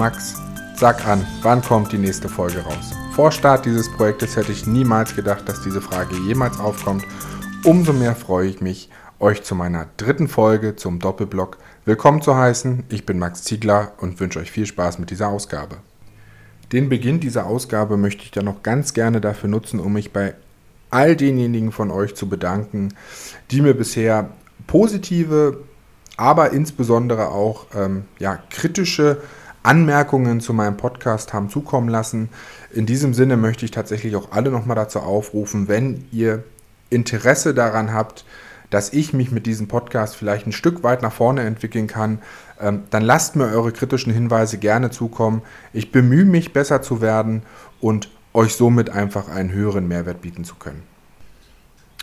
Max, 0.00 0.40
sag 0.76 1.06
an, 1.06 1.26
wann 1.42 1.60
kommt 1.60 1.92
die 1.92 1.98
nächste 1.98 2.30
Folge 2.30 2.60
raus? 2.60 2.94
Vor 3.12 3.30
Start 3.30 3.66
dieses 3.66 3.92
Projektes 3.92 4.34
hätte 4.34 4.50
ich 4.50 4.66
niemals 4.66 5.14
gedacht, 5.14 5.46
dass 5.46 5.60
diese 5.60 5.82
Frage 5.82 6.16
jemals 6.26 6.58
aufkommt. 6.58 7.04
Umso 7.64 7.92
mehr 7.92 8.16
freue 8.16 8.48
ich 8.48 8.62
mich, 8.62 8.88
euch 9.18 9.42
zu 9.42 9.54
meiner 9.54 9.88
dritten 9.98 10.26
Folge 10.26 10.74
zum 10.74 11.00
Doppelblock 11.00 11.58
willkommen 11.84 12.22
zu 12.22 12.34
heißen. 12.34 12.84
Ich 12.88 13.04
bin 13.04 13.18
Max 13.18 13.44
Ziegler 13.44 13.92
und 13.98 14.18
wünsche 14.20 14.38
euch 14.38 14.50
viel 14.50 14.64
Spaß 14.64 14.98
mit 15.00 15.10
dieser 15.10 15.28
Ausgabe. 15.28 15.76
Den 16.72 16.88
Beginn 16.88 17.20
dieser 17.20 17.44
Ausgabe 17.44 17.98
möchte 17.98 18.22
ich 18.22 18.30
dann 18.30 18.46
noch 18.46 18.62
ganz 18.62 18.94
gerne 18.94 19.20
dafür 19.20 19.50
nutzen, 19.50 19.80
um 19.80 19.92
mich 19.92 20.14
bei 20.14 20.34
all 20.88 21.14
denjenigen 21.14 21.72
von 21.72 21.90
euch 21.90 22.14
zu 22.14 22.26
bedanken, 22.26 22.94
die 23.50 23.60
mir 23.60 23.74
bisher 23.74 24.30
positive, 24.66 25.58
aber 26.16 26.52
insbesondere 26.52 27.28
auch 27.28 27.66
ähm, 27.74 28.04
ja, 28.18 28.38
kritische 28.48 29.20
Anmerkungen 29.62 30.40
zu 30.40 30.54
meinem 30.54 30.76
Podcast 30.76 31.32
haben 31.32 31.50
zukommen 31.50 31.88
lassen. 31.88 32.30
In 32.72 32.86
diesem 32.86 33.14
Sinne 33.14 33.36
möchte 33.36 33.64
ich 33.64 33.70
tatsächlich 33.70 34.16
auch 34.16 34.32
alle 34.32 34.50
nochmal 34.50 34.76
dazu 34.76 35.00
aufrufen, 35.00 35.68
wenn 35.68 36.06
ihr 36.12 36.44
Interesse 36.88 37.54
daran 37.54 37.92
habt, 37.92 38.24
dass 38.70 38.92
ich 38.92 39.12
mich 39.12 39.32
mit 39.32 39.46
diesem 39.46 39.68
Podcast 39.68 40.16
vielleicht 40.16 40.46
ein 40.46 40.52
Stück 40.52 40.82
weit 40.82 41.02
nach 41.02 41.12
vorne 41.12 41.42
entwickeln 41.42 41.88
kann, 41.88 42.20
ähm, 42.60 42.84
dann 42.90 43.02
lasst 43.02 43.36
mir 43.36 43.46
eure 43.46 43.72
kritischen 43.72 44.12
Hinweise 44.12 44.58
gerne 44.58 44.90
zukommen. 44.90 45.42
Ich 45.72 45.92
bemühe 45.92 46.24
mich, 46.24 46.52
besser 46.52 46.80
zu 46.80 47.00
werden 47.00 47.42
und 47.80 48.10
euch 48.32 48.54
somit 48.54 48.90
einfach 48.90 49.28
einen 49.28 49.52
höheren 49.52 49.88
Mehrwert 49.88 50.22
bieten 50.22 50.44
zu 50.44 50.54
können. 50.54 50.84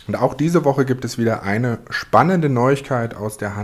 Und 0.06 0.16
auch 0.16 0.34
diese 0.34 0.64
Woche 0.64 0.84
gibt 0.84 1.04
es 1.04 1.18
wieder 1.18 1.42
eine 1.42 1.78
spannende 1.90 2.48
Neuigkeit 2.48 3.14
aus 3.14 3.36
der 3.36 3.56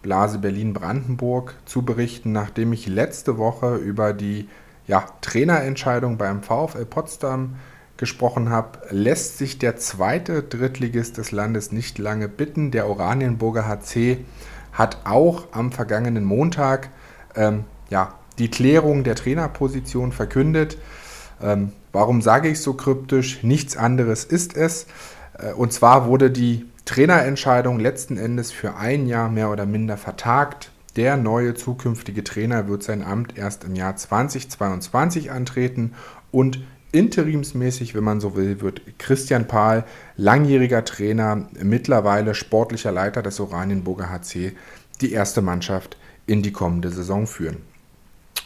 Handballblase 0.00 0.38
Berlin-Brandenburg 0.38 1.54
zu 1.66 1.82
berichten, 1.82 2.32
nachdem 2.32 2.72
ich 2.72 2.86
letzte 2.86 3.38
Woche 3.38 3.76
über 3.76 4.12
die 4.12 4.48
ja, 4.86 5.04
Trainerentscheidung 5.20 6.16
beim 6.16 6.42
VfL 6.42 6.84
Potsdam 6.84 7.56
gesprochen 7.96 8.48
habe, 8.48 8.78
lässt 8.90 9.38
sich 9.38 9.58
der 9.58 9.76
zweite 9.76 10.42
Drittligist 10.42 11.18
des 11.18 11.32
Landes 11.32 11.70
nicht 11.70 11.98
lange 11.98 12.28
bitten. 12.28 12.70
Der 12.70 12.88
Oranienburger 12.88 13.68
HC 13.68 14.24
hat 14.72 14.98
auch 15.04 15.48
am 15.52 15.70
vergangenen 15.70 16.24
Montag 16.24 16.88
ähm, 17.36 17.64
ja, 17.90 18.14
die 18.38 18.50
Klärung 18.50 19.04
der 19.04 19.16
Trainerposition 19.16 20.12
verkündet. 20.12 20.78
Ähm, 21.42 21.72
warum 21.92 22.22
sage 22.22 22.48
ich 22.48 22.60
so 22.60 22.72
kryptisch? 22.72 23.42
Nichts 23.42 23.76
anderes 23.76 24.24
ist 24.24 24.56
es. 24.56 24.86
Äh, 25.38 25.52
und 25.52 25.72
zwar 25.74 26.06
wurde 26.06 26.30
die 26.30 26.69
Trainerentscheidung 26.90 27.78
letzten 27.78 28.16
Endes 28.16 28.50
für 28.50 28.74
ein 28.74 29.06
Jahr 29.06 29.28
mehr 29.28 29.52
oder 29.52 29.64
minder 29.64 29.96
vertagt. 29.96 30.72
Der 30.96 31.16
neue 31.16 31.54
zukünftige 31.54 32.24
Trainer 32.24 32.66
wird 32.66 32.82
sein 32.82 33.04
Amt 33.04 33.38
erst 33.38 33.62
im 33.62 33.76
Jahr 33.76 33.94
2022 33.94 35.30
antreten 35.30 35.92
und 36.32 36.64
interimsmäßig, 36.90 37.94
wenn 37.94 38.02
man 38.02 38.20
so 38.20 38.34
will, 38.34 38.60
wird 38.60 38.82
Christian 38.98 39.46
Pahl, 39.46 39.84
langjähriger 40.16 40.84
Trainer, 40.84 41.46
mittlerweile 41.62 42.34
sportlicher 42.34 42.90
Leiter 42.90 43.22
des 43.22 43.38
Oranienburger 43.38 44.10
HC, 44.10 44.56
die 45.00 45.12
erste 45.12 45.42
Mannschaft 45.42 45.96
in 46.26 46.42
die 46.42 46.50
kommende 46.50 46.90
Saison 46.90 47.28
führen. 47.28 47.58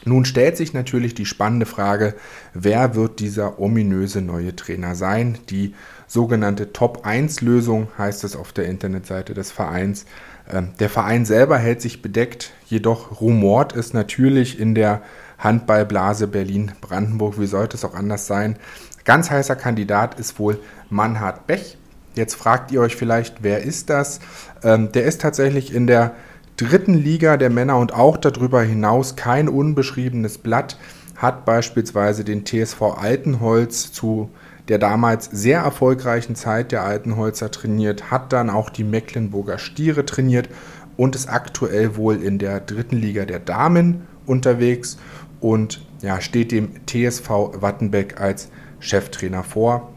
Nun 0.04 0.26
stellt 0.26 0.58
sich 0.58 0.74
natürlich 0.74 1.14
die 1.14 1.24
spannende 1.24 1.64
Frage, 1.64 2.14
wer 2.52 2.94
wird 2.94 3.20
dieser 3.20 3.58
ominöse 3.58 4.20
neue 4.20 4.54
Trainer 4.54 4.94
sein? 4.94 5.38
Die 5.48 5.74
sogenannte 6.06 6.72
Top-1-Lösung 6.72 7.88
heißt 7.98 8.24
es 8.24 8.36
auf 8.36 8.52
der 8.52 8.66
Internetseite 8.66 9.34
des 9.34 9.50
Vereins. 9.52 10.06
Ähm, 10.50 10.70
der 10.78 10.90
Verein 10.90 11.24
selber 11.24 11.58
hält 11.58 11.80
sich 11.80 12.02
bedeckt, 12.02 12.52
jedoch 12.66 13.20
rumort 13.20 13.74
es 13.74 13.92
natürlich 13.92 14.58
in 14.60 14.74
der 14.74 15.02
Handballblase 15.38 16.26
Berlin-Brandenburg. 16.28 17.40
Wie 17.40 17.46
sollte 17.46 17.76
es 17.76 17.84
auch 17.84 17.94
anders 17.94 18.26
sein? 18.26 18.56
Ganz 19.04 19.30
heißer 19.30 19.56
Kandidat 19.56 20.18
ist 20.18 20.38
wohl 20.38 20.58
Manhard 20.90 21.46
Bech. 21.46 21.76
Jetzt 22.14 22.34
fragt 22.34 22.70
ihr 22.70 22.80
euch 22.80 22.96
vielleicht, 22.96 23.42
wer 23.42 23.62
ist 23.62 23.90
das? 23.90 24.20
Ähm, 24.62 24.92
der 24.92 25.04
ist 25.04 25.20
tatsächlich 25.20 25.74
in 25.74 25.86
der 25.86 26.14
dritten 26.56 26.94
Liga 26.94 27.36
der 27.36 27.50
Männer 27.50 27.76
und 27.78 27.92
auch 27.92 28.16
darüber 28.16 28.62
hinaus 28.62 29.16
kein 29.16 29.48
unbeschriebenes 29.48 30.38
Blatt, 30.38 30.78
hat 31.16 31.44
beispielsweise 31.44 32.24
den 32.24 32.44
TSV 32.44 32.82
Altenholz 32.96 33.92
zu 33.92 34.30
der 34.68 34.78
damals 34.78 35.26
sehr 35.26 35.60
erfolgreichen 35.60 36.36
Zeit 36.36 36.72
der 36.72 36.84
Altenholzer 36.84 37.50
trainiert, 37.50 38.10
hat 38.10 38.32
dann 38.32 38.50
auch 38.50 38.70
die 38.70 38.84
Mecklenburger 38.84 39.58
Stiere 39.58 40.06
trainiert 40.06 40.48
und 40.96 41.14
ist 41.14 41.28
aktuell 41.28 41.96
wohl 41.96 42.22
in 42.22 42.38
der 42.38 42.60
dritten 42.60 42.96
Liga 42.96 43.24
der 43.24 43.40
Damen 43.40 44.06
unterwegs 44.26 44.96
und 45.40 45.84
ja, 46.00 46.20
steht 46.20 46.52
dem 46.52 46.70
TSV 46.86 47.28
Wattenbeck 47.60 48.20
als 48.20 48.48
Cheftrainer 48.80 49.42
vor. 49.42 49.90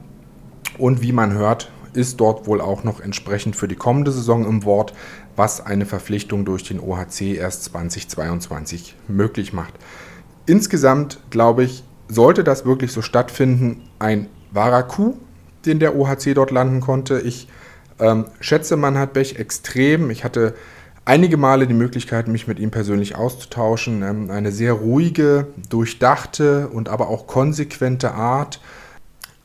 Und 0.78 1.02
wie 1.02 1.12
man 1.12 1.34
hört, 1.34 1.72
ist 1.94 2.20
dort 2.20 2.48
wohl 2.48 2.62
auch 2.62 2.84
noch 2.84 3.00
entsprechend 3.00 3.56
für 3.56 3.68
die 3.68 3.76
kommende 3.76 4.12
Saison 4.12 4.46
im 4.46 4.66
Wort, 4.66 4.94
was 5.36 5.66
eine 5.66 5.86
Verpflichtung 5.86 6.46
durch 6.46 6.64
den 6.64 6.80
OHC 6.80 7.36
erst 7.36 7.66
2022 7.66 8.96
möglich 9.08 9.54
macht. 9.54 9.74
Insgesamt 10.46 11.20
glaube 11.30 11.64
ich, 11.64 11.84
sollte 12.08 12.44
das 12.44 12.66
wirklich 12.66 12.92
so 12.92 13.02
stattfinden, 13.02 13.84
ein 14.00 14.28
wahrer 14.52 14.84
Coup, 14.84 15.18
den 15.66 15.80
der 15.80 15.96
OHC 15.96 16.34
dort 16.34 16.52
landen 16.52 16.82
konnte. 16.82 17.20
Ich 17.20 17.48
ähm, 18.00 18.26
schätze 18.40 18.78
Manhard 18.78 19.14
Bech 19.14 19.38
extrem. 19.38 20.10
Ich 20.10 20.24
hatte 20.24 20.54
einige 21.06 21.38
Male 21.38 21.68
die 21.68 21.74
Möglichkeit, 21.74 22.28
mich 22.28 22.48
mit 22.48 22.60
ihm 22.60 22.72
persönlich 22.72 23.16
auszutauschen. 23.16 24.04
Ähm, 24.04 24.30
eine 24.30 24.52
sehr 24.52 24.74
ruhige, 24.74 25.48
durchdachte 25.70 26.68
und 26.68 26.90
aber 26.90 27.10
auch 27.10 27.28
konsequente 27.28 28.14
Art. 28.14 28.60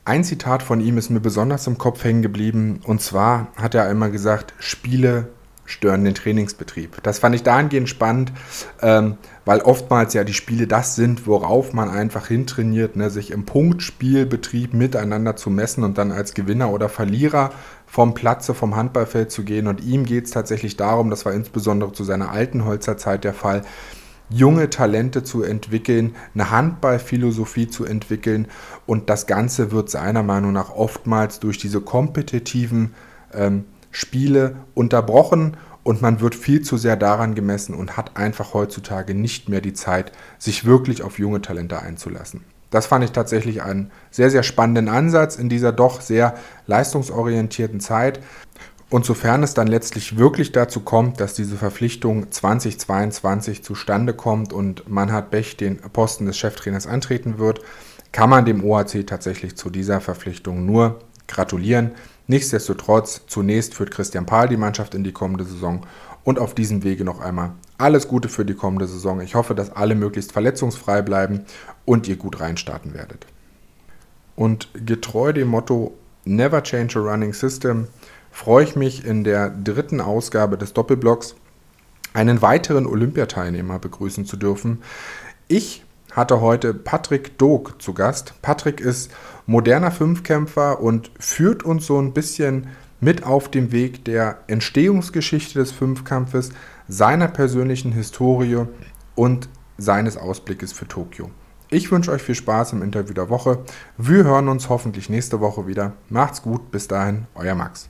Ein 0.04 0.24
Zitat 0.24 0.62
von 0.62 0.80
ihm 0.80 0.98
ist 0.98 1.10
mir 1.10 1.20
besonders 1.20 1.66
im 1.66 1.78
Kopf 1.78 2.02
hängen 2.02 2.22
geblieben. 2.22 2.80
Und 2.84 3.00
zwar 3.00 3.48
hat 3.56 3.74
er 3.74 3.84
einmal 3.84 4.10
gesagt, 4.10 4.54
Spiele 4.58 5.28
stören 5.72 6.04
den 6.04 6.14
Trainingsbetrieb. 6.14 7.02
Das 7.02 7.18
fand 7.18 7.34
ich 7.34 7.42
dahingehend 7.42 7.88
spannend, 7.88 8.32
ähm, 8.80 9.16
weil 9.44 9.60
oftmals 9.60 10.14
ja 10.14 10.22
die 10.22 10.34
Spiele 10.34 10.66
das 10.66 10.94
sind, 10.94 11.26
worauf 11.26 11.72
man 11.72 11.88
einfach 11.88 12.28
hintrainiert, 12.28 12.96
ne, 12.96 13.10
sich 13.10 13.30
im 13.30 13.44
Punktspielbetrieb 13.44 14.74
miteinander 14.74 15.34
zu 15.34 15.50
messen 15.50 15.82
und 15.82 15.98
dann 15.98 16.12
als 16.12 16.34
Gewinner 16.34 16.70
oder 16.70 16.88
Verlierer 16.88 17.50
vom 17.86 18.14
Platze, 18.14 18.54
vom 18.54 18.76
Handballfeld 18.76 19.32
zu 19.32 19.44
gehen. 19.44 19.66
Und 19.66 19.82
ihm 19.82 20.04
geht 20.04 20.26
es 20.26 20.30
tatsächlich 20.30 20.76
darum, 20.76 21.10
das 21.10 21.24
war 21.26 21.32
insbesondere 21.32 21.92
zu 21.92 22.04
seiner 22.04 22.30
alten 22.30 22.64
Holzerzeit 22.64 23.24
der 23.24 23.34
Fall, 23.34 23.62
junge 24.30 24.70
Talente 24.70 25.24
zu 25.24 25.42
entwickeln, 25.42 26.16
eine 26.34 26.50
Handballphilosophie 26.50 27.68
zu 27.68 27.84
entwickeln. 27.84 28.48
Und 28.86 29.10
das 29.10 29.26
Ganze 29.26 29.72
wird 29.72 29.90
seiner 29.90 30.22
Meinung 30.22 30.52
nach 30.52 30.70
oftmals 30.70 31.40
durch 31.40 31.58
diese 31.58 31.80
kompetitiven 31.80 32.94
ähm, 33.34 33.64
Spiele 33.92 34.56
unterbrochen 34.74 35.56
und 35.84 36.02
man 36.02 36.20
wird 36.20 36.34
viel 36.34 36.62
zu 36.62 36.76
sehr 36.76 36.96
daran 36.96 37.34
gemessen 37.34 37.74
und 37.74 37.96
hat 37.96 38.16
einfach 38.16 38.54
heutzutage 38.54 39.14
nicht 39.14 39.48
mehr 39.48 39.60
die 39.60 39.74
Zeit, 39.74 40.12
sich 40.38 40.64
wirklich 40.64 41.02
auf 41.02 41.18
junge 41.18 41.42
Talente 41.42 41.80
einzulassen. 41.80 42.42
Das 42.70 42.86
fand 42.86 43.04
ich 43.04 43.12
tatsächlich 43.12 43.62
einen 43.62 43.90
sehr, 44.10 44.30
sehr 44.30 44.42
spannenden 44.42 44.88
Ansatz 44.88 45.36
in 45.36 45.48
dieser 45.48 45.72
doch 45.72 46.00
sehr 46.00 46.34
leistungsorientierten 46.66 47.80
Zeit. 47.80 48.20
Und 48.88 49.04
sofern 49.04 49.42
es 49.42 49.54
dann 49.54 49.66
letztlich 49.66 50.16
wirklich 50.16 50.52
dazu 50.52 50.80
kommt, 50.80 51.20
dass 51.20 51.34
diese 51.34 51.56
Verpflichtung 51.56 52.30
2022 52.30 53.62
zustande 53.62 54.14
kommt 54.14 54.52
und 54.52 54.88
Manhard 54.88 55.30
Bech 55.30 55.56
den 55.56 55.78
Posten 55.78 56.26
des 56.26 56.38
Cheftrainers 56.38 56.86
antreten 56.86 57.38
wird, 57.38 57.60
kann 58.10 58.30
man 58.30 58.44
dem 58.44 58.64
OHC 58.64 59.06
tatsächlich 59.06 59.56
zu 59.56 59.70
dieser 59.70 60.00
Verpflichtung 60.00 60.64
nur 60.64 60.98
gratulieren. 61.26 61.92
Nichtsdestotrotz, 62.32 63.20
zunächst 63.26 63.74
führt 63.74 63.90
Christian 63.90 64.24
Pahl 64.24 64.48
die 64.48 64.56
Mannschaft 64.56 64.94
in 64.94 65.04
die 65.04 65.12
kommende 65.12 65.44
Saison 65.44 65.84
und 66.24 66.38
auf 66.38 66.54
diesem 66.54 66.82
Wege 66.82 67.04
noch 67.04 67.20
einmal 67.20 67.50
alles 67.76 68.08
Gute 68.08 68.30
für 68.30 68.46
die 68.46 68.54
kommende 68.54 68.86
Saison. 68.86 69.20
Ich 69.20 69.34
hoffe, 69.34 69.54
dass 69.54 69.76
alle 69.76 69.94
möglichst 69.94 70.32
verletzungsfrei 70.32 71.02
bleiben 71.02 71.44
und 71.84 72.08
ihr 72.08 72.16
gut 72.16 72.40
reinstarten 72.40 72.94
werdet. 72.94 73.26
Und 74.34 74.70
getreu 74.72 75.34
dem 75.34 75.48
Motto 75.48 75.92
Never 76.24 76.62
Change 76.62 77.00
a 77.00 77.02
Running 77.02 77.34
System 77.34 77.88
freue 78.30 78.64
ich 78.64 78.76
mich 78.76 79.04
in 79.04 79.24
der 79.24 79.50
dritten 79.50 80.00
Ausgabe 80.00 80.56
des 80.56 80.72
Doppelblocks 80.72 81.34
einen 82.14 82.40
weiteren 82.40 82.86
Olympiateilnehmer 82.86 83.78
begrüßen 83.78 84.24
zu 84.24 84.38
dürfen. 84.38 84.78
Ich 85.48 85.84
hatte 86.12 86.40
heute 86.40 86.74
Patrick 86.74 87.38
Dog 87.38 87.80
zu 87.80 87.94
Gast. 87.94 88.34
Patrick 88.42 88.80
ist 88.80 89.10
moderner 89.46 89.90
Fünfkämpfer 89.90 90.80
und 90.80 91.10
führt 91.18 91.64
uns 91.64 91.86
so 91.86 91.98
ein 91.98 92.12
bisschen 92.12 92.68
mit 93.00 93.24
auf 93.24 93.50
dem 93.50 93.72
Weg 93.72 94.04
der 94.04 94.38
Entstehungsgeschichte 94.46 95.58
des 95.58 95.72
Fünfkampfes, 95.72 96.50
seiner 96.86 97.28
persönlichen 97.28 97.92
Historie 97.92 98.66
und 99.14 99.48
seines 99.78 100.16
Ausblickes 100.16 100.72
für 100.72 100.86
Tokio. 100.86 101.30
Ich 101.70 101.90
wünsche 101.90 102.12
euch 102.12 102.22
viel 102.22 102.34
Spaß 102.34 102.74
im 102.74 102.82
Interview 102.82 103.14
der 103.14 103.30
Woche. 103.30 103.64
Wir 103.96 104.24
hören 104.24 104.48
uns 104.48 104.68
hoffentlich 104.68 105.08
nächste 105.08 105.40
Woche 105.40 105.66
wieder. 105.66 105.94
Macht's 106.10 106.42
gut, 106.42 106.70
bis 106.70 106.86
dahin, 106.86 107.26
euer 107.34 107.54
Max. 107.54 107.88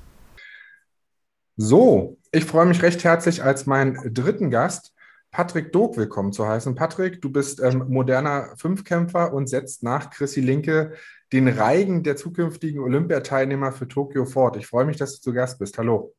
So, 1.56 2.16
ich 2.30 2.44
freue 2.44 2.66
mich 2.66 2.82
recht 2.82 3.04
herzlich 3.04 3.42
als 3.42 3.66
meinen 3.66 4.14
dritten 4.14 4.50
Gast 4.50 4.91
Patrick 5.32 5.72
Dog 5.72 5.96
willkommen 5.96 6.30
zu 6.30 6.46
heißen. 6.46 6.74
Patrick, 6.74 7.22
du 7.22 7.32
bist 7.32 7.58
ähm, 7.58 7.86
moderner 7.88 8.54
Fünfkämpfer 8.58 9.32
und 9.32 9.48
setzt 9.48 9.82
nach 9.82 10.10
Chrissy 10.10 10.42
Linke 10.42 10.92
den 11.32 11.48
Reigen 11.48 12.02
der 12.02 12.16
zukünftigen 12.16 12.80
Olympiateilnehmer 12.80 13.72
für 13.72 13.88
Tokio 13.88 14.26
fort. 14.26 14.58
Ich 14.58 14.66
freue 14.66 14.84
mich, 14.84 14.98
dass 14.98 15.14
du 15.14 15.22
zu 15.22 15.32
Gast 15.32 15.58
bist. 15.58 15.78
Hallo. 15.78 16.12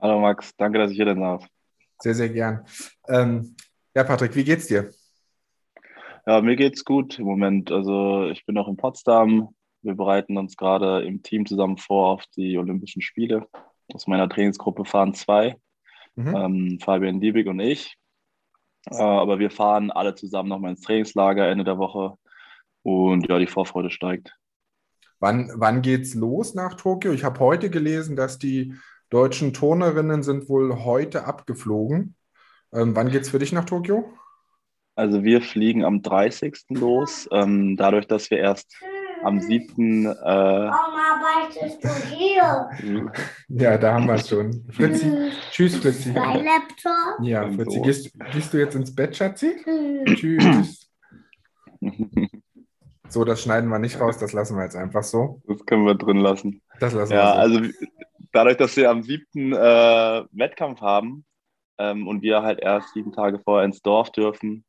Hallo 0.00 0.20
Max, 0.20 0.56
danke, 0.56 0.78
dass 0.78 0.90
ich 0.90 0.96
hier 0.96 1.04
sein 1.04 1.20
darf. 1.20 1.46
Sehr, 1.98 2.14
sehr 2.14 2.30
gern. 2.30 2.64
Ähm, 3.08 3.56
ja, 3.94 4.04
Patrick, 4.04 4.34
wie 4.34 4.44
geht's 4.44 4.68
dir? 4.68 4.88
Ja, 6.24 6.40
mir 6.40 6.56
geht's 6.56 6.82
gut 6.82 7.18
im 7.18 7.26
Moment. 7.26 7.70
Also 7.70 8.30
ich 8.30 8.46
bin 8.46 8.54
noch 8.54 8.68
in 8.68 8.78
Potsdam. 8.78 9.54
Wir 9.82 9.94
bereiten 9.94 10.38
uns 10.38 10.56
gerade 10.56 11.02
im 11.02 11.22
Team 11.22 11.44
zusammen 11.44 11.76
vor 11.76 12.08
auf 12.08 12.24
die 12.34 12.56
Olympischen 12.56 13.02
Spiele. 13.02 13.46
Aus 13.92 14.06
meiner 14.06 14.30
Trainingsgruppe 14.30 14.86
fahren 14.86 15.12
zwei, 15.12 15.58
mhm. 16.14 16.34
ähm, 16.34 16.78
Fabian 16.80 17.20
Diebig 17.20 17.48
und 17.48 17.60
ich. 17.60 17.98
Äh, 18.90 18.96
aber 18.96 19.38
wir 19.38 19.50
fahren 19.50 19.90
alle 19.90 20.14
zusammen 20.14 20.48
nochmal 20.48 20.72
ins 20.72 20.82
Trainingslager 20.82 21.48
Ende 21.48 21.64
der 21.64 21.78
Woche. 21.78 22.16
Und 22.82 23.28
ja, 23.28 23.38
die 23.38 23.46
Vorfreude 23.46 23.90
steigt. 23.90 24.36
Wann, 25.20 25.50
wann 25.54 25.80
geht's 25.80 26.14
los 26.14 26.54
nach 26.54 26.74
Tokio? 26.74 27.12
Ich 27.12 27.24
habe 27.24 27.40
heute 27.40 27.70
gelesen, 27.70 28.16
dass 28.16 28.38
die 28.38 28.74
deutschen 29.08 29.52
Turnerinnen 29.52 30.22
sind 30.22 30.48
wohl 30.48 30.84
heute 30.84 31.24
abgeflogen. 31.24 32.16
Ähm, 32.72 32.94
wann 32.94 33.10
geht's 33.10 33.30
für 33.30 33.38
dich 33.38 33.52
nach 33.52 33.64
Tokio? 33.64 34.12
Also 34.96 35.24
wir 35.24 35.40
fliegen 35.40 35.84
am 35.84 36.02
30. 36.02 36.66
los. 36.70 37.28
Ähm, 37.32 37.76
dadurch, 37.76 38.06
dass 38.06 38.30
wir 38.30 38.38
erst 38.38 38.76
am 39.24 39.40
7. 39.40 40.06
Äh, 40.06 40.14
Warum 40.14 40.94
arbeitest 40.94 41.82
du 41.82 41.88
hier? 42.14 43.12
Ja, 43.48 43.78
da 43.78 43.94
haben 43.94 44.06
wir 44.06 44.14
es 44.14 44.28
schon. 44.28 44.64
Fritzi, 44.70 45.30
tschüss 45.50 45.76
Fritzi. 45.76 46.12
Bei 46.12 46.36
Laptop? 46.36 47.22
Ja, 47.22 47.50
Fritzi, 47.50 47.80
gehst, 47.80 48.10
gehst, 48.32 48.52
du 48.52 48.58
jetzt 48.58 48.74
ins 48.74 48.94
Bett, 48.94 49.16
Schatzi? 49.16 49.56
tschüss. 50.06 50.90
So, 53.14 53.24
das 53.24 53.42
schneiden 53.42 53.70
wir 53.70 53.78
nicht 53.78 54.00
raus, 54.00 54.18
das 54.18 54.32
lassen 54.32 54.56
wir 54.56 54.64
jetzt 54.64 54.74
einfach 54.74 55.04
so. 55.04 55.40
Das 55.46 55.64
können 55.66 55.86
wir 55.86 55.94
drin 55.94 56.16
lassen. 56.16 56.62
Das 56.80 56.94
lassen 56.94 57.12
ja, 57.12 57.36
wir 57.36 57.48
so. 57.48 57.58
also 57.58 57.72
dadurch, 58.32 58.56
dass 58.56 58.76
wir 58.76 58.90
am 58.90 59.04
7. 59.04 59.52
Äh, 59.52 60.24
Wettkampf 60.32 60.80
haben 60.80 61.24
ähm, 61.78 62.08
und 62.08 62.22
wir 62.22 62.42
halt 62.42 62.58
erst 62.58 62.92
sieben 62.92 63.12
Tage 63.12 63.38
vorher 63.38 63.66
ins 63.66 63.82
Dorf 63.82 64.10
dürfen, 64.10 64.64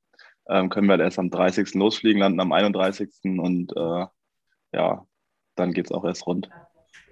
ähm, 0.47 0.69
können 0.69 0.85
wir 0.85 0.91
halt 0.91 1.01
erst 1.01 1.17
am 1.17 1.31
30. 1.31 1.73
losfliegen, 1.73 2.21
landen 2.21 2.39
am 2.39 2.51
31. 2.51 3.09
und 3.23 3.75
äh, 3.75 4.05
ja, 4.75 5.05
dann 5.55 5.71
geht 5.71 5.85
es 5.85 5.91
auch 5.91 6.03
erst 6.03 6.27
rund. 6.27 6.49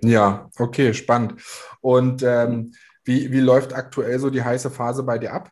Ja, 0.01 0.50
okay, 0.60 0.94
spannend. 0.94 1.42
Und 1.81 2.21
ähm, 2.24 2.74
wie, 3.06 3.31
wie 3.31 3.39
läuft 3.39 3.74
aktuell 3.74 4.19
so 4.19 4.30
die 4.30 4.44
heiße 4.44 4.69
Phase 4.69 5.04
bei 5.04 5.18
dir 5.18 5.33
ab? 5.33 5.50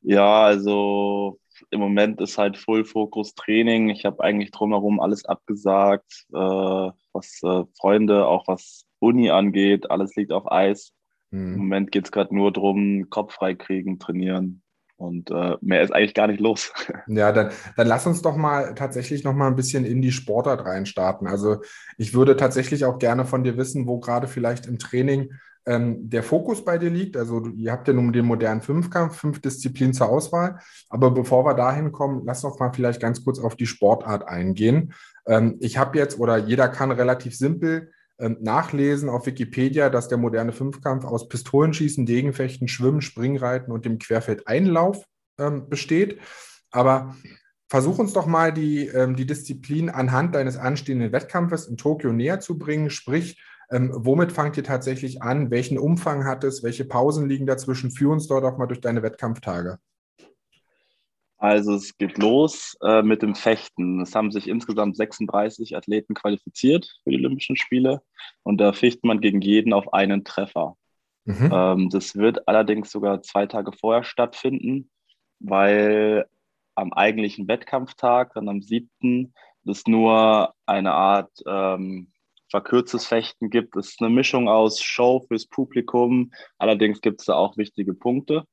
Ja, 0.00 0.44
also 0.44 1.38
im 1.70 1.80
Moment 1.80 2.20
ist 2.20 2.38
halt 2.38 2.56
Full 2.56 2.84
Focus 2.84 3.34
Training. 3.34 3.88
Ich 3.88 4.04
habe 4.04 4.22
eigentlich 4.22 4.50
drumherum 4.50 5.00
alles 5.00 5.24
abgesagt, 5.24 6.26
äh, 6.32 6.36
was 7.12 7.40
äh, 7.42 7.64
Freunde, 7.78 8.26
auch 8.26 8.48
was 8.48 8.86
Uni 8.98 9.30
angeht. 9.30 9.90
Alles 9.90 10.16
liegt 10.16 10.32
auf 10.32 10.50
Eis. 10.50 10.92
Mhm. 11.30 11.54
Im 11.54 11.58
Moment 11.58 11.92
geht 11.92 12.06
es 12.06 12.12
gerade 12.12 12.34
nur 12.34 12.52
darum, 12.52 13.10
Kopf 13.10 13.34
frei 13.34 13.54
kriegen, 13.54 13.98
trainieren. 13.98 14.62
Und 14.98 15.30
äh, 15.30 15.56
mehr 15.60 15.82
ist 15.82 15.92
eigentlich 15.92 16.14
gar 16.14 16.26
nicht 16.26 16.40
los. 16.40 16.72
Ja, 17.06 17.32
dann, 17.32 17.50
dann 17.76 17.86
lass 17.86 18.06
uns 18.06 18.20
doch 18.20 18.36
mal 18.36 18.74
tatsächlich 18.74 19.24
noch 19.24 19.32
mal 19.32 19.46
ein 19.46 19.56
bisschen 19.56 19.84
in 19.84 20.02
die 20.02 20.12
Sportart 20.12 20.64
reinstarten. 20.64 21.26
Also 21.26 21.62
ich 21.96 22.12
würde 22.12 22.36
tatsächlich 22.36 22.84
auch 22.84 22.98
gerne 22.98 23.24
von 23.24 23.44
dir 23.44 23.56
wissen, 23.56 23.86
wo 23.86 24.00
gerade 24.00 24.26
vielleicht 24.26 24.66
im 24.66 24.78
Training 24.78 25.32
ähm, 25.66 26.10
der 26.10 26.22
Fokus 26.22 26.64
bei 26.64 26.78
dir 26.78 26.90
liegt. 26.90 27.16
Also 27.16 27.46
ihr 27.46 27.70
habt 27.70 27.86
ja 27.86 27.94
nun 27.94 28.12
den 28.12 28.26
modernen 28.26 28.60
Fünfkampf, 28.60 29.16
fünf 29.16 29.40
Disziplinen 29.40 29.94
zur 29.94 30.08
Auswahl. 30.08 30.58
Aber 30.88 31.12
bevor 31.12 31.44
wir 31.44 31.54
dahin 31.54 31.92
kommen, 31.92 32.22
lass 32.24 32.42
doch 32.42 32.58
mal 32.58 32.72
vielleicht 32.72 33.00
ganz 33.00 33.24
kurz 33.24 33.38
auf 33.38 33.54
die 33.54 33.66
Sportart 33.66 34.26
eingehen. 34.26 34.92
Ähm, 35.26 35.56
ich 35.60 35.78
habe 35.78 35.96
jetzt, 35.96 36.18
oder 36.18 36.38
jeder 36.38 36.68
kann 36.68 36.90
relativ 36.90 37.36
simpel 37.36 37.92
nachlesen 38.18 39.08
auf 39.08 39.26
Wikipedia, 39.26 39.90
dass 39.90 40.08
der 40.08 40.18
moderne 40.18 40.52
Fünfkampf 40.52 41.04
aus 41.04 41.28
Pistolenschießen, 41.28 42.04
Degenfechten, 42.04 42.68
Schwimmen, 42.68 43.00
Springreiten 43.00 43.72
und 43.72 43.84
dem 43.84 43.98
Querfeldeinlauf 43.98 45.04
ähm, 45.38 45.68
besteht. 45.68 46.18
Aber 46.70 47.16
versuch 47.68 47.98
uns 47.98 48.12
doch 48.12 48.26
mal 48.26 48.52
die, 48.52 48.86
ähm, 48.86 49.14
die 49.14 49.26
Disziplin 49.26 49.88
anhand 49.90 50.34
deines 50.34 50.56
anstehenden 50.56 51.12
Wettkampfes 51.12 51.66
in 51.66 51.76
Tokio 51.76 52.12
näher 52.12 52.40
zu 52.40 52.58
bringen. 52.58 52.90
Sprich, 52.90 53.40
ähm, 53.70 53.90
womit 53.94 54.32
fangt 54.32 54.56
ihr 54.56 54.64
tatsächlich 54.64 55.22
an? 55.22 55.50
Welchen 55.50 55.78
Umfang 55.78 56.24
hat 56.24 56.44
es? 56.44 56.62
Welche 56.62 56.84
Pausen 56.84 57.28
liegen 57.28 57.46
dazwischen? 57.46 57.90
Führ 57.90 58.12
uns 58.12 58.26
dort 58.26 58.44
auch 58.44 58.58
mal 58.58 58.66
durch 58.66 58.80
deine 58.80 59.02
Wettkampftage. 59.02 59.78
Also 61.38 61.74
es 61.74 61.96
geht 61.96 62.18
los 62.18 62.76
äh, 62.82 63.02
mit 63.02 63.22
dem 63.22 63.36
Fechten. 63.36 64.00
Es 64.00 64.14
haben 64.14 64.32
sich 64.32 64.48
insgesamt 64.48 64.96
36 64.96 65.76
Athleten 65.76 66.14
qualifiziert 66.14 66.90
für 67.04 67.10
die 67.10 67.16
Olympischen 67.16 67.56
Spiele 67.56 68.02
und 68.42 68.58
da 68.60 68.72
ficht 68.72 69.04
man 69.04 69.20
gegen 69.20 69.40
jeden 69.40 69.72
auf 69.72 69.92
einen 69.92 70.24
Treffer. 70.24 70.76
Mhm. 71.24 71.50
Ähm, 71.52 71.90
das 71.90 72.16
wird 72.16 72.48
allerdings 72.48 72.90
sogar 72.90 73.22
zwei 73.22 73.46
Tage 73.46 73.70
vorher 73.72 74.02
stattfinden, 74.02 74.90
weil 75.38 76.26
am 76.74 76.92
eigentlichen 76.92 77.46
Wettkampftag, 77.46 78.34
dann 78.34 78.48
am 78.48 78.60
7., 78.60 79.32
es 79.64 79.86
nur 79.86 80.54
eine 80.64 80.92
Art 80.92 81.30
ähm, 81.46 82.10
verkürztes 82.50 83.06
Fechten 83.06 83.50
gibt. 83.50 83.76
Es 83.76 83.90
ist 83.90 84.00
eine 84.00 84.08
Mischung 84.08 84.48
aus 84.48 84.80
Show 84.80 85.26
fürs 85.28 85.46
Publikum, 85.46 86.32
allerdings 86.56 87.02
gibt 87.02 87.20
es 87.20 87.26
da 87.26 87.34
auch 87.34 87.58
wichtige 87.58 87.92
Punkte 87.92 88.44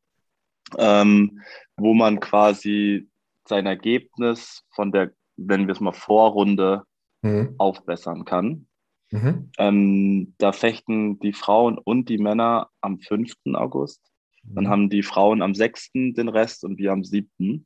ähm, 0.78 1.42
wo 1.78 1.94
man 1.94 2.20
quasi 2.20 3.08
sein 3.48 3.66
Ergebnis 3.66 4.64
von 4.72 4.92
der, 4.92 5.12
wenn 5.38 5.68
wir 5.68 5.74
es 5.74 5.80
mal 5.80 5.94
Vorrunde, 5.94 6.84
mhm. 7.22 7.56
aufbessern 7.58 8.26
kann. 8.26 8.68
Mhm. 9.12 9.50
Ähm, 9.58 10.34
da 10.38 10.52
fechten 10.52 11.20
die 11.20 11.34
Frauen 11.34 11.78
und 11.78 12.10
die 12.10 12.18
Männer 12.18 12.70
am 12.82 13.00
5. 13.00 13.34
August. 13.54 14.02
Mhm. 14.44 14.56
Dann 14.56 14.70
haben 14.70 14.90
die 14.90 15.04
Frauen 15.04 15.42
am 15.42 15.54
6. 15.54 15.92
den 15.94 16.30
Rest 16.30 16.64
und 16.64 16.78
wir 16.78 16.92
am 16.92 17.04
7. 17.04 17.30
Mhm. 17.40 17.66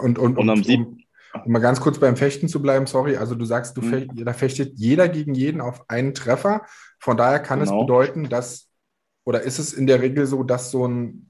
Und, 0.00 0.18
und, 0.18 0.38
und 0.38 0.50
am 0.50 0.62
7. 0.62 1.04
Um 1.44 1.52
mal 1.52 1.58
ganz 1.58 1.80
kurz 1.80 1.98
beim 1.98 2.16
Fechten 2.16 2.48
zu 2.48 2.62
bleiben, 2.62 2.86
sorry, 2.86 3.16
also 3.16 3.34
du 3.34 3.44
sagst, 3.44 3.76
du 3.76 3.82
mhm. 3.82 3.90
fecht, 3.90 4.10
da 4.14 4.32
fechtet 4.32 4.78
jeder 4.78 5.08
gegen 5.08 5.34
jeden 5.34 5.60
auf 5.60 5.88
einen 5.88 6.14
Treffer. 6.14 6.62
Von 6.98 7.16
daher 7.16 7.38
kann 7.38 7.60
genau. 7.60 7.80
es 7.80 7.86
bedeuten, 7.86 8.28
dass, 8.28 8.68
oder 9.24 9.42
ist 9.42 9.58
es 9.58 9.72
in 9.72 9.86
der 9.86 10.00
Regel 10.00 10.26
so, 10.26 10.42
dass 10.42 10.70
so 10.70 10.86
ein 10.86 11.27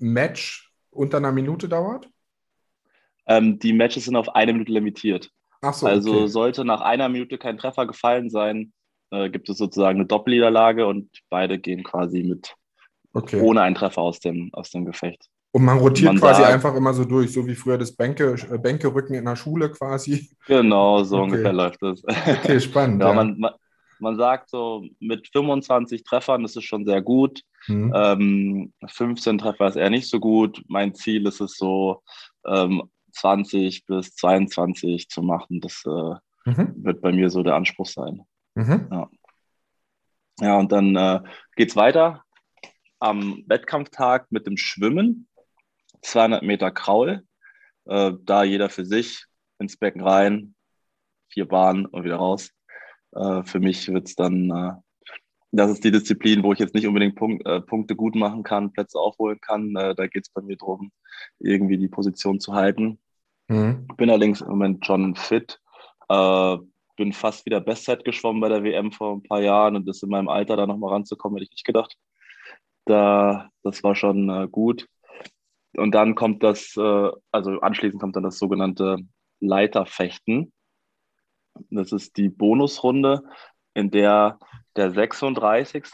Match 0.00 0.72
unter 0.90 1.18
einer 1.18 1.32
Minute 1.32 1.68
dauert? 1.68 2.08
Ähm, 3.26 3.58
die 3.58 3.72
Matches 3.72 4.06
sind 4.06 4.16
auf 4.16 4.34
eine 4.34 4.52
Minute 4.52 4.72
limitiert. 4.72 5.30
Ach 5.62 5.74
so, 5.74 5.86
also 5.86 6.12
okay. 6.12 6.28
sollte 6.28 6.64
nach 6.64 6.80
einer 6.80 7.08
Minute 7.08 7.38
kein 7.38 7.58
Treffer 7.58 7.86
gefallen 7.86 8.30
sein, 8.30 8.72
äh, 9.10 9.28
gibt 9.30 9.48
es 9.48 9.58
sozusagen 9.58 9.98
eine 9.98 10.06
Doppelniederlage 10.06 10.86
und 10.86 11.10
beide 11.28 11.58
gehen 11.58 11.84
quasi 11.84 12.22
mit 12.22 12.54
okay. 13.12 13.40
ohne 13.40 13.62
einen 13.62 13.74
Treffer 13.74 14.00
aus 14.00 14.20
dem, 14.20 14.50
aus 14.52 14.70
dem 14.70 14.84
Gefecht. 14.84 15.28
Und 15.52 15.64
man 15.64 15.78
rotiert 15.78 16.12
man 16.12 16.20
quasi 16.20 16.42
sagt, 16.42 16.54
einfach 16.54 16.74
immer 16.76 16.94
so 16.94 17.04
durch, 17.04 17.32
so 17.32 17.44
wie 17.46 17.56
früher 17.56 17.76
das 17.76 17.94
Bänke, 17.94 18.36
äh, 18.50 18.58
Bänkerücken 18.58 19.14
in 19.14 19.24
der 19.24 19.36
Schule 19.36 19.70
quasi. 19.70 20.30
Genau, 20.46 21.02
so 21.02 21.16
okay. 21.18 21.24
ungefähr 21.24 21.52
läuft 21.52 21.82
das. 21.82 22.02
Okay, 22.04 22.60
spannend. 22.60 23.02
ja, 23.02 23.08
ja. 23.08 23.14
Man, 23.14 23.38
man, 23.38 23.52
man 24.00 24.16
sagt 24.16 24.50
so, 24.50 24.84
mit 24.98 25.28
25 25.28 26.04
Treffern 26.04 26.44
ist 26.44 26.56
es 26.56 26.64
schon 26.64 26.84
sehr 26.84 27.02
gut. 27.02 27.42
Mhm. 27.66 27.92
Ähm, 27.94 28.72
15 28.86 29.38
Treffer 29.38 29.68
ist 29.68 29.76
eher 29.76 29.90
nicht 29.90 30.08
so 30.08 30.20
gut. 30.20 30.62
Mein 30.68 30.94
Ziel 30.94 31.26
ist 31.26 31.40
es 31.40 31.56
so, 31.56 32.02
ähm, 32.46 32.82
20 33.12 33.86
bis 33.86 34.14
22 34.14 35.08
zu 35.08 35.22
machen. 35.22 35.60
Das 35.60 35.82
äh, 35.86 36.50
mhm. 36.50 36.74
wird 36.84 37.00
bei 37.00 37.12
mir 37.12 37.30
so 37.30 37.42
der 37.42 37.54
Anspruch 37.54 37.86
sein. 37.86 38.22
Mhm. 38.54 38.88
Ja. 38.90 39.10
ja, 40.40 40.58
und 40.58 40.72
dann 40.72 40.96
äh, 40.96 41.20
geht 41.56 41.70
es 41.70 41.76
weiter 41.76 42.24
am 42.98 43.42
Wettkampftag 43.46 44.30
mit 44.30 44.46
dem 44.46 44.56
Schwimmen. 44.56 45.28
200 46.02 46.42
Meter 46.42 46.70
Kraul. 46.70 47.24
Äh, 47.86 48.12
da 48.22 48.44
jeder 48.44 48.68
für 48.68 48.84
sich 48.84 49.24
ins 49.58 49.76
Becken 49.76 50.02
rein, 50.02 50.54
vier 51.28 51.46
Bahnen 51.46 51.86
und 51.86 52.04
wieder 52.04 52.16
raus. 52.16 52.50
Äh, 53.12 53.42
für 53.44 53.60
mich 53.60 53.88
wird 53.88 54.08
es 54.08 54.14
dann, 54.14 54.50
äh, 54.50 54.72
das 55.52 55.70
ist 55.70 55.84
die 55.84 55.90
Disziplin, 55.90 56.42
wo 56.42 56.52
ich 56.52 56.58
jetzt 56.58 56.74
nicht 56.74 56.86
unbedingt 56.86 57.16
Punkt, 57.16 57.46
äh, 57.46 57.60
Punkte 57.60 57.96
gut 57.96 58.14
machen 58.14 58.42
kann, 58.42 58.72
Plätze 58.72 58.98
aufholen 58.98 59.40
kann. 59.40 59.74
Äh, 59.76 59.94
da 59.94 60.06
geht 60.06 60.24
es 60.26 60.32
bei 60.32 60.42
mir 60.42 60.56
darum, 60.56 60.92
irgendwie 61.38 61.76
die 61.76 61.88
Position 61.88 62.40
zu 62.40 62.54
halten. 62.54 63.00
Mhm. 63.48 63.88
Bin 63.96 64.10
allerdings 64.10 64.40
im 64.40 64.48
Moment 64.48 64.86
schon 64.86 65.16
fit. 65.16 65.60
Äh, 66.08 66.56
bin 66.96 67.12
fast 67.12 67.46
wieder 67.46 67.60
Bestzeit 67.60 68.04
geschwommen 68.04 68.40
bei 68.40 68.48
der 68.48 68.62
WM 68.62 68.92
vor 68.92 69.16
ein 69.16 69.22
paar 69.22 69.40
Jahren 69.40 69.74
und 69.74 69.88
das 69.88 70.02
in 70.02 70.10
meinem 70.10 70.28
Alter 70.28 70.56
da 70.56 70.66
nochmal 70.66 70.92
ranzukommen, 70.92 71.36
hätte 71.36 71.44
ich 71.44 71.56
nicht 71.56 71.64
gedacht. 71.64 71.96
Da, 72.84 73.50
das 73.62 73.82
war 73.82 73.94
schon 73.94 74.28
äh, 74.28 74.48
gut. 74.48 74.86
Und 75.76 75.94
dann 75.94 76.16
kommt 76.16 76.42
das, 76.42 76.76
also 76.76 77.60
anschließend 77.60 78.02
kommt 78.02 78.16
dann 78.16 78.24
das 78.24 78.40
sogenannte 78.40 78.96
Leiterfechten. 79.38 80.52
Das 81.70 81.92
ist 81.92 82.16
die 82.16 82.28
Bonusrunde, 82.28 83.22
in 83.74 83.90
der 83.90 84.38
der 84.76 84.90
36. 84.90 85.84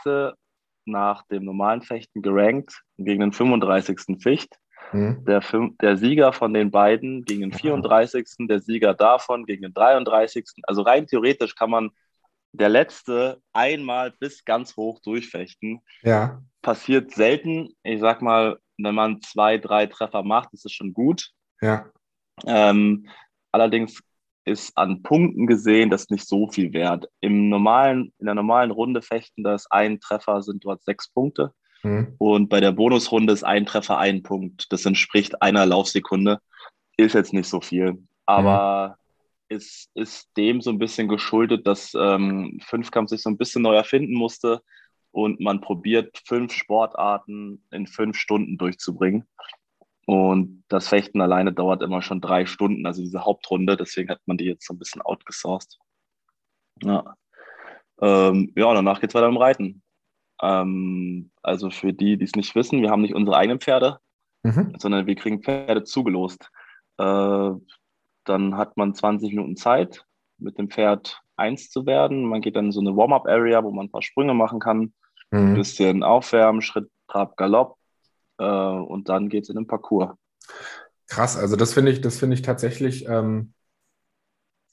nach 0.85 1.27
dem 1.27 1.45
normalen 1.45 1.83
Fechten 1.83 2.23
gerankt 2.23 2.83
gegen 2.99 3.21
den 3.21 3.33
35. 3.33 4.23
Ficht. 4.23 4.57
Mhm. 4.93 5.25
Der, 5.25 5.43
der, 5.81 5.97
Sieger 5.97 6.33
von 6.33 6.55
den 6.55 6.71
beiden 6.71 7.25
gegen 7.25 7.41
den 7.41 7.53
34., 7.53 8.47
der 8.49 8.61
Sieger 8.61 8.95
davon 8.95 9.45
gegen 9.47 9.63
den 9.63 9.75
33. 9.75 10.45
Also 10.63 10.83
rein 10.83 11.07
theoretisch 11.07 11.57
kann 11.57 11.71
man 11.71 11.91
der 12.53 12.69
letzte 12.69 13.41
einmal 13.53 14.13
bis 14.13 14.45
ganz 14.45 14.77
hoch 14.77 15.01
durchfechten. 15.01 15.81
Ja. 16.03 16.41
Passiert 16.63 17.11
selten. 17.13 17.71
Ich 17.83 18.01
sag 18.01 18.23
mal, 18.23 18.59
wenn 18.79 18.95
man 18.95 19.21
zwei, 19.23 19.59
drei 19.59 19.87
Treffer 19.87 20.23
macht, 20.23 20.53
ist 20.53 20.65
es 20.65 20.73
schon 20.73 20.93
gut. 20.93 21.31
Ja. 21.61 21.87
Ähm, 22.47 23.09
allerdings 23.51 24.01
ist 24.47 24.79
an 24.79 25.03
Punkten 25.03 25.47
gesehen 25.47 25.91
das 25.91 26.09
nicht 26.09 26.27
so 26.27 26.49
viel 26.49 26.73
wert. 26.73 27.09
Im 27.21 27.49
normalen, 27.49 28.13
in 28.19 28.27
der 28.27 28.35
normalen 28.35 28.71
Runde 28.71 29.03
fechten, 29.03 29.43
da 29.43 29.55
ist 29.55 29.67
ein 29.71 30.01
Treffer, 30.01 30.41
sind 30.43 30.65
dort 30.65 30.83
sechs 30.85 31.11
Punkte. 31.11 31.53
Mhm. 31.83 32.15
Und 32.19 32.49
bei 32.49 32.61
der 32.61 32.73
Bonusrunde 32.73 33.33
ist 33.33 33.45
ein 33.45 33.67
Treffer 33.67 33.99
ein 33.99 34.23
Punkt. 34.23 34.73
Das 34.73 34.87
entspricht 34.87 35.43
einer 35.43 35.67
Laufsekunde. 35.67 36.39
Ist 36.97 37.15
jetzt 37.15 37.33
nicht 37.33 37.49
so 37.49 37.61
viel. 37.61 37.99
Aber 38.25 38.97
mhm. 39.51 39.57
ist, 39.57 39.91
ist 39.95 40.29
dem 40.37 40.61
so 40.61 40.71
ein 40.71 40.79
bisschen 40.79 41.09
geschuldet, 41.09 41.67
dass 41.67 41.93
ähm, 41.95 42.61
Fünfkampf 42.65 43.11
sich 43.11 43.23
so 43.23 43.31
ein 43.31 43.39
bisschen 43.39 43.63
neu 43.63 43.75
erfinden 43.75 44.15
musste 44.15 44.63
und 45.11 45.41
man 45.41 45.61
probiert, 45.61 46.23
fünf 46.25 46.53
Sportarten 46.53 47.65
in 47.73 47.87
fünf 47.89 48.17
Stunden 48.17 48.59
durchzubringen. 48.59 49.25
Und 50.07 50.63
das 50.69 50.89
Fechten 50.89 51.21
alleine 51.21 51.53
dauert 51.53 51.83
immer 51.83 52.01
schon 52.01 52.21
drei 52.21 52.47
Stunden, 52.47 52.87
also 52.87 53.03
diese 53.03 53.25
Hauptrunde. 53.25 53.77
Deswegen 53.77 54.09
hat 54.09 54.21
man 54.27 54.37
die 54.37 54.45
jetzt 54.45 54.67
so 54.67 54.73
ein 54.73 54.79
bisschen 54.79 55.03
outgesourced. 55.03 55.79
Ja, 56.83 57.17
ähm, 58.01 58.53
ja 58.57 58.73
danach 58.73 59.01
geht 59.01 59.11
es 59.11 59.15
weiter 59.15 59.29
im 59.29 59.37
Reiten. 59.37 59.83
Ähm, 60.41 61.33
also 61.43 61.71
für 61.71 61.93
die, 61.93 62.17
die 62.19 62.25
es 62.25 62.37
nicht 62.37 62.55
wissen, 62.55 62.83
wir 62.83 62.91
haben 62.91 63.03
nicht 63.03 63.15
unsere 63.15 63.37
eigenen 63.37 63.61
Pferde, 63.61 63.99
mhm. 64.45 64.75
sondern 64.79 65.07
wir 65.07 65.17
kriegen 65.17 65.43
Pferde 65.43 65.83
zugelost. 65.83 66.51
Äh, 66.99 67.51
dann 68.25 68.57
hat 68.57 68.77
man 68.77 68.95
20 68.95 69.31
Minuten 69.31 69.57
Zeit, 69.57 70.05
mit 70.39 70.57
dem 70.59 70.71
Pferd 70.71 71.21
eins 71.37 71.71
zu 71.71 71.85
werden. 71.85 72.25
Man 72.25 72.43
geht 72.43 72.55
dann 72.55 72.67
in 72.67 72.73
so 72.73 72.81
eine 72.81 72.97
Warm-up-Area, 72.97 73.65
wo 73.65 73.73
man 73.73 73.87
ein 73.87 73.91
paar 73.91 74.03
Sprünge 74.03 74.35
machen 74.35 74.61
kann, 74.61 74.95
mhm. 75.33 75.39
ein 75.39 75.55
bisschen 75.55 76.05
aufwärmen, 76.05 76.63
Schritt, 76.63 76.89
Trab, 77.09 77.37
Galopp 77.37 77.77
und 78.45 79.09
dann 79.09 79.29
geht 79.29 79.45
es 79.45 79.49
in 79.51 79.57
den 79.57 79.67
Parcours. 79.67 80.15
Krass, 81.09 81.37
also 81.37 81.57
das 81.57 81.73
finde 81.73 81.93
ich, 81.93 82.01
das 82.01 82.19
finde 82.19 82.35
ich 82.35 82.43
tatsächlich 82.43 83.07
ähm, 83.09 83.53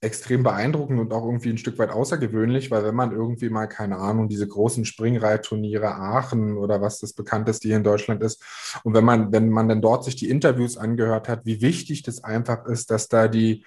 extrem 0.03 0.43
beeindruckend 0.43 0.99
und 0.99 1.13
auch 1.13 1.25
irgendwie 1.25 1.49
ein 1.49 1.57
Stück 1.57 1.79
weit 1.79 1.89
außergewöhnlich, 1.89 2.69
weil 2.71 2.83
wenn 2.83 2.95
man 2.95 3.13
irgendwie 3.13 3.49
mal, 3.49 3.67
keine 3.67 3.97
Ahnung, 3.97 4.27
diese 4.27 4.47
großen 4.47 4.83
Springreitturniere 4.83 5.95
Aachen 5.95 6.57
oder 6.57 6.81
was 6.81 6.99
das 6.99 7.13
bekannteste 7.13 7.69
hier 7.69 7.77
in 7.77 7.83
Deutschland 7.83 8.21
ist, 8.21 8.43
und 8.83 8.93
wenn 8.93 9.05
man, 9.05 9.31
wenn 9.31 9.49
man 9.49 9.69
dann 9.69 9.81
dort 9.81 10.03
sich 10.03 10.15
die 10.15 10.29
Interviews 10.29 10.77
angehört 10.77 11.29
hat, 11.29 11.45
wie 11.45 11.61
wichtig 11.61 12.03
das 12.03 12.23
einfach 12.23 12.65
ist, 12.65 12.91
dass 12.91 13.07
da 13.07 13.29
die, 13.29 13.65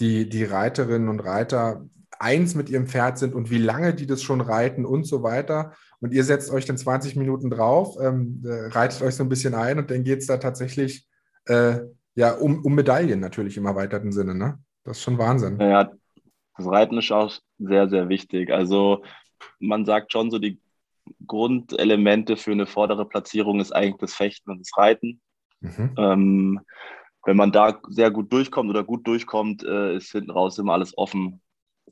die, 0.00 0.28
die 0.28 0.44
Reiterinnen 0.44 1.08
und 1.08 1.20
Reiter 1.20 1.84
eins 2.18 2.54
mit 2.54 2.68
ihrem 2.70 2.86
Pferd 2.86 3.18
sind 3.18 3.34
und 3.34 3.50
wie 3.50 3.58
lange 3.58 3.94
die 3.94 4.06
das 4.06 4.22
schon 4.22 4.40
reiten 4.40 4.84
und 4.84 5.04
so 5.04 5.22
weiter. 5.22 5.72
Und 6.00 6.12
ihr 6.12 6.24
setzt 6.24 6.50
euch 6.50 6.64
dann 6.64 6.78
20 6.78 7.16
Minuten 7.16 7.50
drauf, 7.50 7.96
ähm, 8.00 8.42
äh, 8.44 8.68
reitet 8.68 9.02
euch 9.02 9.14
so 9.14 9.24
ein 9.24 9.28
bisschen 9.28 9.54
ein 9.54 9.78
und 9.78 9.90
dann 9.90 10.04
geht 10.04 10.20
es 10.20 10.26
da 10.26 10.36
tatsächlich 10.36 11.06
äh, 11.46 11.80
ja, 12.14 12.32
um, 12.32 12.64
um 12.64 12.74
Medaillen 12.74 13.20
natürlich 13.20 13.56
im 13.56 13.66
erweiterten 13.66 14.12
Sinne. 14.12 14.34
Ne? 14.34 14.58
Das 14.84 14.98
ist 14.98 15.02
schon 15.02 15.18
Wahnsinn. 15.18 15.58
Ja, 15.60 15.90
das 16.56 16.66
Reiten 16.66 16.98
ist 16.98 17.12
auch 17.12 17.32
sehr, 17.58 17.88
sehr 17.88 18.08
wichtig. 18.08 18.50
Also 18.50 19.02
man 19.58 19.84
sagt 19.84 20.12
schon 20.12 20.30
so, 20.30 20.38
die 20.38 20.60
Grundelemente 21.26 22.36
für 22.36 22.52
eine 22.52 22.66
vordere 22.66 23.06
Platzierung 23.06 23.60
ist 23.60 23.72
eigentlich 23.72 24.00
das 24.00 24.14
Fechten 24.14 24.50
und 24.50 24.60
das 24.60 24.76
Reiten. 24.76 25.20
Mhm. 25.60 25.94
Ähm, 25.96 26.60
wenn 27.24 27.36
man 27.36 27.52
da 27.52 27.80
sehr 27.88 28.10
gut 28.10 28.32
durchkommt 28.32 28.70
oder 28.70 28.84
gut 28.84 29.06
durchkommt, 29.06 29.64
äh, 29.64 29.96
ist 29.96 30.12
hinten 30.12 30.30
raus 30.30 30.58
immer 30.58 30.74
alles 30.74 30.96
offen. 30.96 31.40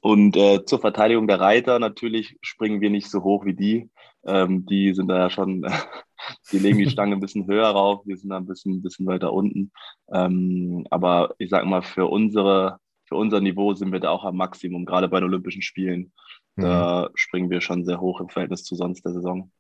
Und 0.05 0.37
äh, 0.37 0.67
zur 0.67 0.81
Verteidigung 0.81 1.27
der 1.27 1.41
Reiter 1.41 1.79
natürlich 1.79 2.37
springen 2.43 2.83
wir 2.83 2.91
nicht 2.91 3.11
so 3.11 3.23
hoch 3.23 3.47
wie 3.47 3.55
die. 3.55 3.89
Ähm, 4.27 4.67
die 4.67 4.93
sind 4.93 5.09
da 5.09 5.17
ja 5.17 5.31
schon, 5.31 5.63
die 6.53 6.59
legen 6.59 6.77
die 6.77 6.91
Stange 6.91 7.17
ein 7.17 7.21
bisschen 7.21 7.47
höher 7.47 7.69
rauf, 7.69 8.03
wir 8.05 8.19
sind 8.19 8.29
da 8.29 8.37
ein 8.37 8.45
bisschen, 8.45 8.75
ein 8.75 8.83
bisschen 8.83 9.07
weiter 9.07 9.33
unten. 9.33 9.73
Ähm, 10.13 10.87
aber 10.91 11.35
ich 11.39 11.49
sag 11.49 11.65
mal, 11.65 11.81
für 11.81 12.05
unsere 12.05 12.81
für 13.07 13.17
unser 13.17 13.41
Niveau 13.41 13.73
sind 13.73 13.93
wir 13.93 14.01
da 14.01 14.11
auch 14.11 14.27
am 14.27 14.37
Maximum, 14.37 14.85
gerade 14.85 15.09
bei 15.09 15.21
den 15.21 15.29
Olympischen 15.31 15.63
Spielen. 15.63 16.13
Da 16.57 17.09
mhm. 17.09 17.13
springen 17.15 17.49
wir 17.49 17.63
schon 17.63 17.87
sehr 17.87 17.99
hoch 17.99 18.21
im 18.21 18.29
Verhältnis 18.29 18.63
zu 18.63 18.77
sonst 18.77 19.07
der 19.07 19.13
Saison. 19.13 19.51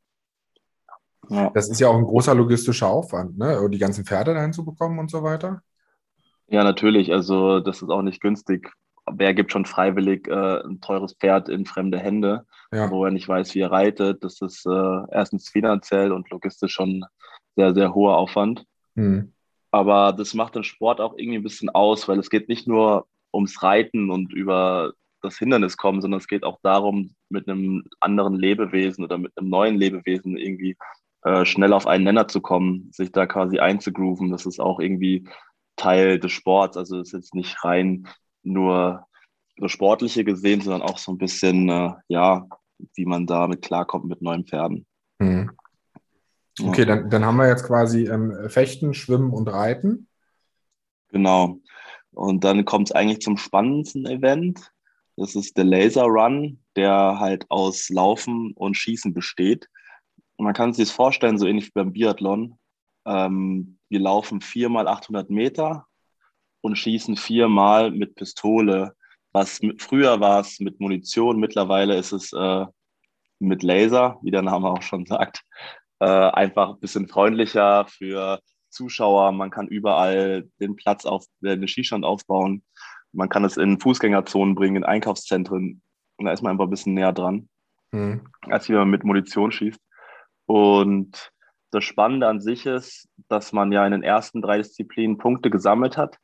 Ja. 1.30 1.50
Das 1.54 1.70
ist 1.70 1.80
ja 1.80 1.88
auch 1.88 1.96
ein 1.96 2.04
großer 2.04 2.34
logistischer 2.34 2.88
Aufwand, 2.88 3.38
ne? 3.38 3.66
die 3.70 3.78
ganzen 3.78 4.04
Pferde 4.04 4.34
dahin 4.34 4.52
zu 4.52 4.62
bekommen 4.62 4.98
und 4.98 5.10
so 5.10 5.22
weiter. 5.22 5.62
Ja, 6.48 6.64
natürlich. 6.64 7.12
Also, 7.12 7.60
das 7.60 7.80
ist 7.80 7.88
auch 7.88 8.02
nicht 8.02 8.20
günstig. 8.20 8.70
Wer 9.11 9.34
gibt 9.34 9.52
schon 9.52 9.66
freiwillig 9.66 10.28
äh, 10.28 10.62
ein 10.64 10.80
teures 10.80 11.14
Pferd 11.14 11.49
in 11.49 11.66
fremde 11.66 11.99
Hände, 11.99 12.46
ja. 12.73 12.90
wo 12.90 13.04
er 13.04 13.11
nicht 13.11 13.28
weiß, 13.28 13.54
wie 13.54 13.61
er 13.61 13.70
reitet? 13.70 14.25
Das 14.25 14.40
ist 14.40 14.66
äh, 14.66 15.02
erstens 15.11 15.49
finanziell 15.49 16.12
und 16.12 16.30
logistisch 16.30 16.73
schon 16.73 17.04
sehr, 17.56 17.75
sehr 17.75 17.94
hoher 17.94 18.16
Aufwand. 18.16 18.64
Mhm. 18.94 19.32
Aber 19.70 20.12
das 20.12 20.34
macht 20.34 20.54
den 20.54 20.64
Sport 20.64 21.00
auch 21.00 21.14
irgendwie 21.16 21.38
ein 21.38 21.42
bisschen 21.42 21.68
aus, 21.68 22.08
weil 22.08 22.18
es 22.18 22.30
geht 22.30 22.49
nicht 22.49 22.66
nur 22.66 23.06
ums 23.32 23.62
Reiten 23.62 24.11
und 24.11 24.32
über 24.32 24.92
das 25.20 25.38
Hindernis 25.38 25.76
kommen, 25.76 26.00
sondern 26.00 26.20
es 26.20 26.28
geht 26.28 26.44
auch 26.44 26.61
darum, 26.62 27.14
mit 27.28 27.49
einem 27.49 27.84
anderen 28.00 28.34
Lebewesen 28.34 29.04
oder 29.04 29.18
mit 29.18 29.32
einem 29.37 29.49
neuen 29.49 29.76
Lebewesen 29.76 30.37
irgendwie 30.37 30.76
äh, 31.23 31.44
schnell 31.44 31.73
auf 31.73 31.87
einen 31.87 32.04
Nenner 32.04 32.28
zu 32.28 32.40
kommen, 32.40 32.90
sich 32.92 33.11
da 33.11 33.26
quasi 33.26 33.58
einzugrooven. 33.58 34.30
Das 34.30 34.46
ist 34.46 34.61
auch 34.61 34.78
irgendwie 34.78 35.26
Teil 35.76 36.20
des 36.20 36.32
Sports. 36.32 36.76
Also 36.76 37.00
es 37.00 37.08
ist 37.08 37.12
jetzt 37.12 37.34
nicht 37.34 37.64
rein 37.64 38.06
nur 38.44 39.06
das 39.56 39.72
Sportliche 39.72 40.24
gesehen, 40.24 40.60
sondern 40.60 40.82
auch 40.82 40.98
so 40.98 41.12
ein 41.12 41.18
bisschen, 41.18 41.68
äh, 41.68 41.92
ja, 42.08 42.46
wie 42.94 43.04
man 43.04 43.26
damit 43.26 43.62
klarkommt 43.62 44.06
mit 44.06 44.22
neuen 44.22 44.44
Pferden. 44.44 44.86
Mhm. 45.18 45.50
Okay, 46.60 46.82
ja. 46.82 46.86
dann, 46.86 47.10
dann 47.10 47.24
haben 47.24 47.36
wir 47.36 47.48
jetzt 47.48 47.66
quasi 47.66 48.06
ähm, 48.06 48.48
Fechten, 48.48 48.94
Schwimmen 48.94 49.32
und 49.32 49.48
Reiten. 49.48 50.08
Genau. 51.08 51.58
Und 52.12 52.44
dann 52.44 52.64
kommt 52.64 52.88
es 52.88 52.94
eigentlich 52.94 53.20
zum 53.20 53.36
spannendsten 53.36 54.06
Event. 54.06 54.72
Das 55.16 55.34
ist 55.34 55.56
der 55.56 55.64
Laser 55.64 56.04
Run, 56.04 56.60
der 56.76 57.18
halt 57.18 57.50
aus 57.50 57.88
Laufen 57.88 58.52
und 58.54 58.76
Schießen 58.76 59.14
besteht. 59.14 59.68
Und 60.36 60.44
man 60.44 60.54
kann 60.54 60.72
sich 60.72 60.86
das 60.86 60.94
vorstellen, 60.94 61.38
so 61.38 61.46
ähnlich 61.46 61.66
wie 61.66 61.72
beim 61.74 61.92
Biathlon. 61.92 62.58
Ähm, 63.04 63.78
wir 63.88 64.00
laufen 64.00 64.40
viermal 64.40 64.88
800 64.88 65.30
Meter 65.30 65.86
und 66.64 66.76
schießen 66.76 67.16
viermal 67.16 67.90
mit 67.90 68.14
Pistole. 68.14 68.94
Was 69.33 69.61
mit, 69.61 69.83
früher 69.83 70.18
war 70.21 70.40
es 70.40 70.61
mit 70.61 70.80
Munition, 70.80 71.38
mittlerweile 71.38 71.94
ist 71.97 72.12
es 72.12 72.33
äh, 72.33 72.64
mit 73.38 73.62
Laser, 73.62 74.18
wie 74.23 74.30
der 74.30 74.40
Name 74.40 74.71
auch 74.71 74.80
schon 74.80 75.04
sagt. 75.04 75.42
Äh, 76.00 76.06
einfach 76.06 76.71
ein 76.71 76.80
bisschen 76.80 77.06
freundlicher 77.06 77.85
für 77.87 78.40
Zuschauer, 78.71 79.33
man 79.33 79.50
kann 79.50 79.68
überall 79.68 80.49
den 80.59 80.75
Platz 80.75 81.04
auf, 81.04 81.26
äh, 81.42 81.59
den 81.59 81.68
Skistand 81.68 82.04
aufbauen. 82.06 82.64
Man 83.12 83.28
kann 83.28 83.44
es 83.44 83.59
in 83.59 83.78
Fußgängerzonen 83.78 84.54
bringen, 84.54 84.76
in 84.76 84.85
Einkaufszentren. 84.85 85.83
Und 86.16 86.25
da 86.25 86.33
ist 86.33 86.42
man 86.42 86.52
einfach 86.52 86.64
ein 86.64 86.71
bisschen 86.71 86.94
näher 86.94 87.12
dran, 87.12 87.49
mhm. 87.92 88.26
als 88.49 88.71
wenn 88.71 88.76
man 88.76 88.90
mit 88.90 89.04
Munition 89.04 89.52
schießt. 89.52 89.80
Und 90.47 91.30
das 91.71 91.85
Spannende 91.85 92.26
an 92.26 92.40
sich 92.40 92.64
ist, 92.64 93.09
dass 93.28 93.52
man 93.52 93.71
ja 93.71 93.85
in 93.85 93.92
den 93.92 94.02
ersten 94.02 94.40
drei 94.40 94.56
Disziplinen 94.56 95.18
Punkte 95.18 95.50
gesammelt 95.50 95.99
hat. 95.99 96.16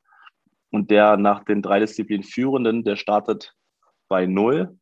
Und 0.70 0.90
der 0.90 1.16
nach 1.16 1.44
den 1.44 1.62
drei 1.62 1.80
Disziplinen 1.80 2.22
Führenden, 2.22 2.84
der 2.84 2.96
startet 2.96 3.54
bei 4.08 4.26
Null. 4.26 4.78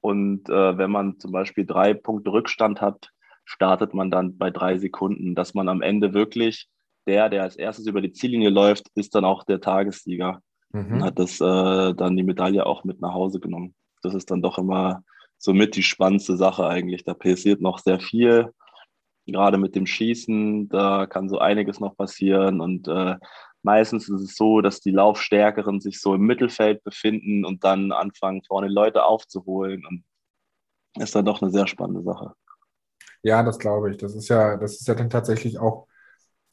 Und 0.00 0.48
äh, 0.48 0.78
wenn 0.78 0.90
man 0.90 1.18
zum 1.18 1.32
Beispiel 1.32 1.66
drei 1.66 1.94
Punkte 1.94 2.32
Rückstand 2.32 2.80
hat, 2.80 3.10
startet 3.44 3.94
man 3.94 4.10
dann 4.10 4.38
bei 4.38 4.50
drei 4.50 4.78
Sekunden, 4.78 5.34
dass 5.34 5.54
man 5.54 5.68
am 5.68 5.82
Ende 5.82 6.14
wirklich 6.14 6.68
der, 7.06 7.28
der 7.28 7.42
als 7.42 7.56
erstes 7.56 7.86
über 7.86 8.00
die 8.00 8.12
Ziellinie 8.12 8.50
läuft, 8.50 8.88
ist 8.94 9.14
dann 9.14 9.24
auch 9.24 9.44
der 9.44 9.60
Tagessieger 9.60 10.40
mhm. 10.72 10.94
und 10.94 11.04
hat 11.04 11.18
das 11.18 11.40
äh, 11.40 11.94
dann 11.94 12.16
die 12.16 12.24
Medaille 12.24 12.66
auch 12.66 12.84
mit 12.84 13.00
nach 13.00 13.14
Hause 13.14 13.40
genommen. 13.40 13.74
Das 14.02 14.14
ist 14.14 14.30
dann 14.30 14.42
doch 14.42 14.58
immer 14.58 15.02
somit 15.38 15.76
die 15.76 15.82
spannendste 15.82 16.36
Sache 16.36 16.66
eigentlich. 16.66 17.04
Da 17.04 17.14
passiert 17.14 17.60
noch 17.60 17.78
sehr 17.78 18.00
viel, 18.00 18.50
gerade 19.26 19.58
mit 19.58 19.74
dem 19.74 19.86
Schießen, 19.86 20.68
da 20.68 21.06
kann 21.06 21.28
so 21.28 21.38
einiges 21.38 21.80
noch 21.80 21.96
passieren 21.96 22.60
und 22.60 22.88
äh, 22.88 23.16
meistens 23.66 24.08
ist 24.08 24.22
es 24.22 24.36
so, 24.36 24.60
dass 24.62 24.80
die 24.80 24.92
Laufstärkeren 24.92 25.80
sich 25.80 26.00
so 26.00 26.14
im 26.14 26.22
Mittelfeld 26.22 26.82
befinden 26.84 27.44
und 27.44 27.64
dann 27.64 27.92
anfangen, 27.92 28.42
vorne 28.44 28.68
Leute 28.68 29.04
aufzuholen 29.04 29.84
und 29.84 30.04
ist 30.98 31.14
dann 31.14 31.26
doch 31.26 31.42
eine 31.42 31.50
sehr 31.50 31.66
spannende 31.66 32.02
Sache. 32.02 32.32
Ja, 33.22 33.42
das 33.42 33.58
glaube 33.58 33.90
ich. 33.90 33.96
Das 33.98 34.14
ist 34.14 34.28
ja, 34.28 34.56
das 34.56 34.80
ist 34.80 34.88
ja 34.88 34.94
dann 34.94 35.10
tatsächlich 35.10 35.58
auch 35.58 35.86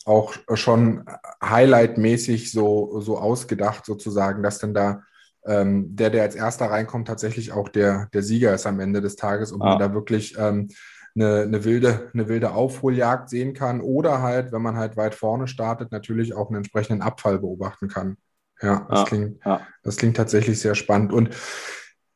auch 0.06 0.34
schon 0.56 1.06
highlightmäßig 1.42 2.52
so, 2.52 3.00
so 3.00 3.18
ausgedacht, 3.18 3.86
sozusagen, 3.86 4.44
dass 4.44 4.60
dann 4.60 4.74
da 4.74 5.04
ähm, 5.46 5.96
der, 5.96 6.10
der 6.10 6.24
als 6.24 6.36
erster 6.36 6.66
reinkommt, 6.66 7.08
tatsächlich 7.08 7.54
auch 7.54 7.70
der, 7.70 8.10
der 8.14 8.22
Sieger 8.22 8.54
ist 8.54 8.66
am 8.66 8.82
Ende 8.82 9.00
des 9.00 9.16
Tages 9.16 9.54
und 9.54 9.62
ah. 9.62 9.70
man 9.70 9.80
da 9.80 9.94
wirklich 9.94 10.36
ähm, 10.38 10.68
eine, 11.16 11.42
eine, 11.42 11.64
wilde, 11.64 12.10
eine 12.14 12.28
wilde 12.28 12.54
Aufholjagd 12.54 13.30
sehen 13.30 13.54
kann 13.54 13.82
oder 13.82 14.22
halt, 14.22 14.52
wenn 14.52 14.62
man 14.62 14.78
halt 14.78 14.98
weit 14.98 15.16
vorne 15.16 15.48
startet, 15.48 15.92
natürlich 15.92 16.34
auch 16.34 16.48
einen 16.48 16.58
entsprechenden 16.58 17.02
Abfall 17.02 17.40
beobachten 17.40 17.88
kann. 17.88 18.18
Ja, 18.62 18.88
das, 18.90 19.00
ja, 19.00 19.06
klingt, 19.06 19.46
ja. 19.46 19.62
das 19.84 19.98
klingt 19.98 20.18
tatsächlich 20.18 20.60
sehr 20.60 20.76
spannend. 20.76 21.12
Und 21.12 21.30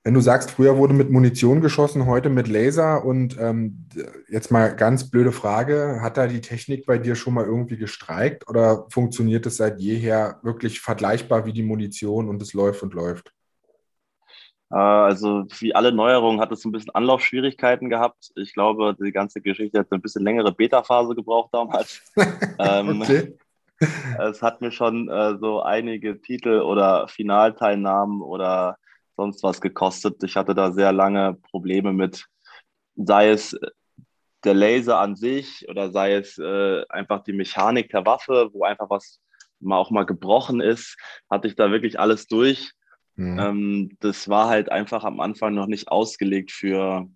wenn 0.07 0.13
du 0.13 0.21
sagst, 0.21 0.51
früher 0.51 0.77
wurde 0.77 0.93
mit 0.93 1.09
Munition 1.09 1.59
geschossen, 1.59 2.05
heute 2.05 2.29
mit 2.29 2.47
Laser 2.47 3.03
und 3.03 3.37
ähm, 3.41 3.89
jetzt 4.29 4.51
mal 4.51 4.73
ganz 4.73 5.09
blöde 5.09 5.33
Frage, 5.33 5.99
hat 6.01 6.15
da 6.15 6.27
die 6.27 6.39
Technik 6.39 6.85
bei 6.85 6.97
dir 6.97 7.15
schon 7.15 7.33
mal 7.33 7.43
irgendwie 7.43 7.75
gestreikt 7.75 8.47
oder 8.47 8.87
funktioniert 8.89 9.45
es 9.45 9.57
seit 9.57 9.81
jeher 9.81 10.39
wirklich 10.43 10.79
vergleichbar 10.79 11.45
wie 11.45 11.51
die 11.51 11.63
Munition 11.63 12.29
und 12.29 12.41
es 12.41 12.53
läuft 12.53 12.83
und 12.83 12.93
läuft? 12.93 13.33
Äh, 14.71 14.75
also 14.75 15.45
wie 15.59 15.73
alle 15.75 15.91
Neuerungen 15.91 16.41
hat 16.41 16.51
es 16.51 16.65
ein 16.65 16.71
bisschen 16.71 16.93
Anlaufschwierigkeiten 16.95 17.89
gehabt. 17.89 18.31
Ich 18.35 18.53
glaube, 18.53 18.95
die 18.99 19.11
ganze 19.11 19.41
Geschichte 19.41 19.79
hat 19.79 19.91
ein 19.91 20.01
bisschen 20.01 20.23
längere 20.23 20.51
Beta-Phase 20.51 21.15
gebraucht 21.15 21.49
damals. 21.53 22.01
ähm, 22.59 23.01
okay. 23.01 23.37
Es 24.19 24.41
hat 24.41 24.61
mir 24.61 24.71
schon 24.71 25.07
äh, 25.07 25.37
so 25.37 25.61
einige 25.61 26.19
Titel 26.19 26.61
oder 26.61 27.07
Finalteilnahmen 27.07 28.21
oder 28.21 28.77
sonst 29.15 29.43
was 29.43 29.61
gekostet. 29.61 30.23
Ich 30.23 30.35
hatte 30.35 30.55
da 30.55 30.71
sehr 30.71 30.91
lange 30.91 31.35
Probleme 31.51 31.93
mit, 31.93 32.25
sei 32.95 33.29
es 33.29 33.55
der 34.43 34.53
Laser 34.53 34.99
an 34.99 35.15
sich 35.15 35.67
oder 35.69 35.91
sei 35.91 36.13
es 36.13 36.37
äh, 36.37 36.83
einfach 36.89 37.23
die 37.23 37.33
Mechanik 37.33 37.89
der 37.89 38.05
Waffe, 38.05 38.49
wo 38.53 38.63
einfach 38.63 38.89
was 38.89 39.19
mal 39.59 39.77
auch 39.77 39.91
mal 39.91 40.05
gebrochen 40.05 40.61
ist, 40.61 40.97
hatte 41.29 41.47
ich 41.47 41.55
da 41.55 41.71
wirklich 41.71 41.99
alles 41.99 42.27
durch. 42.27 42.71
Mhm. 43.17 43.39
Ähm, 43.39 43.97
das 43.99 44.29
war 44.29 44.47
halt 44.47 44.71
einfach 44.71 45.03
am 45.03 45.19
Anfang 45.19 45.53
noch 45.53 45.67
nicht 45.67 45.89
ausgelegt 45.89 46.51
für 46.51 47.07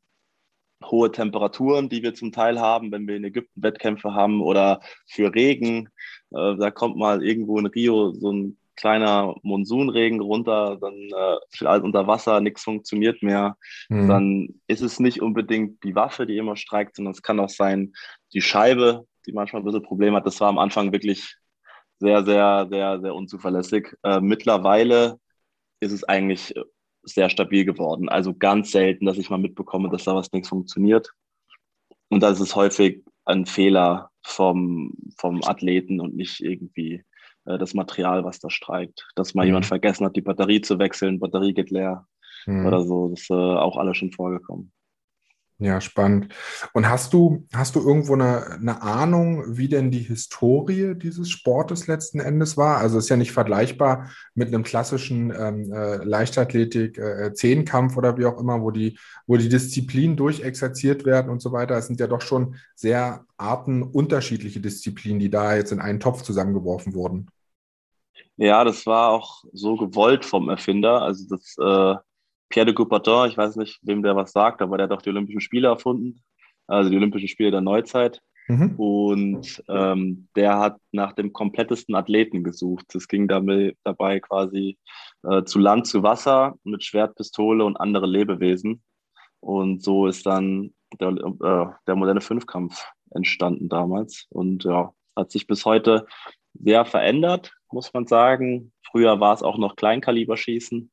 hohe 0.83 1.11
Temperaturen, 1.11 1.89
die 1.89 2.03
wir 2.03 2.13
zum 2.13 2.31
Teil 2.31 2.59
haben, 2.59 2.91
wenn 2.91 3.07
wir 3.07 3.15
in 3.15 3.23
Ägypten 3.23 3.61
Wettkämpfe 3.61 4.13
haben 4.13 4.41
oder 4.41 4.81
für 5.07 5.33
Regen. 5.33 5.89
Äh, 6.31 6.55
da 6.57 6.71
kommt 6.71 6.97
mal 6.97 7.23
irgendwo 7.23 7.57
in 7.59 7.67
Rio 7.67 8.11
so 8.13 8.31
ein 8.31 8.57
kleiner 8.75 9.35
Monsunregen 9.43 10.21
runter, 10.21 10.77
dann 10.81 10.93
äh, 10.93 11.37
steht 11.53 11.67
alles 11.67 11.83
unter 11.83 12.07
Wasser, 12.07 12.41
nichts 12.41 12.63
funktioniert 12.63 13.21
mehr. 13.21 13.57
Mhm. 13.89 14.07
Dann 14.07 14.47
ist 14.67 14.81
es 14.81 14.99
nicht 14.99 15.21
unbedingt 15.21 15.83
die 15.83 15.95
Waffe, 15.95 16.25
die 16.25 16.37
immer 16.37 16.55
streikt, 16.55 16.95
sondern 16.95 17.13
es 17.13 17.21
kann 17.21 17.39
auch 17.39 17.49
sein, 17.49 17.93
die 18.33 18.41
Scheibe, 18.41 19.05
die 19.27 19.33
manchmal 19.33 19.61
ein 19.61 19.65
bisschen 19.65 19.83
Probleme 19.83 20.17
hat. 20.17 20.25
Das 20.25 20.39
war 20.41 20.49
am 20.49 20.57
Anfang 20.57 20.91
wirklich 20.91 21.35
sehr, 21.99 22.25
sehr, 22.25 22.67
sehr, 22.71 22.99
sehr 23.01 23.13
unzuverlässig. 23.13 23.93
Äh, 24.03 24.19
mittlerweile 24.19 25.19
ist 25.81 25.91
es 25.91 26.03
eigentlich 26.05 26.53
sehr 27.03 27.29
stabil 27.29 27.65
geworden. 27.65 28.07
Also 28.07 28.33
ganz 28.33 28.71
selten, 28.71 29.05
dass 29.05 29.17
ich 29.17 29.29
mal 29.29 29.37
mitbekomme, 29.37 29.89
dass 29.89 30.05
da 30.05 30.15
was 30.15 30.31
nichts 30.31 30.49
funktioniert. 30.49 31.11
Und 32.09 32.21
das 32.21 32.39
ist 32.39 32.55
häufig 32.55 33.03
ein 33.25 33.45
Fehler 33.45 34.11
vom, 34.23 34.93
vom 35.17 35.43
Athleten 35.43 35.99
und 35.99 36.15
nicht 36.15 36.39
irgendwie 36.41 37.03
äh, 37.45 37.57
das 37.57 37.73
Material, 37.73 38.23
was 38.23 38.39
da 38.39 38.49
streikt. 38.49 39.09
Dass 39.15 39.33
mal 39.33 39.43
mhm. 39.43 39.47
jemand 39.47 39.65
vergessen 39.65 40.05
hat, 40.05 40.15
die 40.15 40.21
Batterie 40.21 40.61
zu 40.61 40.79
wechseln, 40.79 41.19
Batterie 41.19 41.53
geht 41.53 41.71
leer 41.71 42.07
mhm. 42.45 42.65
oder 42.65 42.83
so. 42.83 43.09
Das 43.09 43.21
ist 43.21 43.31
äh, 43.31 43.33
auch 43.33 43.77
alles 43.77 43.97
schon 43.97 44.11
vorgekommen. 44.11 44.71
Ja, 45.63 45.79
spannend. 45.79 46.33
Und 46.73 46.89
hast 46.89 47.13
du, 47.13 47.47
hast 47.53 47.75
du 47.75 47.81
irgendwo 47.81 48.15
eine, 48.15 48.53
eine 48.53 48.81
Ahnung, 48.81 49.43
wie 49.57 49.67
denn 49.67 49.91
die 49.91 49.99
Historie 49.99 50.95
dieses 50.95 51.29
Sportes 51.29 51.85
letzten 51.85 52.19
Endes 52.19 52.57
war? 52.57 52.77
Also 52.77 52.97
ist 52.97 53.09
ja 53.09 53.15
nicht 53.15 53.31
vergleichbar 53.31 54.09
mit 54.33 54.47
einem 54.47 54.63
klassischen 54.63 55.29
ähm, 55.29 55.71
äh, 55.71 55.97
Leichtathletik, 55.97 56.97
äh, 56.97 57.33
Zehnkampf 57.35 57.95
oder 57.95 58.17
wie 58.17 58.25
auch 58.25 58.39
immer, 58.39 58.63
wo 58.63 58.71
die, 58.71 58.97
wo 59.27 59.37
die 59.37 59.49
Disziplinen 59.49 60.17
durchexerziert 60.17 61.05
werden 61.05 61.29
und 61.29 61.43
so 61.43 61.51
weiter. 61.51 61.77
Es 61.77 61.85
sind 61.85 61.99
ja 61.99 62.07
doch 62.07 62.21
schon 62.21 62.55
sehr 62.73 63.23
artenunterschiedliche 63.37 64.61
Disziplinen, 64.61 65.19
die 65.19 65.29
da 65.29 65.55
jetzt 65.55 65.71
in 65.71 65.79
einen 65.79 65.99
Topf 65.99 66.23
zusammengeworfen 66.23 66.95
wurden. 66.95 67.29
Ja, 68.37 68.63
das 68.63 68.87
war 68.87 69.09
auch 69.09 69.43
so 69.53 69.75
gewollt 69.75 70.25
vom 70.25 70.49
Erfinder. 70.49 71.03
Also 71.03 71.25
das 71.29 71.55
äh 71.59 72.01
Pierre 72.51 72.65
de 72.65 72.75
Coubertin, 72.75 73.29
ich 73.29 73.37
weiß 73.37 73.55
nicht, 73.55 73.79
wem 73.81 74.03
der 74.03 74.15
was 74.15 74.31
sagt, 74.31 74.61
aber 74.61 74.77
der 74.77 74.85
hat 74.85 74.91
auch 74.91 75.01
die 75.01 75.09
Olympischen 75.09 75.41
Spiele 75.41 75.69
erfunden, 75.69 76.21
also 76.67 76.89
die 76.89 76.97
Olympischen 76.97 77.27
Spiele 77.27 77.51
der 77.51 77.61
Neuzeit. 77.61 78.21
Mhm. 78.47 78.75
Und 78.77 79.63
ähm, 79.69 80.27
der 80.35 80.59
hat 80.59 80.77
nach 80.91 81.13
dem 81.13 81.31
komplettesten 81.31 81.95
Athleten 81.95 82.43
gesucht. 82.43 82.93
Es 82.95 83.07
ging 83.07 83.27
damit, 83.27 83.77
dabei 83.83 84.19
quasi 84.19 84.77
äh, 85.23 85.43
zu 85.43 85.59
Land, 85.59 85.87
zu 85.87 86.03
Wasser 86.03 86.55
mit 86.63 86.83
Schwertpistole 86.83 87.63
und 87.63 87.77
andere 87.77 88.07
Lebewesen. 88.07 88.83
Und 89.39 89.83
so 89.83 90.07
ist 90.07 90.25
dann 90.25 90.73
der, 90.99 91.09
äh, 91.09 91.65
der 91.87 91.95
moderne 91.95 92.21
Fünfkampf 92.21 92.83
entstanden 93.11 93.69
damals. 93.69 94.25
Und 94.29 94.63
ja, 94.65 94.93
hat 95.15 95.31
sich 95.31 95.47
bis 95.47 95.65
heute 95.65 96.05
sehr 96.53 96.85
verändert, 96.85 97.53
muss 97.71 97.93
man 97.93 98.07
sagen. 98.07 98.73
Früher 98.83 99.19
war 99.19 99.33
es 99.33 99.43
auch 99.43 99.57
noch 99.57 99.75
Kleinkaliberschießen 99.75 100.91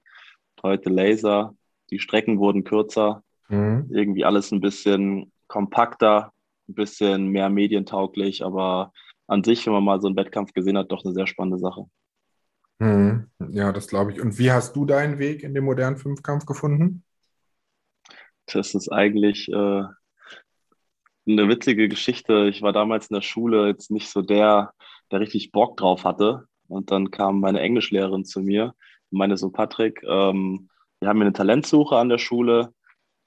heute 0.63 0.91
Laser, 0.91 1.55
die 1.91 1.99
Strecken 1.99 2.39
wurden 2.39 2.65
kürzer, 2.65 3.23
mhm. 3.49 3.89
irgendwie 3.91 4.25
alles 4.25 4.53
ein 4.53 4.61
bisschen 4.61 5.33
kompakter, 5.47 6.33
ein 6.69 6.75
bisschen 6.75 7.29
mehr 7.29 7.49
medientauglich, 7.49 8.45
aber 8.45 8.93
an 9.27 9.45
sich, 9.45 9.67
wenn 9.67 9.73
man 9.73 9.85
mal 9.85 10.01
so 10.01 10.09
einen 10.09 10.17
Wettkampf 10.17 10.53
gesehen 10.53 10.79
hat, 10.79 10.91
doch 10.93 11.05
eine 11.05 11.15
sehr 11.15 11.27
spannende 11.27 11.59
Sache. 11.59 11.87
Mhm. 12.79 13.31
Ja, 13.51 13.73
das 13.73 13.89
glaube 13.89 14.13
ich. 14.13 14.21
Und 14.21 14.39
wie 14.39 14.53
hast 14.53 14.75
du 14.77 14.85
deinen 14.85 15.19
Weg 15.19 15.43
in 15.43 15.55
den 15.55 15.65
modernen 15.65 15.97
Fünfkampf 15.97 16.47
gefunden? 16.47 17.05
Das 18.47 18.75
ist 18.75 18.91
eigentlich 18.91 19.49
äh, 19.49 19.83
eine 21.29 21.49
witzige 21.49 21.89
Geschichte. 21.89 22.49
Ich 22.49 22.63
war 22.63 22.73
damals 22.73 23.09
in 23.09 23.15
der 23.15 23.23
Schule 23.23 23.67
jetzt 23.67 23.91
nicht 23.91 24.09
so 24.09 24.23
der, 24.23 24.73
der 25.11 25.21
richtig 25.21 25.53
Bock 25.53 25.77
drauf 25.77 26.05
hatte. 26.05 26.47
Und 26.69 26.91
dann 26.91 27.11
kam 27.11 27.41
meine 27.41 27.61
Englischlehrerin 27.61 28.25
zu 28.25 28.41
mir 28.41 28.75
meine 29.11 29.37
so, 29.37 29.51
Patrick, 29.51 30.03
ähm, 30.05 30.69
wir 31.01 31.09
haben 31.09 31.19
hier 31.19 31.27
eine 31.27 31.33
Talentsuche 31.33 31.97
an 31.97 32.09
der 32.09 32.19
Schule. 32.19 32.73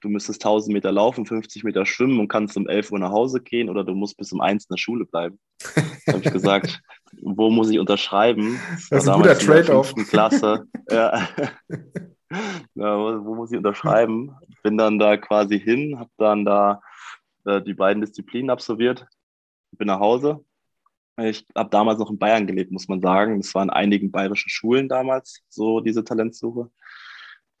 Du 0.00 0.08
müsstest 0.08 0.44
1000 0.44 0.74
Meter 0.74 0.90
laufen, 0.90 1.26
50 1.26 1.64
Meter 1.64 1.86
schwimmen 1.86 2.18
und 2.18 2.28
kannst 2.28 2.56
um 2.56 2.68
11 2.68 2.90
Uhr 2.90 2.98
nach 2.98 3.12
Hause 3.12 3.40
gehen 3.40 3.68
oder 3.68 3.84
du 3.84 3.94
musst 3.94 4.16
bis 4.16 4.32
um 4.32 4.40
1 4.40 4.64
in 4.64 4.74
der 4.74 4.78
Schule 4.78 5.04
bleiben. 5.04 5.38
Da 6.04 6.14
habe 6.14 6.24
ich 6.24 6.32
gesagt, 6.32 6.82
wo 7.22 7.48
muss 7.48 7.70
ich 7.70 7.78
unterschreiben? 7.78 8.58
Das, 8.72 8.88
das 8.88 9.02
ist 9.04 9.08
ein 9.08 9.18
guter 9.18 9.38
Trade-off. 9.38 9.94
Klasse. 10.08 10.66
ja. 10.90 11.28
ja, 12.74 12.98
wo, 12.98 13.24
wo, 13.24 13.34
muss 13.36 13.52
ich 13.52 13.58
unterschreiben? 13.58 14.34
Bin 14.64 14.76
dann 14.76 14.98
da 14.98 15.16
quasi 15.16 15.60
hin, 15.60 15.96
habe 16.00 16.10
dann 16.16 16.44
da 16.44 16.82
äh, 17.44 17.62
die 17.62 17.74
beiden 17.74 18.00
Disziplinen 18.00 18.50
absolviert, 18.50 19.06
bin 19.78 19.86
nach 19.86 20.00
Hause 20.00 20.44
ich 21.18 21.46
habe 21.54 21.70
damals 21.70 21.98
noch 21.98 22.10
in 22.10 22.18
Bayern 22.18 22.46
gelebt, 22.46 22.72
muss 22.72 22.88
man 22.88 23.00
sagen. 23.00 23.40
Das 23.40 23.54
war 23.54 23.62
in 23.62 23.70
einigen 23.70 24.10
bayerischen 24.10 24.48
Schulen 24.48 24.88
damals, 24.88 25.42
so 25.48 25.80
diese 25.80 26.04
Talentsuche. 26.04 26.70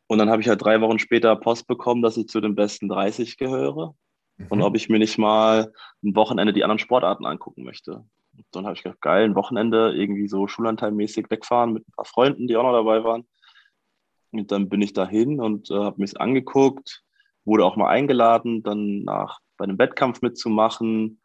Und 0.06 0.18
dann 0.18 0.30
habe 0.30 0.42
ich 0.42 0.48
halt 0.48 0.62
drei 0.62 0.80
Wochen 0.80 0.98
später 0.98 1.34
Post 1.36 1.66
bekommen, 1.66 2.02
dass 2.02 2.16
ich 2.16 2.28
zu 2.28 2.40
den 2.40 2.54
besten 2.54 2.88
30 2.88 3.38
gehöre 3.38 3.94
mhm. 4.36 4.46
und 4.48 4.62
ob 4.62 4.76
ich 4.76 4.88
mir 4.88 4.98
nicht 4.98 5.18
mal 5.18 5.72
ein 6.02 6.14
Wochenende 6.14 6.52
die 6.52 6.64
anderen 6.64 6.78
Sportarten 6.78 7.26
angucken 7.26 7.64
möchte. 7.64 8.04
Und 8.36 8.46
dann 8.52 8.64
habe 8.64 8.74
ich 8.74 8.82
gedacht, 8.82 9.00
geil, 9.00 9.24
ein 9.24 9.34
Wochenende 9.34 9.94
irgendwie 9.94 10.28
so 10.28 10.46
schulanteilmäßig 10.46 11.30
wegfahren 11.30 11.72
mit 11.72 11.86
ein 11.86 11.92
paar 11.92 12.04
Freunden, 12.04 12.46
die 12.46 12.56
auch 12.56 12.62
noch 12.62 12.72
dabei 12.72 13.04
waren. 13.04 13.26
Und 14.32 14.50
dann 14.50 14.68
bin 14.68 14.80
ich 14.80 14.94
dahin 14.94 15.40
und 15.40 15.70
äh, 15.70 15.74
habe 15.74 15.96
mir 15.98 16.04
es 16.04 16.16
angeguckt, 16.16 17.02
wurde 17.44 17.64
auch 17.64 17.76
mal 17.76 17.88
eingeladen, 17.88 18.62
dann 18.62 19.04
nach 19.04 19.40
bei 19.58 19.64
einem 19.64 19.78
Wettkampf 19.78 20.22
mitzumachen 20.22 21.21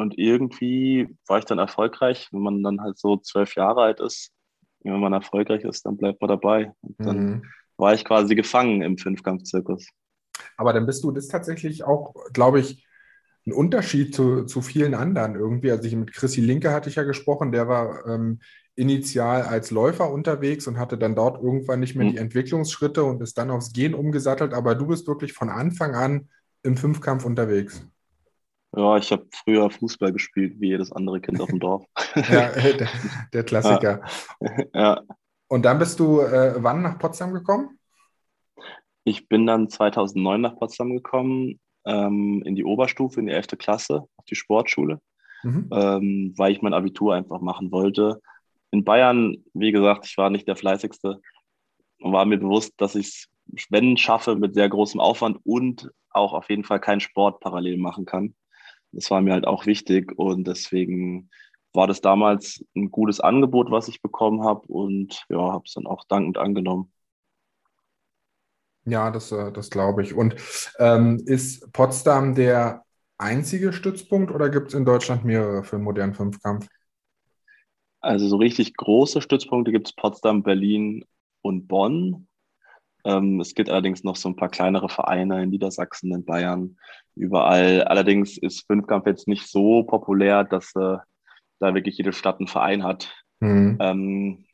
und 0.00 0.18
irgendwie 0.18 1.08
war 1.26 1.38
ich 1.38 1.44
dann 1.44 1.58
erfolgreich, 1.58 2.28
wenn 2.32 2.42
man 2.42 2.62
dann 2.62 2.80
halt 2.80 2.98
so 2.98 3.16
zwölf 3.18 3.54
Jahre 3.54 3.82
alt 3.82 4.00
ist. 4.00 4.32
Wenn 4.82 4.98
man 4.98 5.12
erfolgreich 5.12 5.64
ist, 5.64 5.84
dann 5.84 5.96
bleibt 5.96 6.20
man 6.20 6.28
dabei. 6.28 6.72
Und 6.80 6.96
dann 6.98 7.18
mhm. 7.18 7.42
war 7.76 7.94
ich 7.94 8.04
quasi 8.04 8.34
gefangen 8.34 8.82
im 8.82 8.96
Fünfkampfzirkus. 8.98 9.86
Aber 10.56 10.72
dann 10.72 10.86
bist 10.86 11.04
du 11.04 11.10
das 11.10 11.28
tatsächlich 11.28 11.84
auch, 11.84 12.14
glaube 12.32 12.60
ich, 12.60 12.86
ein 13.46 13.52
Unterschied 13.52 14.14
zu, 14.14 14.44
zu 14.44 14.62
vielen 14.62 14.94
anderen 14.94 15.34
irgendwie. 15.34 15.70
Also 15.70 15.84
ich 15.84 15.94
mit 15.96 16.12
Chrissy 16.12 16.40
Linke 16.40 16.72
hatte 16.72 16.88
ich 16.88 16.96
ja 16.96 17.04
gesprochen, 17.04 17.52
der 17.52 17.68
war 17.68 18.06
ähm, 18.06 18.40
initial 18.74 19.42
als 19.42 19.70
Läufer 19.70 20.10
unterwegs 20.10 20.66
und 20.66 20.78
hatte 20.78 20.96
dann 20.96 21.14
dort 21.14 21.42
irgendwann 21.42 21.80
nicht 21.80 21.94
mehr 21.94 22.06
mhm. 22.06 22.12
die 22.12 22.18
Entwicklungsschritte 22.18 23.04
und 23.04 23.20
ist 23.22 23.36
dann 23.36 23.50
aufs 23.50 23.72
Gehen 23.72 23.94
umgesattelt. 23.94 24.54
Aber 24.54 24.74
du 24.74 24.86
bist 24.86 25.06
wirklich 25.06 25.32
von 25.32 25.50
Anfang 25.50 25.94
an 25.94 26.28
im 26.62 26.76
Fünfkampf 26.76 27.24
unterwegs. 27.24 27.86
Ja, 28.76 28.96
ich 28.96 29.10
habe 29.10 29.26
früher 29.32 29.68
Fußball 29.70 30.12
gespielt, 30.12 30.60
wie 30.60 30.68
jedes 30.68 30.92
andere 30.92 31.20
Kind 31.20 31.40
auf 31.40 31.48
dem 31.48 31.58
Dorf. 31.58 31.84
ja, 32.14 32.50
der, 32.50 32.88
der 33.32 33.44
Klassiker. 33.44 34.02
Ja. 34.40 34.64
ja. 34.74 35.02
Und 35.48 35.64
dann 35.64 35.78
bist 35.78 35.98
du 35.98 36.20
äh, 36.20 36.54
wann 36.58 36.82
nach 36.82 36.98
Potsdam 36.98 37.34
gekommen? 37.34 37.78
Ich 39.02 39.28
bin 39.28 39.46
dann 39.46 39.68
2009 39.68 40.40
nach 40.40 40.56
Potsdam 40.56 40.94
gekommen, 40.94 41.58
ähm, 41.84 42.42
in 42.44 42.54
die 42.54 42.64
Oberstufe, 42.64 43.18
in 43.18 43.26
die 43.26 43.32
11. 43.32 43.58
Klasse, 43.58 44.04
auf 44.16 44.24
die 44.26 44.36
Sportschule, 44.36 45.00
mhm. 45.42 45.68
ähm, 45.72 46.34
weil 46.36 46.52
ich 46.52 46.62
mein 46.62 46.74
Abitur 46.74 47.14
einfach 47.14 47.40
machen 47.40 47.72
wollte. 47.72 48.20
In 48.70 48.84
Bayern, 48.84 49.38
wie 49.54 49.72
gesagt, 49.72 50.06
ich 50.06 50.16
war 50.16 50.30
nicht 50.30 50.46
der 50.46 50.54
Fleißigste 50.54 51.20
und 51.98 52.12
war 52.12 52.24
mir 52.24 52.38
bewusst, 52.38 52.74
dass 52.76 52.94
ich 52.94 53.08
es 53.08 53.26
wenn 53.68 53.96
schaffe, 53.96 54.36
mit 54.36 54.54
sehr 54.54 54.68
großem 54.68 55.00
Aufwand 55.00 55.38
und 55.42 55.90
auch 56.10 56.32
auf 56.32 56.48
jeden 56.48 56.62
Fall 56.62 56.80
keinen 56.80 57.00
Sport 57.00 57.40
parallel 57.40 57.78
machen 57.78 58.04
kann. 58.04 58.34
Das 58.92 59.10
war 59.10 59.20
mir 59.20 59.32
halt 59.32 59.46
auch 59.46 59.66
wichtig 59.66 60.12
und 60.18 60.46
deswegen 60.46 61.30
war 61.72 61.86
das 61.86 62.00
damals 62.00 62.64
ein 62.74 62.90
gutes 62.90 63.20
Angebot, 63.20 63.70
was 63.70 63.88
ich 63.88 64.02
bekommen 64.02 64.44
habe 64.44 64.66
und 64.66 65.24
ja, 65.28 65.38
habe 65.38 65.64
es 65.66 65.74
dann 65.74 65.86
auch 65.86 66.04
dankend 66.04 66.38
angenommen. 66.38 66.92
Ja, 68.84 69.10
das, 69.10 69.30
äh, 69.30 69.52
das 69.52 69.70
glaube 69.70 70.02
ich. 70.02 70.14
Und 70.14 70.36
ähm, 70.78 71.22
ist 71.26 71.72
Potsdam 71.72 72.34
der 72.34 72.84
einzige 73.18 73.72
Stützpunkt 73.72 74.32
oder 74.32 74.48
gibt 74.48 74.68
es 74.68 74.74
in 74.74 74.84
Deutschland 74.84 75.24
mehrere 75.24 75.62
für 75.62 75.78
modernen 75.78 76.14
Fünfkampf? 76.14 76.66
Also 78.00 78.28
so 78.28 78.36
richtig 78.36 78.76
große 78.76 79.20
Stützpunkte 79.20 79.72
gibt 79.72 79.88
es 79.88 79.92
Potsdam, 79.92 80.42
Berlin 80.42 81.04
und 81.42 81.68
Bonn. 81.68 82.26
Ähm, 83.04 83.40
es 83.40 83.54
gibt 83.54 83.70
allerdings 83.70 84.04
noch 84.04 84.16
so 84.16 84.28
ein 84.28 84.36
paar 84.36 84.48
kleinere 84.48 84.88
Vereine 84.88 85.42
in 85.42 85.50
Niedersachsen, 85.50 86.12
in 86.12 86.24
Bayern, 86.24 86.76
überall. 87.14 87.84
Allerdings 87.84 88.38
ist 88.38 88.66
Fünfkampf 88.66 89.06
jetzt 89.06 89.28
nicht 89.28 89.46
so 89.48 89.82
populär, 89.84 90.44
dass 90.44 90.74
äh, 90.76 90.98
da 91.58 91.74
wirklich 91.74 91.96
jede 91.96 92.12
Stadt 92.12 92.38
einen 92.38 92.48
Verein 92.48 92.84
hat. 92.84 93.12
Mhm. 93.40 93.78
Ähm, 93.80 94.44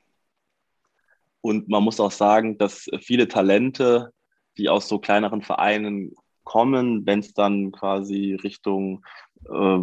und 1.41 1.69
man 1.69 1.85
muss 1.85 2.01
auch 2.01 2.11
sagen, 2.11 2.59
dass 2.59 2.89
viele 3.01 3.29
Talente, 3.29 4.11
die 4.59 4.69
aus 4.69 4.89
so 4.89 4.99
kleineren 4.99 5.43
Vereinen 5.43 6.13
kommen, 6.45 7.07
wenn 7.07 7.21
es 7.21 7.35
dann 7.35 7.73
quasi 7.73 8.35
Richtung 8.35 9.05
äh, 9.49 9.79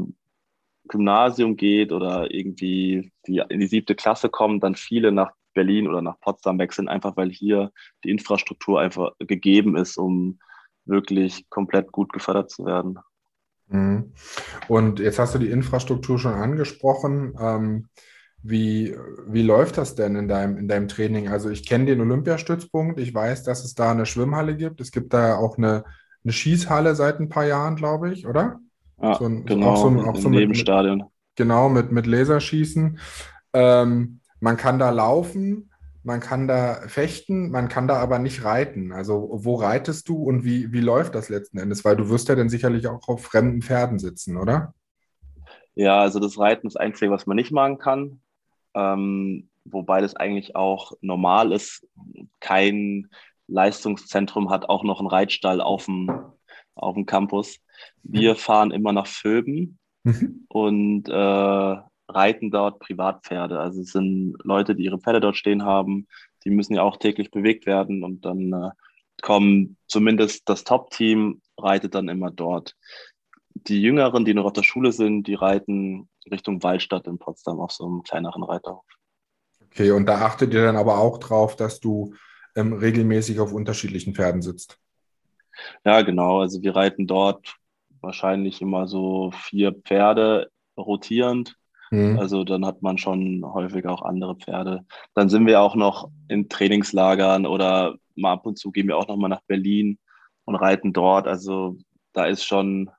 Gymnasium 0.87 1.55
geht 1.55 1.91
oder 1.91 2.33
irgendwie 2.33 3.11
die, 3.27 3.41
in 3.47 3.59
die 3.59 3.67
siebte 3.67 3.95
Klasse 3.95 4.29
kommen, 4.29 4.59
dann 4.59 4.75
viele 4.75 5.11
nach 5.11 5.31
Berlin 5.53 5.87
oder 5.87 6.01
nach 6.01 6.19
Potsdam 6.19 6.59
wechseln, 6.59 6.87
einfach 6.87 7.17
weil 7.17 7.29
hier 7.29 7.71
die 8.03 8.09
Infrastruktur 8.09 8.79
einfach 8.79 9.11
gegeben 9.19 9.75
ist, 9.77 9.97
um 9.97 10.39
wirklich 10.85 11.49
komplett 11.49 11.91
gut 11.91 12.11
gefördert 12.11 12.51
zu 12.51 12.65
werden. 12.65 12.99
Mhm. 13.67 14.13
Und 14.67 14.99
jetzt 14.99 15.19
hast 15.19 15.35
du 15.35 15.39
die 15.39 15.49
Infrastruktur 15.49 16.19
schon 16.19 16.33
angesprochen. 16.33 17.33
Ähm, 17.39 17.87
wie, 18.45 18.93
wie 19.25 19.41
läuft 19.41 19.77
das 19.77 19.95
denn 19.95 20.15
in 20.15 20.27
deinem, 20.27 20.57
in 20.57 20.67
deinem 20.67 20.89
Training? 20.89 21.29
Also 21.29 21.49
ich 21.49 21.65
kenne 21.65 21.85
den 21.85 22.01
Olympiastützpunkt, 22.01 22.99
ich 22.99 23.13
weiß, 23.13 23.43
dass 23.43 23.63
es 23.63 23.73
da 23.73 23.91
eine 23.91 24.05
Schwimmhalle 24.05 24.57
gibt. 24.57 24.81
Es 24.81 24.91
gibt 24.91 25.13
da 25.13 25.37
auch 25.37 25.57
eine, 25.57 25.85
eine 26.23 26.33
Schießhalle 26.33 26.93
seit 26.95 27.19
ein 27.19 27.29
paar 27.29 27.45
Jahren, 27.45 27.77
glaube 27.77 28.11
ich, 28.11 28.27
oder? 28.27 28.59
Ja, 29.01 29.15
so 29.15 29.25
ein, 29.25 29.45
genau, 29.45 29.69
auch 29.69 29.77
so, 29.77 30.01
auch 30.01 30.15
so 30.17 30.29
Nebenstadion. 30.29 30.97
Mit, 30.99 31.07
genau, 31.35 31.69
mit, 31.69 31.91
mit 31.93 32.05
Laserschießen. 32.05 32.99
Ähm, 33.53 34.19
man 34.43 34.57
kann 34.57 34.77
da 34.77 34.89
laufen, 34.89 35.71
man 36.03 36.19
kann 36.19 36.49
da 36.49 36.81
fechten, 36.87 37.49
man 37.49 37.69
kann 37.69 37.87
da 37.87 37.95
aber 37.95 38.19
nicht 38.19 38.43
reiten. 38.43 38.91
Also 38.91 39.29
wo 39.31 39.55
reitest 39.55 40.09
du 40.09 40.21
und 40.21 40.43
wie, 40.43 40.73
wie 40.73 40.81
läuft 40.81 41.15
das 41.15 41.29
letzten 41.29 41.59
Endes? 41.59 41.85
Weil 41.85 41.95
du 41.95 42.09
wirst 42.09 42.27
ja 42.27 42.35
dann 42.35 42.49
sicherlich 42.49 42.87
auch 42.87 43.07
auf 43.07 43.23
fremden 43.23 43.61
Pferden 43.61 43.99
sitzen, 43.99 44.35
oder? 44.35 44.73
Ja, 45.75 46.01
also 46.01 46.19
das 46.19 46.37
Reiten 46.37 46.67
ist 46.67 46.75
Einzige, 46.75 47.09
was 47.09 47.25
man 47.25 47.37
nicht 47.37 47.53
machen 47.53 47.77
kann. 47.77 48.19
Ähm, 48.75 49.47
wobei 49.63 50.01
das 50.01 50.13
eigentlich 50.13 50.57
auch 50.57 50.91
normal 50.99 51.53
ist. 51.53 51.87
Kein 52.41 53.07
Leistungszentrum 53.47 54.49
hat 54.49 54.67
auch 54.67 54.83
noch 54.83 54.99
einen 54.99 55.07
Reitstall 55.07 55.61
auf 55.61 55.85
dem, 55.85 56.11
auf 56.75 56.95
dem 56.95 57.05
Campus. 57.05 57.59
Wir 58.03 58.35
fahren 58.35 58.71
immer 58.71 58.91
nach 58.91 59.07
Föben 59.07 59.79
mhm. 60.03 60.45
und 60.49 61.07
äh, 61.07 61.77
reiten 62.07 62.51
dort 62.51 62.79
Privatpferde. 62.79 63.59
Also 63.59 63.81
es 63.81 63.91
sind 63.91 64.35
Leute, 64.43 64.75
die 64.75 64.83
ihre 64.83 64.99
Pferde 64.99 65.21
dort 65.21 65.37
stehen 65.37 65.63
haben, 65.63 66.07
die 66.43 66.49
müssen 66.49 66.73
ja 66.73 66.83
auch 66.83 66.97
täglich 66.97 67.31
bewegt 67.31 67.65
werden 67.65 68.03
und 68.03 68.25
dann 68.25 68.51
äh, 68.53 68.69
kommen 69.21 69.77
zumindest 69.87 70.49
das 70.49 70.63
Top-Team 70.63 71.41
reitet 71.57 71.95
dann 71.95 72.09
immer 72.09 72.31
dort. 72.31 72.75
Die 73.55 73.81
Jüngeren, 73.81 74.25
die 74.25 74.33
noch 74.33 74.45
auf 74.45 74.53
der 74.53 74.63
Schule 74.63 74.91
sind, 74.91 75.27
die 75.27 75.35
reiten 75.35 76.09
Richtung 76.29 76.61
Waldstadt 76.63 77.07
in 77.07 77.19
Potsdam 77.19 77.59
auf 77.59 77.71
so 77.71 77.85
einem 77.85 78.03
kleineren 78.03 78.43
Reiterhof. 78.43 78.85
Okay, 79.67 79.91
und 79.91 80.05
da 80.05 80.25
achtet 80.25 80.53
ihr 80.53 80.63
dann 80.63 80.75
aber 80.75 80.97
auch 80.97 81.17
drauf, 81.17 81.55
dass 81.55 81.79
du 81.79 82.13
ähm, 82.55 82.73
regelmäßig 82.73 83.39
auf 83.39 83.53
unterschiedlichen 83.53 84.13
Pferden 84.13 84.41
sitzt? 84.41 84.79
Ja, 85.85 86.01
genau. 86.01 86.41
Also 86.41 86.61
wir 86.61 86.75
reiten 86.75 87.07
dort 87.07 87.55
wahrscheinlich 88.01 88.61
immer 88.61 88.87
so 88.87 89.31
vier 89.31 89.73
Pferde 89.73 90.51
rotierend 90.77 91.55
Mhm. 91.93 92.17
Also 92.17 92.43
dann 92.43 92.65
hat 92.65 92.81
man 92.81 92.97
schon 92.97 93.45
häufig 93.45 93.85
auch 93.85 94.01
andere 94.01 94.35
Pferde. 94.35 94.83
Dann 95.13 95.29
sind 95.29 95.45
wir 95.45 95.61
auch 95.61 95.75
noch 95.75 96.09
in 96.27 96.49
Trainingslagern 96.49 97.45
oder 97.45 97.95
mal 98.15 98.33
ab 98.33 98.47
und 98.47 98.57
zu 98.57 98.71
gehen 98.71 98.87
wir 98.87 98.97
auch 98.97 99.07
noch 99.07 99.15
mal 99.15 99.27
nach 99.27 99.43
Berlin 99.45 99.99
und 100.45 100.55
reiten 100.55 100.91
dort. 100.91 101.27
Also 101.27 101.77
da 102.13 102.25
ist 102.25 102.43
schon 102.45 102.89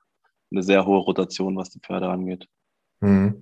eine 0.49 0.63
sehr 0.63 0.85
hohe 0.85 0.99
Rotation, 0.99 1.57
was 1.57 1.69
die 1.71 1.81
Pferde 1.81 2.07
angeht. 2.07 2.47
Mhm. 3.01 3.41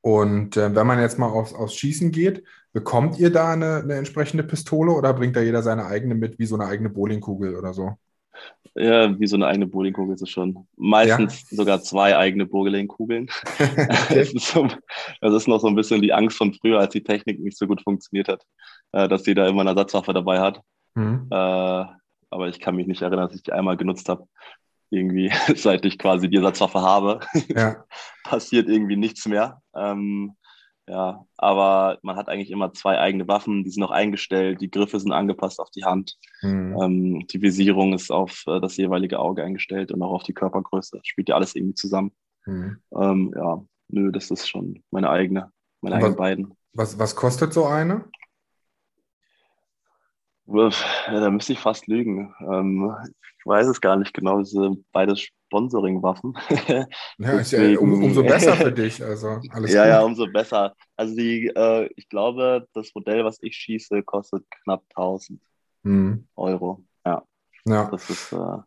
Und 0.00 0.56
äh, 0.56 0.74
wenn 0.74 0.86
man 0.86 0.98
jetzt 0.98 1.18
mal 1.18 1.28
aufs, 1.28 1.52
aufs 1.52 1.74
Schießen 1.74 2.12
geht, 2.12 2.44
bekommt 2.72 3.18
ihr 3.18 3.30
da 3.30 3.52
eine, 3.52 3.82
eine, 3.82 3.96
entsprechende 3.96 4.44
Pistole 4.44 4.92
oder 4.92 5.12
bringt 5.12 5.36
da 5.36 5.42
jeder 5.42 5.62
seine 5.62 5.84
eigene 5.84 6.14
mit, 6.14 6.38
wie 6.38 6.46
so 6.46 6.54
eine 6.54 6.64
eigene 6.64 6.88
Bowlingkugel 6.88 7.56
oder 7.56 7.74
so? 7.74 7.98
Ja, 8.78 9.18
wie 9.18 9.26
so 9.26 9.36
eine 9.36 9.46
eigene 9.46 9.66
Bowlingkugel 9.66 10.14
ist 10.14 10.22
es 10.22 10.28
schon. 10.28 10.66
Meistens 10.76 11.50
ja. 11.50 11.56
sogar 11.56 11.80
zwei 11.80 12.16
eigene 12.16 12.44
Bowlingkugeln. 12.44 13.28
das, 14.10 14.32
ist 14.32 14.48
so, 14.48 14.68
das 15.20 15.32
ist 15.32 15.48
noch 15.48 15.60
so 15.60 15.66
ein 15.66 15.74
bisschen 15.74 16.02
die 16.02 16.12
Angst 16.12 16.36
von 16.36 16.52
früher, 16.52 16.80
als 16.80 16.92
die 16.92 17.02
Technik 17.02 17.40
nicht 17.40 17.56
so 17.56 17.66
gut 17.66 17.80
funktioniert 17.82 18.28
hat, 18.28 18.44
äh, 18.92 19.08
dass 19.08 19.26
jeder 19.26 19.48
immer 19.48 19.62
eine 19.62 19.70
Ersatzwaffe 19.70 20.12
dabei 20.12 20.40
hat. 20.40 20.60
Mhm. 20.94 21.26
Äh, 21.30 21.84
aber 22.30 22.48
ich 22.48 22.60
kann 22.60 22.76
mich 22.76 22.86
nicht 22.86 23.00
erinnern, 23.00 23.28
dass 23.28 23.36
ich 23.36 23.42
die 23.42 23.52
einmal 23.52 23.78
genutzt 23.78 24.08
habe. 24.10 24.26
Irgendwie, 24.90 25.32
seit 25.56 25.84
ich 25.86 25.98
quasi 25.98 26.28
die 26.28 26.36
Ersatzwaffe 26.36 26.80
habe, 26.80 27.20
ja. 27.48 27.84
passiert 28.24 28.68
irgendwie 28.68 28.96
nichts 28.96 29.26
mehr. 29.26 29.62
Ähm, 29.74 30.36
ja, 30.88 31.26
aber 31.36 31.98
man 32.02 32.16
hat 32.16 32.28
eigentlich 32.28 32.50
immer 32.50 32.72
zwei 32.72 32.98
eigene 32.98 33.26
Waffen, 33.26 33.64
die 33.64 33.70
sind 33.70 33.82
auch 33.82 33.90
eingestellt, 33.90 34.60
die 34.60 34.70
Griffe 34.70 35.00
sind 35.00 35.12
angepasst 35.12 35.58
auf 35.58 35.70
die 35.70 35.84
Hand, 35.84 36.16
mhm. 36.42 36.76
ähm, 36.80 37.26
die 37.26 37.42
Visierung 37.42 37.92
ist 37.92 38.10
auf 38.10 38.44
äh, 38.46 38.60
das 38.60 38.76
jeweilige 38.76 39.18
Auge 39.18 39.42
eingestellt 39.42 39.90
und 39.90 40.02
auch 40.02 40.12
auf 40.12 40.22
die 40.22 40.34
Körpergröße. 40.34 40.98
Das 40.98 41.06
spielt 41.06 41.28
ja 41.28 41.34
alles 41.34 41.56
irgendwie 41.56 41.74
zusammen. 41.74 42.12
Mhm. 42.44 42.78
Ähm, 42.94 43.34
ja, 43.36 43.64
nö, 43.88 44.12
das 44.12 44.30
ist 44.30 44.48
schon 44.48 44.82
meine 44.90 45.10
eigene, 45.10 45.50
meine 45.80 45.96
eigenen 45.96 46.16
beiden. 46.16 46.54
Was, 46.72 46.98
was 46.98 47.16
kostet 47.16 47.52
so 47.52 47.64
eine? 47.64 48.04
Ja, 50.46 50.70
da 51.08 51.30
müsste 51.30 51.52
ich 51.52 51.58
fast 51.58 51.88
lügen. 51.88 52.32
Ähm, 52.40 52.94
ich 53.38 53.46
weiß 53.46 53.66
es 53.66 53.80
gar 53.80 53.96
nicht 53.96 54.14
genau. 54.14 54.40
Beides 54.92 55.28
Sponsoring-Waffen. 55.46 56.34
ja, 57.18 57.40
ja 57.40 57.78
um, 57.78 58.04
umso 58.04 58.22
besser 58.22 58.54
für 58.54 58.72
dich. 58.72 59.02
Also 59.02 59.40
alles 59.50 59.72
ja, 59.72 59.82
gut. 59.82 59.90
ja, 59.90 60.02
umso 60.02 60.26
besser. 60.26 60.74
Also 60.96 61.16
die, 61.16 61.46
äh, 61.48 61.88
ich 61.96 62.08
glaube, 62.08 62.66
das 62.74 62.90
Modell, 62.94 63.24
was 63.24 63.38
ich 63.42 63.56
schieße, 63.56 64.02
kostet 64.02 64.44
knapp 64.62 64.82
1000 64.90 65.40
hm. 65.84 66.26
Euro. 66.36 66.84
Ja. 67.04 67.22
ja. 67.64 67.88
Das 67.90 68.10
ist 68.10 68.32
äh, 68.32 68.58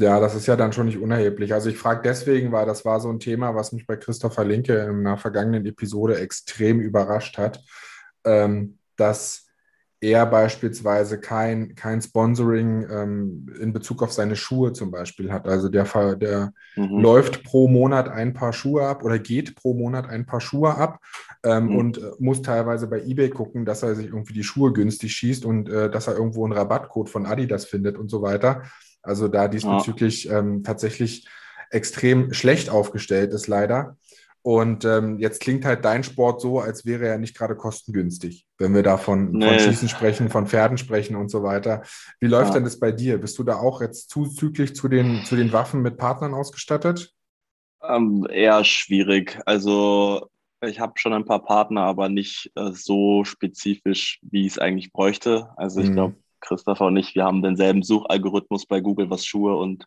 ja, 0.00 0.20
das 0.20 0.36
ist 0.36 0.46
ja 0.46 0.54
dann 0.54 0.72
schon 0.72 0.86
nicht 0.86 0.98
unerheblich. 0.98 1.52
Also 1.52 1.70
ich 1.70 1.76
frage 1.76 2.02
deswegen, 2.04 2.52
weil 2.52 2.66
das 2.66 2.84
war 2.84 3.00
so 3.00 3.10
ein 3.10 3.18
Thema, 3.18 3.56
was 3.56 3.72
mich 3.72 3.84
bei 3.84 3.96
Christopher 3.96 4.44
Linke 4.44 4.78
in 4.78 5.00
einer 5.00 5.18
vergangenen 5.18 5.66
Episode 5.66 6.20
extrem 6.20 6.78
überrascht 6.78 7.36
hat, 7.36 7.60
ähm, 8.24 8.78
dass 8.96 9.47
er 10.00 10.26
beispielsweise 10.26 11.18
kein, 11.18 11.74
kein 11.74 12.00
Sponsoring 12.00 12.86
ähm, 12.88 13.46
in 13.60 13.72
Bezug 13.72 14.02
auf 14.02 14.12
seine 14.12 14.36
Schuhe 14.36 14.72
zum 14.72 14.90
Beispiel 14.92 15.32
hat. 15.32 15.48
Also 15.48 15.68
der, 15.68 15.84
der 16.16 16.52
mhm. 16.76 17.00
läuft 17.00 17.42
pro 17.42 17.66
Monat 17.66 18.08
ein 18.08 18.32
paar 18.32 18.52
Schuhe 18.52 18.86
ab 18.86 19.02
oder 19.02 19.18
geht 19.18 19.56
pro 19.56 19.74
Monat 19.74 20.08
ein 20.08 20.24
paar 20.24 20.40
Schuhe 20.40 20.76
ab 20.76 21.00
ähm, 21.42 21.66
mhm. 21.66 21.76
und 21.76 21.98
äh, 21.98 22.12
muss 22.20 22.42
teilweise 22.42 22.86
bei 22.86 23.00
eBay 23.00 23.30
gucken, 23.30 23.64
dass 23.64 23.82
er 23.82 23.96
sich 23.96 24.06
irgendwie 24.06 24.34
die 24.34 24.44
Schuhe 24.44 24.72
günstig 24.72 25.12
schießt 25.12 25.44
und 25.44 25.68
äh, 25.68 25.90
dass 25.90 26.06
er 26.06 26.14
irgendwo 26.14 26.44
einen 26.44 26.52
Rabattcode 26.52 27.10
von 27.10 27.26
Adidas 27.26 27.64
findet 27.64 27.98
und 27.98 28.08
so 28.08 28.22
weiter. 28.22 28.62
Also 29.02 29.26
da 29.26 29.48
diesbezüglich 29.48 30.24
ja. 30.24 30.38
ähm, 30.38 30.62
tatsächlich 30.62 31.26
extrem 31.70 32.32
schlecht 32.32 32.70
aufgestellt 32.70 33.32
ist 33.32 33.48
leider. 33.48 33.96
Und 34.48 34.86
ähm, 34.86 35.18
jetzt 35.18 35.42
klingt 35.42 35.66
halt 35.66 35.84
dein 35.84 36.02
Sport 36.02 36.40
so, 36.40 36.58
als 36.58 36.86
wäre 36.86 37.06
er 37.06 37.18
nicht 37.18 37.36
gerade 37.36 37.54
kostengünstig, 37.54 38.46
wenn 38.56 38.74
wir 38.74 38.82
da 38.82 38.96
von, 38.96 39.32
nee. 39.32 39.46
von 39.46 39.58
Schießen 39.58 39.90
sprechen, 39.90 40.30
von 40.30 40.46
Pferden 40.46 40.78
sprechen 40.78 41.16
und 41.16 41.30
so 41.30 41.42
weiter. 41.42 41.82
Wie 42.18 42.28
läuft 42.28 42.48
ja. 42.48 42.54
denn 42.54 42.64
das 42.64 42.80
bei 42.80 42.90
dir? 42.90 43.18
Bist 43.18 43.38
du 43.38 43.44
da 43.44 43.56
auch 43.56 43.82
jetzt 43.82 44.08
zuzüglich 44.08 44.74
zu 44.74 44.88
den, 44.88 45.22
zu 45.26 45.36
den 45.36 45.52
Waffen 45.52 45.82
mit 45.82 45.98
Partnern 45.98 46.32
ausgestattet? 46.32 47.12
Ähm, 47.82 48.26
eher 48.30 48.64
schwierig. 48.64 49.38
Also 49.44 50.30
ich 50.62 50.80
habe 50.80 50.94
schon 50.96 51.12
ein 51.12 51.26
paar 51.26 51.44
Partner, 51.44 51.82
aber 51.82 52.08
nicht 52.08 52.50
äh, 52.54 52.72
so 52.72 53.24
spezifisch, 53.24 54.18
wie 54.22 54.46
ich 54.46 54.52
es 54.52 54.58
eigentlich 54.58 54.92
bräuchte. 54.94 55.50
Also 55.58 55.82
ich 55.82 55.90
mhm. 55.90 55.92
glaube, 55.92 56.16
Christopher 56.40 56.86
und 56.86 56.96
ich, 56.96 57.14
wir 57.14 57.24
haben 57.24 57.42
denselben 57.42 57.82
Suchalgorithmus 57.82 58.64
bei 58.64 58.80
Google, 58.80 59.10
was 59.10 59.26
Schuhe 59.26 59.56
und 59.56 59.84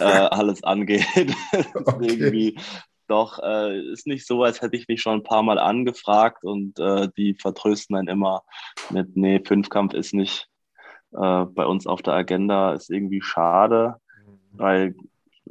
äh, 0.00 0.04
alles 0.04 0.62
angeht. 0.64 1.06
okay. 1.74 2.06
Irgendwie 2.06 2.58
Doch, 3.08 3.38
äh, 3.42 3.80
ist 3.92 4.06
nicht 4.06 4.26
so, 4.26 4.42
als 4.42 4.62
hätte 4.62 4.76
ich 4.76 4.88
mich 4.88 5.02
schon 5.02 5.14
ein 5.14 5.22
paar 5.22 5.42
Mal 5.42 5.58
angefragt 5.58 6.44
und 6.44 6.78
äh, 6.78 7.08
die 7.16 7.34
vertrösten 7.34 7.96
dann 7.96 8.08
immer 8.08 8.42
mit, 8.90 9.16
nee, 9.16 9.40
Fünfkampf 9.44 9.94
ist 9.94 10.14
nicht 10.14 10.48
äh, 11.12 11.44
bei 11.44 11.66
uns 11.66 11.86
auf 11.86 12.02
der 12.02 12.14
Agenda, 12.14 12.72
ist 12.72 12.90
irgendwie 12.90 13.22
schade, 13.22 13.96
mhm. 14.26 14.38
weil 14.52 14.94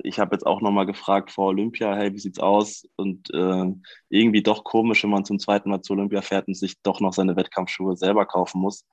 ich 0.04 0.20
habe 0.20 0.36
jetzt 0.36 0.46
auch 0.46 0.62
nochmal 0.62 0.86
gefragt 0.86 1.32
vor 1.32 1.48
Olympia, 1.48 1.96
hey, 1.96 2.14
wie 2.14 2.20
sieht's 2.20 2.40
aus? 2.40 2.88
Und 2.96 3.30
äh, 3.34 3.72
irgendwie 4.10 4.42
doch 4.42 4.64
komisch, 4.64 5.04
wenn 5.04 5.10
man 5.10 5.26
zum 5.26 5.40
zweiten 5.40 5.70
Mal 5.70 5.82
zu 5.82 5.94
Olympia 5.94 6.22
fährt 6.22 6.48
und 6.48 6.56
sich 6.56 6.82
doch 6.82 7.02
noch 7.02 7.14
seine 7.14 7.36
Wettkampfschuhe 7.36 7.96
selber 7.96 8.26
kaufen 8.26 8.62
muss. 8.62 8.86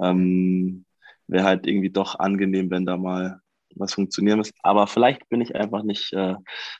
Ähm, 0.00 0.84
Wäre 1.26 1.44
halt 1.44 1.66
irgendwie 1.66 1.90
doch 1.90 2.18
angenehm, 2.18 2.70
wenn 2.70 2.86
da 2.86 2.96
mal 2.96 3.40
was 3.76 3.94
funktionieren 3.94 4.38
muss. 4.38 4.50
Aber 4.62 4.86
vielleicht 4.86 5.28
bin 5.28 5.40
ich 5.40 5.54
einfach 5.54 5.82
nicht 5.82 6.12
äh, 6.12 6.34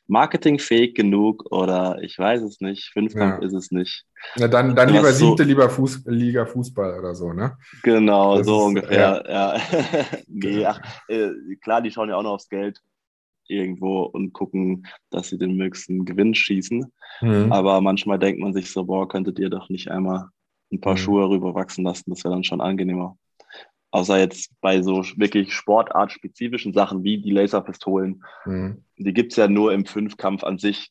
marketingfähig 0.06 0.94
genug 0.94 1.50
oder 1.50 2.02
ich 2.02 2.18
weiß 2.18 2.42
es 2.42 2.60
nicht. 2.60 2.90
Fünfkampf 2.92 3.40
ja. 3.40 3.46
ist 3.46 3.54
es 3.54 3.70
nicht. 3.70 4.04
Ja, 4.36 4.48
dann, 4.48 4.74
dann 4.74 4.88
lieber 4.88 5.12
siebte, 5.12 5.42
so, 5.42 5.48
lieber 5.48 5.68
Fuß, 5.68 6.04
Liga 6.06 6.46
Fußball 6.46 6.98
oder 6.98 7.14
so, 7.14 7.32
ne? 7.32 7.56
Genau, 7.82 8.38
das 8.38 8.46
so 8.46 8.60
ist, 8.60 8.66
ungefähr. 8.66 9.24
Ja. 9.28 9.54
ja. 9.54 9.60
nee, 10.26 10.64
ach, 10.64 10.80
äh, 11.08 11.30
klar, 11.60 11.82
die 11.82 11.90
schauen 11.90 12.08
ja 12.08 12.16
auch 12.16 12.22
noch 12.22 12.32
aufs 12.32 12.48
Geld 12.48 12.80
irgendwo 13.46 14.02
und 14.02 14.32
gucken, 14.32 14.86
dass 15.10 15.28
sie 15.28 15.38
den 15.38 15.56
mögsten 15.56 16.04
Gewinn 16.04 16.34
schießen. 16.34 16.90
Mhm. 17.20 17.52
Aber 17.52 17.80
manchmal 17.80 18.18
denkt 18.18 18.40
man 18.40 18.54
sich 18.54 18.70
so, 18.70 18.84
boah, 18.84 19.08
könntet 19.08 19.38
ihr 19.38 19.50
doch 19.50 19.68
nicht 19.68 19.90
einmal 19.90 20.28
ein 20.72 20.80
paar 20.80 20.94
mhm. 20.94 20.98
Schuhe 20.98 21.28
rüberwachsen 21.28 21.84
lassen, 21.84 22.10
das 22.10 22.24
wäre 22.24 22.34
dann 22.34 22.44
schon 22.44 22.60
angenehmer. 22.60 23.16
Außer 23.94 24.18
jetzt 24.18 24.50
bei 24.60 24.82
so 24.82 25.04
wirklich 25.14 25.52
sportartspezifischen 25.52 26.72
Sachen 26.72 27.04
wie 27.04 27.22
die 27.22 27.30
Laserpistolen. 27.30 28.24
Mhm. 28.44 28.82
Die 28.96 29.12
gibt 29.12 29.30
es 29.30 29.36
ja 29.36 29.46
nur 29.46 29.72
im 29.72 29.86
Fünfkampf 29.86 30.42
an 30.42 30.58
sich. 30.58 30.90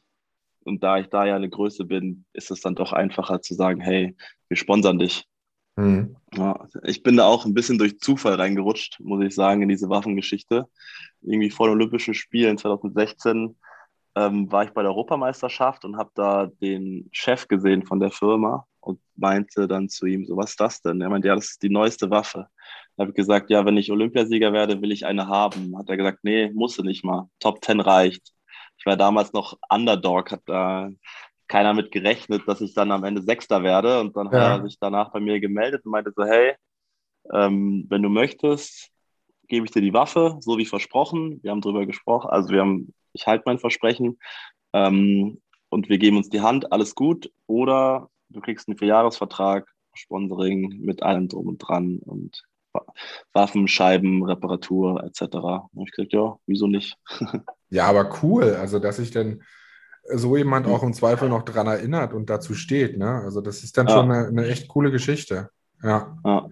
Und 0.63 0.85
da 0.85 0.99
ich 0.99 1.07
da 1.07 1.25
ja 1.25 1.35
eine 1.35 1.49
Größe 1.49 1.83
bin, 1.83 2.23
ist 2.31 2.49
es 2.49 2.61
dann 2.61 2.75
doch 2.75 2.93
einfacher 2.93 3.41
zu 3.41 3.55
sagen, 3.55 3.81
hey, 3.81 4.15
wir 4.47 4.55
sponsern 4.55 4.99
dich. 4.99 5.25
Mhm. 5.75 6.15
Ja, 6.33 6.65
ich 6.83 7.03
bin 7.03 7.17
da 7.17 7.25
auch 7.25 7.45
ein 7.45 7.53
bisschen 7.53 7.77
durch 7.77 7.99
Zufall 7.99 8.35
reingerutscht, 8.35 9.01
muss 9.01 9.21
ich 9.21 9.35
sagen, 9.35 9.61
in 9.63 9.67
diese 9.67 9.89
Waffengeschichte. 9.89 10.69
Irgendwie 11.23 11.49
vor 11.49 11.67
den 11.67 11.73
Olympischen 11.73 12.13
Spielen 12.13 12.57
2016 12.57 13.57
ähm, 14.15 14.49
war 14.49 14.63
ich 14.63 14.71
bei 14.71 14.81
der 14.81 14.91
Europameisterschaft 14.91 15.83
und 15.83 15.97
habe 15.97 16.11
da 16.15 16.45
den 16.61 17.09
Chef 17.11 17.49
gesehen 17.49 17.85
von 17.85 17.99
der 17.99 18.11
Firma 18.11 18.65
und 18.79 18.99
meinte 19.15 19.67
dann 19.67 19.89
zu 19.89 20.05
ihm, 20.05 20.25
so 20.25 20.37
was 20.37 20.51
ist 20.51 20.59
das 20.59 20.81
denn? 20.81 21.01
Er 21.01 21.09
meinte, 21.09 21.27
ja, 21.27 21.35
das 21.35 21.51
ist 21.51 21.63
die 21.63 21.69
neueste 21.69 22.09
Waffe. 22.09 22.47
Da 22.95 23.01
habe 23.01 23.11
ich 23.11 23.15
gesagt, 23.15 23.49
ja, 23.49 23.65
wenn 23.65 23.77
ich 23.77 23.91
Olympiasieger 23.91 24.53
werde, 24.53 24.81
will 24.81 24.91
ich 24.91 25.05
eine 25.05 25.27
haben. 25.27 25.77
Hat 25.77 25.89
er 25.89 25.97
gesagt, 25.97 26.19
nee, 26.23 26.51
musste 26.53 26.83
nicht 26.83 27.03
mal. 27.03 27.29
Top 27.39 27.63
10 27.63 27.79
reicht. 27.79 28.33
Ich 28.77 28.85
war 28.85 28.97
damals 28.97 29.33
noch 29.33 29.57
Underdog, 29.69 30.31
hat 30.31 30.41
da 30.45 30.89
keiner 31.47 31.73
mit 31.73 31.91
gerechnet, 31.91 32.43
dass 32.47 32.61
ich 32.61 32.73
dann 32.73 32.91
am 32.91 33.03
Ende 33.03 33.21
Sechster 33.21 33.63
werde. 33.63 33.99
Und 33.99 34.15
dann 34.15 34.31
ja. 34.31 34.31
hat 34.31 34.59
er 34.59 34.63
sich 34.67 34.77
danach 34.79 35.11
bei 35.11 35.19
mir 35.19 35.39
gemeldet 35.39 35.85
und 35.85 35.91
meinte 35.91 36.13
so, 36.15 36.23
hey, 36.23 36.55
ähm, 37.31 37.85
wenn 37.89 38.03
du 38.03 38.09
möchtest, 38.09 38.91
gebe 39.47 39.65
ich 39.65 39.71
dir 39.71 39.81
die 39.81 39.93
Waffe, 39.93 40.37
so 40.41 40.57
wie 40.57 40.65
versprochen. 40.65 41.39
Wir 41.43 41.51
haben 41.51 41.61
darüber 41.61 41.85
gesprochen, 41.85 42.29
also 42.29 42.49
wir 42.49 42.61
haben, 42.61 42.93
ich 43.13 43.27
halte 43.27 43.43
mein 43.45 43.59
Versprechen 43.59 44.19
ähm, 44.73 45.41
und 45.69 45.89
wir 45.89 45.97
geben 45.97 46.17
uns 46.17 46.29
die 46.29 46.41
Hand, 46.41 46.71
alles 46.71 46.95
gut. 46.95 47.31
Oder 47.47 48.09
du 48.29 48.41
kriegst 48.41 48.67
einen 48.67 48.77
Vierjahresvertrag, 48.77 49.67
Sponsoring 49.93 50.79
mit 50.81 51.03
allem 51.03 51.27
drum 51.27 51.47
und 51.47 51.59
dran 51.59 51.99
und 51.99 52.43
Waffenscheiben, 53.33 54.23
Reparatur 54.23 55.03
etc. 55.03 55.21
Und 55.73 55.87
ich 55.87 55.91
gesagt, 55.91 56.13
ja, 56.13 56.37
wieso 56.45 56.67
nicht? 56.67 56.97
ja, 57.69 57.85
aber 57.85 58.09
cool, 58.21 58.55
also 58.55 58.79
dass 58.79 58.97
sich 58.97 59.11
denn 59.11 59.43
so 60.05 60.35
jemand 60.35 60.67
auch 60.67 60.83
im 60.83 60.93
Zweifel 60.93 61.29
noch 61.29 61.43
daran 61.43 61.67
erinnert 61.67 62.13
und 62.13 62.29
dazu 62.29 62.53
steht. 62.53 62.97
Ne? 62.97 63.21
Also 63.23 63.41
das 63.41 63.63
ist 63.63 63.77
dann 63.77 63.87
ja. 63.87 63.93
schon 63.93 64.11
eine, 64.11 64.27
eine, 64.27 64.47
echt 64.47 64.67
coole 64.67 64.91
Geschichte. 64.91 65.49
Ja. 65.81 66.17
ja. 66.25 66.49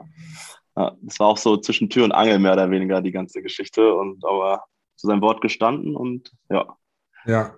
Ja, 0.77 0.95
das 1.01 1.19
war 1.19 1.27
auch 1.27 1.37
so 1.37 1.57
zwischen 1.57 1.89
Tür 1.89 2.05
und 2.05 2.13
Angel 2.13 2.39
mehr 2.39 2.53
oder 2.53 2.71
weniger 2.71 3.01
die 3.01 3.11
ganze 3.11 3.41
Geschichte 3.41 3.93
und 3.93 4.23
aber 4.25 4.63
zu 4.95 5.07
seinem 5.07 5.21
Wort 5.21 5.41
gestanden 5.41 5.95
und 5.95 6.31
ja. 6.49 6.77
Ja, 7.25 7.55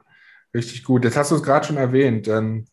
richtig 0.53 0.83
gut. 0.83 1.03
Jetzt 1.03 1.15
hast 1.15 1.31
du 1.31 1.35
es 1.35 1.43
gerade 1.43 1.65
schon 1.65 1.77
erwähnt. 1.77 2.27
Ähm, 2.27 2.65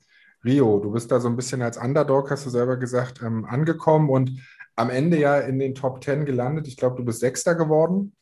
Rio, 0.44 0.80
du 0.80 0.92
bist 0.92 1.12
da 1.12 1.20
so 1.20 1.28
ein 1.28 1.36
bisschen 1.36 1.60
als 1.60 1.76
Underdog, 1.76 2.30
hast 2.30 2.46
du 2.46 2.50
selber 2.50 2.78
gesagt, 2.78 3.20
ähm, 3.22 3.44
angekommen 3.44 4.08
und 4.08 4.40
am 4.80 4.90
Ende 4.90 5.18
ja 5.18 5.38
in 5.38 5.58
den 5.58 5.74
Top 5.74 6.00
Ten 6.00 6.24
gelandet. 6.24 6.66
Ich 6.66 6.76
glaube, 6.76 6.96
du 6.96 7.04
bist 7.04 7.20
Sechster 7.20 7.54
geworden. 7.54 8.14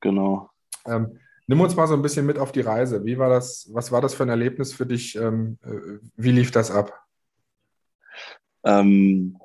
Genau. 0.00 0.50
Ähm, 0.86 1.18
nimm 1.46 1.60
uns 1.60 1.76
mal 1.76 1.86
so 1.86 1.94
ein 1.94 2.02
bisschen 2.02 2.26
mit 2.26 2.38
auf 2.38 2.52
die 2.52 2.60
Reise. 2.60 3.04
Wie 3.04 3.18
war 3.18 3.28
das, 3.28 3.70
was 3.72 3.92
war 3.92 4.00
das 4.00 4.14
für 4.14 4.24
ein 4.24 4.28
Erlebnis 4.28 4.72
für 4.74 4.86
dich? 4.86 5.16
Ähm, 5.16 5.58
äh, 5.62 5.98
wie 6.16 6.32
lief 6.32 6.50
das 6.50 6.70
ab? 6.70 6.92
Ähm, 8.64 9.38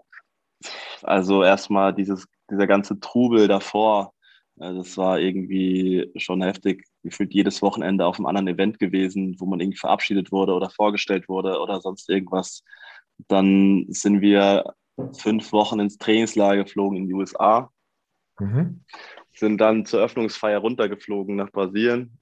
also 1.04 1.44
erstmal 1.44 1.94
dieses, 1.94 2.26
dieser 2.50 2.68
ganze 2.68 3.00
Trubel 3.00 3.48
davor. 3.48 4.14
Das 4.56 4.98
war 4.98 5.20
irgendwie 5.20 6.12
schon 6.18 6.42
heftig. 6.42 6.86
Gefühlt 7.04 7.34
jedes 7.34 7.62
Wochenende 7.62 8.06
auf 8.06 8.18
einem 8.18 8.26
anderen 8.26 8.50
Event 8.50 8.80
gewesen, 8.80 9.38
wo 9.40 9.46
man 9.46 9.62
irgendwie 9.62 9.78
verabschiedet 9.78 10.34
wurde 10.34 10.54
oder 10.54 10.70
vorgestellt 10.70 11.30
wurde 11.30 11.60
oder 11.60 11.80
sonst 11.80 12.10
irgendwas. 12.10 12.64
Dann 13.30 13.86
sind 13.90 14.20
wir 14.22 14.74
fünf 15.18 15.52
Wochen 15.52 15.80
ins 15.80 15.98
Trainingslager 15.98 16.64
geflogen 16.64 16.98
in 16.98 17.08
die 17.08 17.14
USA. 17.14 17.72
Mhm. 18.40 18.84
Sind 19.34 19.60
dann 19.60 19.86
zur 19.86 20.02
Öffnungsfeier 20.02 20.60
runtergeflogen 20.60 21.36
nach 21.36 21.52
Brasilien, 21.52 22.20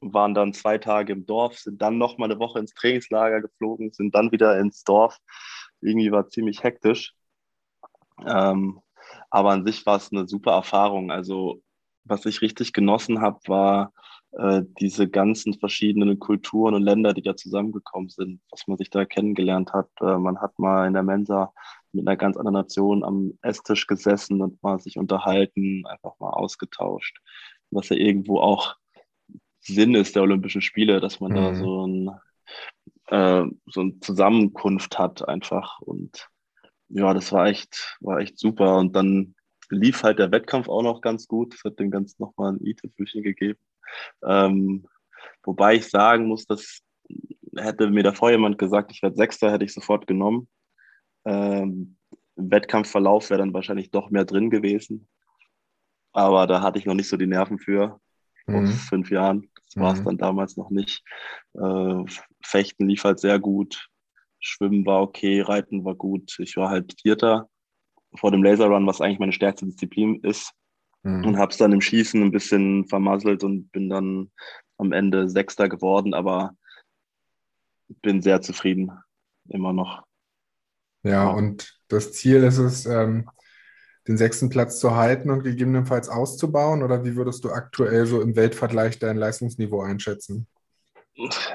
waren 0.00 0.34
dann 0.34 0.52
zwei 0.52 0.78
Tage 0.78 1.12
im 1.12 1.26
Dorf, 1.26 1.58
sind 1.58 1.80
dann 1.80 1.98
noch 1.98 2.18
mal 2.18 2.30
eine 2.30 2.38
Woche 2.38 2.58
ins 2.58 2.74
Trainingslager 2.74 3.40
geflogen, 3.40 3.92
sind 3.92 4.14
dann 4.14 4.32
wieder 4.32 4.58
ins 4.58 4.84
Dorf. 4.84 5.18
Irgendwie 5.80 6.12
war 6.12 6.28
ziemlich 6.28 6.62
hektisch. 6.62 7.14
Ähm, 8.26 8.80
aber 9.30 9.50
an 9.50 9.64
sich 9.64 9.84
war 9.86 9.96
es 9.96 10.12
eine 10.12 10.26
super 10.28 10.52
Erfahrung. 10.52 11.10
Also 11.10 11.62
was 12.04 12.26
ich 12.26 12.42
richtig 12.42 12.72
genossen 12.72 13.20
habe, 13.20 13.38
war 13.46 13.92
äh, 14.32 14.62
diese 14.80 15.08
ganzen 15.08 15.54
verschiedenen 15.54 16.18
Kulturen 16.18 16.74
und 16.74 16.82
Länder, 16.82 17.12
die 17.12 17.22
da 17.22 17.36
zusammengekommen 17.36 18.08
sind, 18.08 18.40
was 18.50 18.66
man 18.66 18.78
sich 18.78 18.90
da 18.90 19.04
kennengelernt 19.04 19.72
hat. 19.72 19.88
Äh, 20.00 20.18
man 20.18 20.40
hat 20.40 20.58
mal 20.58 20.86
in 20.86 20.94
der 20.94 21.02
Mensa 21.02 21.52
mit 21.92 22.06
einer 22.06 22.16
ganz 22.16 22.36
anderen 22.36 22.54
Nation 22.54 23.04
am 23.04 23.38
Esstisch 23.42 23.86
gesessen 23.86 24.40
und 24.42 24.62
mal 24.62 24.78
sich 24.78 24.98
unterhalten, 24.98 25.84
einfach 25.86 26.18
mal 26.18 26.30
ausgetauscht. 26.30 27.18
Was 27.70 27.88
ja 27.88 27.96
irgendwo 27.96 28.40
auch 28.40 28.76
Sinn 29.60 29.94
ist 29.94 30.16
der 30.16 30.22
Olympischen 30.22 30.62
Spiele, 30.62 31.00
dass 31.00 31.20
man 31.20 31.32
mhm. 31.32 31.36
da 31.36 31.54
so, 31.54 31.86
ein, 31.86 32.10
äh, 33.06 33.44
so 33.66 33.80
eine 33.80 34.00
Zusammenkunft 34.00 34.98
hat 34.98 35.26
einfach. 35.28 35.80
Und 35.80 36.28
ja, 36.88 37.12
das 37.14 37.32
war 37.32 37.46
echt, 37.46 37.96
war 38.00 38.18
echt 38.18 38.38
super. 38.38 38.78
Und 38.78 38.96
dann 38.96 39.34
lief 39.68 40.02
halt 40.02 40.18
der 40.18 40.32
Wettkampf 40.32 40.68
auch 40.68 40.82
noch 40.82 41.00
ganz 41.00 41.28
gut. 41.28 41.54
Das 41.54 41.64
hat 41.64 41.78
dem 41.78 41.90
Ganzen 41.90 42.22
nochmal 42.22 42.52
ein 42.52 42.66
i-Tüpfelchen 42.66 43.22
gegeben. 43.22 43.60
Ähm, 44.24 44.86
wobei 45.42 45.76
ich 45.76 45.88
sagen 45.88 46.26
muss, 46.26 46.46
dass 46.46 46.82
hätte 47.56 47.90
mir 47.90 48.02
davor 48.02 48.30
jemand 48.30 48.58
gesagt, 48.58 48.92
ich 48.92 49.02
werde 49.02 49.16
Sechster, 49.16 49.50
hätte 49.50 49.64
ich 49.64 49.74
sofort 49.74 50.06
genommen. 50.06 50.48
Ähm, 51.30 51.96
Im 52.36 52.50
Wettkampfverlauf 52.50 53.30
wäre 53.30 53.38
dann 53.38 53.54
wahrscheinlich 53.54 53.90
doch 53.90 54.10
mehr 54.10 54.24
drin 54.24 54.50
gewesen. 54.50 55.08
Aber 56.12 56.46
da 56.46 56.62
hatte 56.62 56.78
ich 56.78 56.86
noch 56.86 56.94
nicht 56.94 57.08
so 57.08 57.16
die 57.16 57.26
Nerven 57.26 57.58
für. 57.58 58.00
Vor 58.46 58.60
mhm. 58.60 58.68
fünf 58.68 59.10
Jahren. 59.10 59.50
Das 59.66 59.76
war 59.76 59.92
es 59.92 60.00
mhm. 60.00 60.04
dann 60.04 60.18
damals 60.18 60.56
noch 60.56 60.70
nicht. 60.70 61.04
Äh, 61.54 62.04
Fechten 62.44 62.88
lief 62.88 63.04
halt 63.04 63.20
sehr 63.20 63.38
gut. 63.38 63.88
Schwimmen 64.40 64.86
war 64.86 65.02
okay, 65.02 65.42
Reiten 65.42 65.84
war 65.84 65.94
gut. 65.94 66.36
Ich 66.38 66.56
war 66.56 66.70
halt 66.70 67.00
Vierter 67.00 67.48
vor 68.16 68.32
dem 68.32 68.42
Laserrun, 68.42 68.86
was 68.86 69.00
eigentlich 69.00 69.20
meine 69.20 69.32
stärkste 69.32 69.66
Disziplin 69.66 70.20
ist. 70.22 70.52
Mhm. 71.02 71.24
Und 71.26 71.38
habe 71.38 71.52
es 71.52 71.58
dann 71.58 71.72
im 71.72 71.80
Schießen 71.80 72.20
ein 72.20 72.32
bisschen 72.32 72.86
vermasselt 72.88 73.44
und 73.44 73.70
bin 73.70 73.88
dann 73.88 74.30
am 74.78 74.92
Ende 74.92 75.28
Sechster 75.28 75.68
geworden, 75.68 76.14
aber 76.14 76.56
bin 78.02 78.22
sehr 78.22 78.40
zufrieden, 78.40 78.90
immer 79.48 79.72
noch. 79.72 80.02
Ja, 81.02 81.28
und 81.28 81.78
das 81.88 82.12
Ziel 82.12 82.42
ist 82.44 82.58
es, 82.58 82.86
ähm, 82.86 83.28
den 84.08 84.16
sechsten 84.16 84.48
Platz 84.48 84.80
zu 84.80 84.96
halten 84.96 85.30
und 85.30 85.42
gegebenenfalls 85.42 86.08
auszubauen? 86.08 86.82
Oder 86.82 87.04
wie 87.04 87.16
würdest 87.16 87.44
du 87.44 87.50
aktuell 87.50 88.06
so 88.06 88.20
im 88.20 88.36
Weltvergleich 88.36 88.98
dein 88.98 89.16
Leistungsniveau 89.16 89.82
einschätzen? 89.82 90.46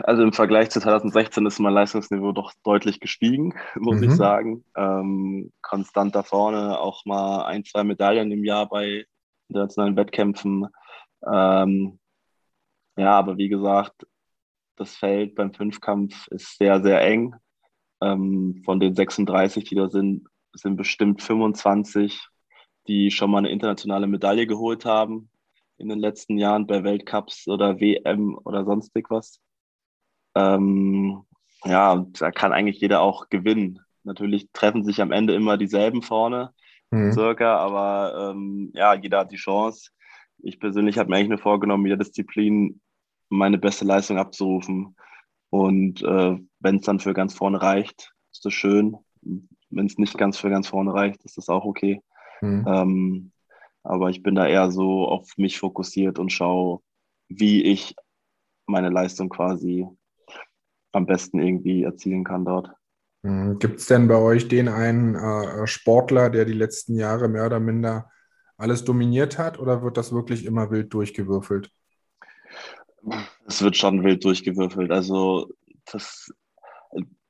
Also 0.04 0.22
im 0.22 0.34
Vergleich 0.34 0.70
zu 0.70 0.80
2016 0.80 1.46
ist 1.46 1.60
mein 1.60 1.74
Leistungsniveau 1.74 2.34
doch 2.34 2.54
deutlich 2.64 3.00
gestiegen, 3.00 3.56
muss 3.76 3.98
mhm. 3.98 4.04
ich 4.04 4.12
sagen. 4.12 4.64
Ähm, 4.76 5.52
konstant 5.62 6.16
da 6.16 6.24
vorne, 6.24 6.80
auch 6.80 7.06
mal 7.06 7.46
ein, 7.46 7.66
zwei 7.66 7.84
Medaillen 7.84 8.32
im 8.32 8.44
Jahr 8.44 8.70
bei 8.70 9.06
internationalen 9.48 9.96
Wettkämpfen. 9.96 10.68
Ähm, 11.26 12.00
ja, 12.98 13.12
aber 13.12 13.38
wie 13.38 13.50
gesagt, 13.50 14.06
das 14.78 14.96
Feld 14.96 15.36
beim 15.36 15.54
Fünfkampf 15.54 16.28
ist 16.28 16.58
sehr, 16.58 16.82
sehr 16.82 17.02
eng. 17.02 17.36
Ähm, 18.06 18.62
von 18.64 18.80
den 18.80 18.96
36, 18.96 19.64
die 19.64 19.76
da 19.76 19.90
sind, 19.90 20.28
sind 20.54 20.76
bestimmt 20.76 21.22
25, 21.22 22.20
die 22.88 23.10
schon 23.12 23.32
mal 23.32 23.40
eine 23.40 23.50
internationale 23.50 24.08
Medaille 24.08 24.46
geholt 24.46 24.86
haben 24.86 25.30
in 25.78 25.90
den 25.90 26.00
letzten 26.00 26.38
Jahren 26.38 26.68
bei 26.68 26.84
Weltcups 26.84 27.48
oder 27.48 27.80
WM 27.80 28.38
oder 28.44 28.64
sonstig 28.64 29.10
was. 29.10 29.40
Ähm, 30.36 31.24
ja, 31.64 32.06
da 32.20 32.32
kann 32.32 32.54
eigentlich 32.54 32.80
jeder 32.80 33.02
auch 33.02 33.30
gewinnen. 33.30 33.80
Natürlich 34.04 34.50
treffen 34.54 34.84
sich 34.84 35.02
am 35.02 35.12
Ende 35.12 35.34
immer 35.34 35.58
dieselben 35.58 36.04
vorne, 36.04 36.54
mhm. 36.92 37.12
circa, 37.12 37.58
aber 37.58 38.32
ähm, 38.32 38.72
ja, 38.76 38.94
jeder 38.94 39.20
hat 39.20 39.32
die 39.32 39.38
Chance. 39.38 39.90
Ich 40.44 40.60
persönlich 40.60 40.98
habe 40.98 41.10
mir 41.10 41.18
eigentlich 41.18 41.30
nur 41.30 41.38
vorgenommen, 41.40 41.86
jeder 41.86 41.98
Disziplin 41.98 42.80
meine 43.30 43.58
beste 43.58 43.84
Leistung 43.84 44.20
abzurufen. 44.20 44.96
Und 45.50 46.04
äh, 46.04 46.38
wenn 46.66 46.78
es 46.78 46.82
dann 46.82 47.00
für 47.00 47.14
ganz 47.14 47.36
vorne 47.36 47.62
reicht, 47.62 48.16
ist 48.32 48.44
das 48.44 48.54
schön. 48.54 48.98
Wenn 49.22 49.86
es 49.86 50.00
nicht 50.00 50.18
ganz 50.18 50.38
für 50.38 50.50
ganz 50.50 50.68
vorne 50.68 50.96
reicht, 50.96 51.24
ist 51.24 51.38
das 51.38 51.48
auch 51.48 51.64
okay. 51.64 52.02
Mhm. 52.42 52.66
Ähm, 52.68 53.32
aber 53.84 54.10
ich 54.10 54.24
bin 54.24 54.34
da 54.34 54.48
eher 54.48 54.72
so 54.72 55.08
auf 55.08 55.38
mich 55.38 55.60
fokussiert 55.60 56.18
und 56.18 56.32
schaue, 56.32 56.82
wie 57.30 57.64
ich 57.64 57.96
meine 58.66 58.90
Leistung 58.90 59.30
quasi 59.30 59.86
am 60.92 61.06
besten 61.06 61.40
irgendwie 61.40 61.84
erzielen 61.84 62.24
kann 62.24 62.46
dort. 62.46 62.72
Mhm. 63.22 63.60
Gibt 63.60 63.80
es 63.80 63.86
denn 63.86 64.08
bei 64.08 64.18
euch 64.18 64.48
den 64.48 64.68
einen 64.68 65.14
äh, 65.14 65.68
Sportler, 65.68 66.32
der 66.32 66.46
die 66.46 66.54
letzten 66.54 66.96
Jahre 66.96 67.28
mehr 67.28 67.46
oder 67.46 67.60
minder 67.60 68.10
alles 68.58 68.84
dominiert 68.84 69.38
hat 69.38 69.60
oder 69.60 69.84
wird 69.84 69.98
das 69.98 70.12
wirklich 70.12 70.46
immer 70.46 70.72
wild 70.72 70.92
durchgewürfelt? 70.96 71.72
Es 73.46 73.62
wird 73.62 73.78
schon 73.78 74.04
wild 74.04 74.26
durchgewürfelt. 74.26 74.90
Also 74.90 75.52
das, 75.86 76.34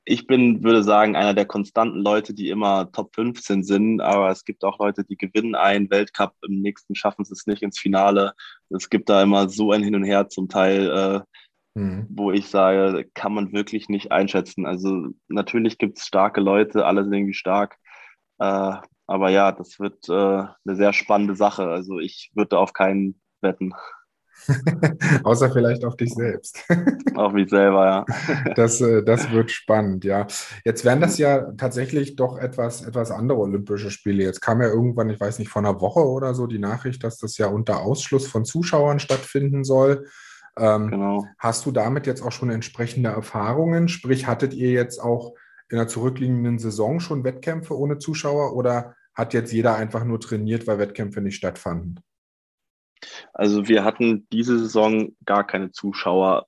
ich 0.06 0.28
bin, 0.28 0.64
würde 0.64 0.84
sagen, 0.84 1.16
einer 1.16 1.34
der 1.34 1.48
konstanten 1.48 2.00
Leute, 2.00 2.36
die 2.36 2.50
immer 2.50 2.92
Top 2.92 3.16
15 3.16 3.64
sind, 3.64 4.02
aber 4.02 4.30
es 4.30 4.46
gibt 4.46 4.64
auch 4.64 4.78
Leute, 4.78 5.04
die 5.04 5.18
gewinnen 5.18 5.56
einen 5.56 5.90
Weltcup, 5.90 6.34
im 6.48 6.62
nächsten 6.62 6.94
schaffen 6.94 7.26
sie 7.26 7.34
es 7.34 7.48
nicht 7.48 7.64
ins 7.64 7.80
Finale. 7.80 8.34
Es 8.70 8.90
gibt 8.90 9.10
da 9.10 9.24
immer 9.24 9.50
so 9.50 9.72
ein 9.72 9.84
Hin 9.84 9.96
und 9.96 10.04
Her 10.04 10.30
zum 10.30 10.48
Teil, 10.48 11.26
äh, 11.76 11.80
mhm. 11.80 12.08
wo 12.10 12.32
ich 12.32 12.48
sage, 12.48 13.10
kann 13.16 13.34
man 13.34 13.52
wirklich 13.52 13.90
nicht 13.90 14.12
einschätzen. 14.12 14.68
Also 14.68 15.08
natürlich 15.28 15.80
gibt 15.80 15.98
es 15.98 16.06
starke 16.06 16.40
Leute, 16.40 16.86
alle 16.86 17.04
sind 17.04 17.14
irgendwie 17.14 17.34
stark. 17.34 17.78
Äh, 18.40 18.74
aber 19.08 19.30
ja, 19.30 19.52
das 19.52 19.80
wird 19.80 20.08
äh, 20.10 20.14
eine 20.14 20.76
sehr 20.76 20.94
spannende 20.94 21.36
Sache. 21.36 21.64
Also 21.68 22.00
ich 22.00 22.32
würde 22.36 22.60
auf 22.60 22.74
keinen 22.74 23.20
wetten. 23.42 23.74
Außer 25.24 25.52
vielleicht 25.52 25.84
auf 25.86 25.96
dich 25.96 26.14
selbst. 26.14 26.64
auf 27.16 27.34
mich 27.34 27.50
selber, 27.50 27.86
ja. 27.86 28.06
das, 28.56 28.82
äh, 28.82 29.04
das 29.04 29.32
wird 29.32 29.52
spannend, 29.52 30.04
ja. 30.04 30.28
Jetzt 30.64 30.86
wären 30.86 31.02
das 31.02 31.18
ja 31.18 31.52
tatsächlich 31.54 32.16
doch 32.16 32.38
etwas, 32.38 32.86
etwas 32.86 33.12
andere 33.12 33.40
Olympische 33.40 33.92
Spiele. 33.92 34.24
Jetzt 34.24 34.42
kam 34.42 34.62
ja 34.62 34.68
irgendwann, 34.68 35.10
ich 35.10 35.20
weiß 35.20 35.40
nicht, 35.40 35.50
vor 35.50 35.62
einer 35.62 35.82
Woche 35.82 36.02
oder 36.02 36.34
so 36.34 36.48
die 36.48 36.60
Nachricht, 36.60 37.04
dass 37.04 37.18
das 37.18 37.38
ja 37.38 37.48
unter 37.48 37.82
Ausschluss 37.82 38.28
von 38.28 38.46
Zuschauern 38.46 39.00
stattfinden 39.00 39.64
soll. 39.64 40.06
Ähm, 40.58 40.90
genau. 40.90 41.26
Hast 41.38 41.66
du 41.66 41.72
damit 41.72 42.08
jetzt 42.08 42.22
auch 42.22 42.32
schon 42.32 42.50
entsprechende 42.50 43.10
Erfahrungen? 43.10 43.88
Sprich, 43.88 44.28
hattet 44.28 44.54
ihr 44.54 44.72
jetzt 44.72 45.02
auch 45.02 45.34
in 45.70 45.78
der 45.78 45.88
zurückliegenden 45.88 46.60
Saison 46.60 47.00
schon 47.00 47.24
Wettkämpfe 47.24 47.78
ohne 47.78 47.98
Zuschauer 47.98 48.56
oder 48.56 48.96
hat 49.14 49.34
jetzt 49.34 49.52
jeder 49.52 49.76
einfach 49.76 50.04
nur 50.04 50.20
trainiert, 50.20 50.68
weil 50.68 50.78
Wettkämpfe 50.78 51.22
nicht 51.22 51.36
stattfanden? 51.36 52.00
Also 53.34 53.68
wir 53.68 53.84
hatten 53.84 54.28
diese 54.32 54.58
Saison 54.60 55.16
gar 55.26 55.46
keine 55.46 55.72
Zuschauer 55.72 56.48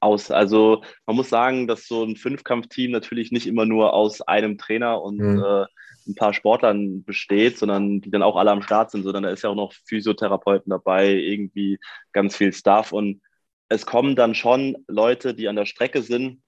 aus. 0.00 0.30
Also 0.30 0.82
man 1.06 1.16
muss 1.16 1.28
sagen, 1.28 1.66
dass 1.66 1.86
so 1.86 2.04
ein 2.04 2.16
Fünfkampfteam 2.16 2.90
natürlich 2.90 3.32
nicht 3.32 3.46
immer 3.46 3.66
nur 3.66 3.92
aus 3.92 4.20
einem 4.22 4.58
Trainer 4.58 5.02
und 5.02 5.18
mhm. 5.18 5.42
äh, 5.42 5.64
ein 6.08 6.14
paar 6.14 6.32
Sportlern 6.32 7.02
besteht, 7.04 7.58
sondern 7.58 8.00
die 8.00 8.10
dann 8.10 8.22
auch 8.22 8.36
alle 8.36 8.52
am 8.52 8.62
Start 8.62 8.90
sind, 8.90 9.02
sondern 9.02 9.24
da 9.24 9.30
ist 9.30 9.42
ja 9.42 9.50
auch 9.50 9.56
noch 9.56 9.72
Physiotherapeuten 9.86 10.70
dabei, 10.70 11.12
irgendwie 11.12 11.78
ganz 12.12 12.36
viel 12.36 12.52
Stuff 12.52 12.92
und 12.92 13.20
es 13.68 13.86
kommen 13.86 14.14
dann 14.14 14.34
schon 14.34 14.76
Leute, 14.86 15.34
die 15.34 15.48
an 15.48 15.56
der 15.56 15.66
Strecke 15.66 16.02
sind, 16.02 16.42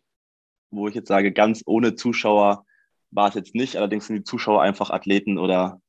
wo 0.71 0.89
ich 0.89 0.95
jetzt 0.95 1.09
sage, 1.09 1.33
ganz 1.33 1.63
ohne 1.67 1.95
Zuschauer 1.95 2.65
war 3.11 3.29
es 3.29 3.35
jetzt 3.35 3.55
nicht. 3.55 3.77
Allerdings 3.77 4.07
sind 4.07 4.17
die 4.17 4.25
Zuschauer 4.25 4.63
einfach 4.63 4.91
Athleten 4.91 5.39
oder 5.39 5.81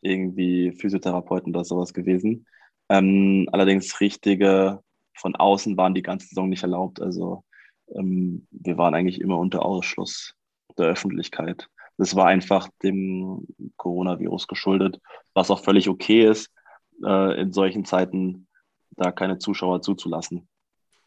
irgendwie 0.00 0.72
Physiotherapeuten 0.72 1.54
oder 1.54 1.64
sowas 1.64 1.92
gewesen. 1.92 2.46
Ähm, 2.92 3.48
allerdings 3.52 4.00
richtige 4.02 4.80
von 5.14 5.34
außen 5.34 5.78
waren 5.78 5.94
die 5.94 6.02
ganze 6.02 6.26
Saison 6.26 6.50
nicht 6.50 6.62
erlaubt. 6.62 7.00
Also 7.00 7.42
ähm, 7.94 8.46
wir 8.50 8.76
waren 8.76 8.94
eigentlich 8.94 9.20
immer 9.22 9.38
unter 9.38 9.64
Ausschluss 9.64 10.34
der 10.76 10.88
Öffentlichkeit. 10.88 11.68
Das 11.96 12.14
war 12.16 12.26
einfach 12.26 12.68
dem 12.82 13.46
Coronavirus 13.76 14.46
geschuldet, 14.46 15.00
was 15.32 15.50
auch 15.50 15.64
völlig 15.64 15.88
okay 15.88 16.28
ist, 16.28 16.50
äh, 17.02 17.40
in 17.40 17.52
solchen 17.52 17.86
Zeiten 17.86 18.46
da 18.90 19.10
keine 19.10 19.38
Zuschauer 19.38 19.80
zuzulassen. 19.80 20.46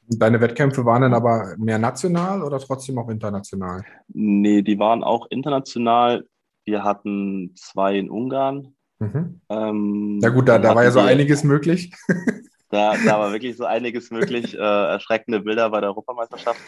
Deine 0.08 0.42
Wettkämpfe 0.42 0.86
waren 0.86 1.04
dann 1.04 1.14
aber 1.14 1.56
mehr 1.58 1.78
national 1.78 2.42
oder 2.42 2.58
trotzdem 2.60 2.98
auch 2.98 3.10
international? 3.10 3.84
Nee, 4.08 4.64
die 4.64 4.80
waren 4.80 5.04
auch 5.04 5.28
international. 5.30 6.28
Wir 6.64 6.84
hatten 6.84 7.54
zwei 7.56 7.98
in 7.98 8.10
Ungarn, 8.10 8.75
Mhm. 9.00 9.42
Ähm, 9.50 10.18
Na 10.20 10.30
gut, 10.30 10.48
da, 10.48 10.58
da 10.58 10.76
war 10.76 10.84
ja 10.84 10.92
so 10.92 11.02
wir, 11.02 11.08
einiges 11.08 11.44
möglich. 11.44 11.92
Da, 12.70 12.96
da 13.06 13.20
war 13.20 13.32
wirklich 13.32 13.56
so 13.56 13.64
einiges 13.64 14.10
möglich. 14.10 14.56
Äh, 14.56 14.58
erschreckende 14.58 15.40
Bilder 15.42 15.70
bei 15.70 15.82
der 15.82 15.90
Europameisterschaft. 15.90 16.60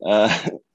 Äh, 0.00 0.28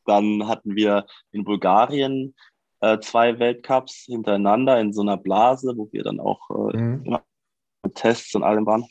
dann 0.06 0.48
hatten 0.48 0.74
wir 0.76 1.06
in 1.32 1.43
Bulgarien 1.43 2.34
äh, 2.80 2.98
zwei 3.00 3.38
Weltcups 3.38 4.06
hintereinander 4.06 4.80
in 4.80 4.93
so 4.93 5.02
einer 5.02 5.17
Blase, 5.17 5.74
wo 5.76 5.89
wir 5.91 6.04
dann 6.04 6.19
auch 6.19 6.39
äh, 6.50 6.78
mhm. 6.78 7.04
immer 7.06 7.24
mit 7.84 7.95
Tests 7.95 8.34
und 8.36 8.43
allem 8.43 8.65
waren. 8.65 8.86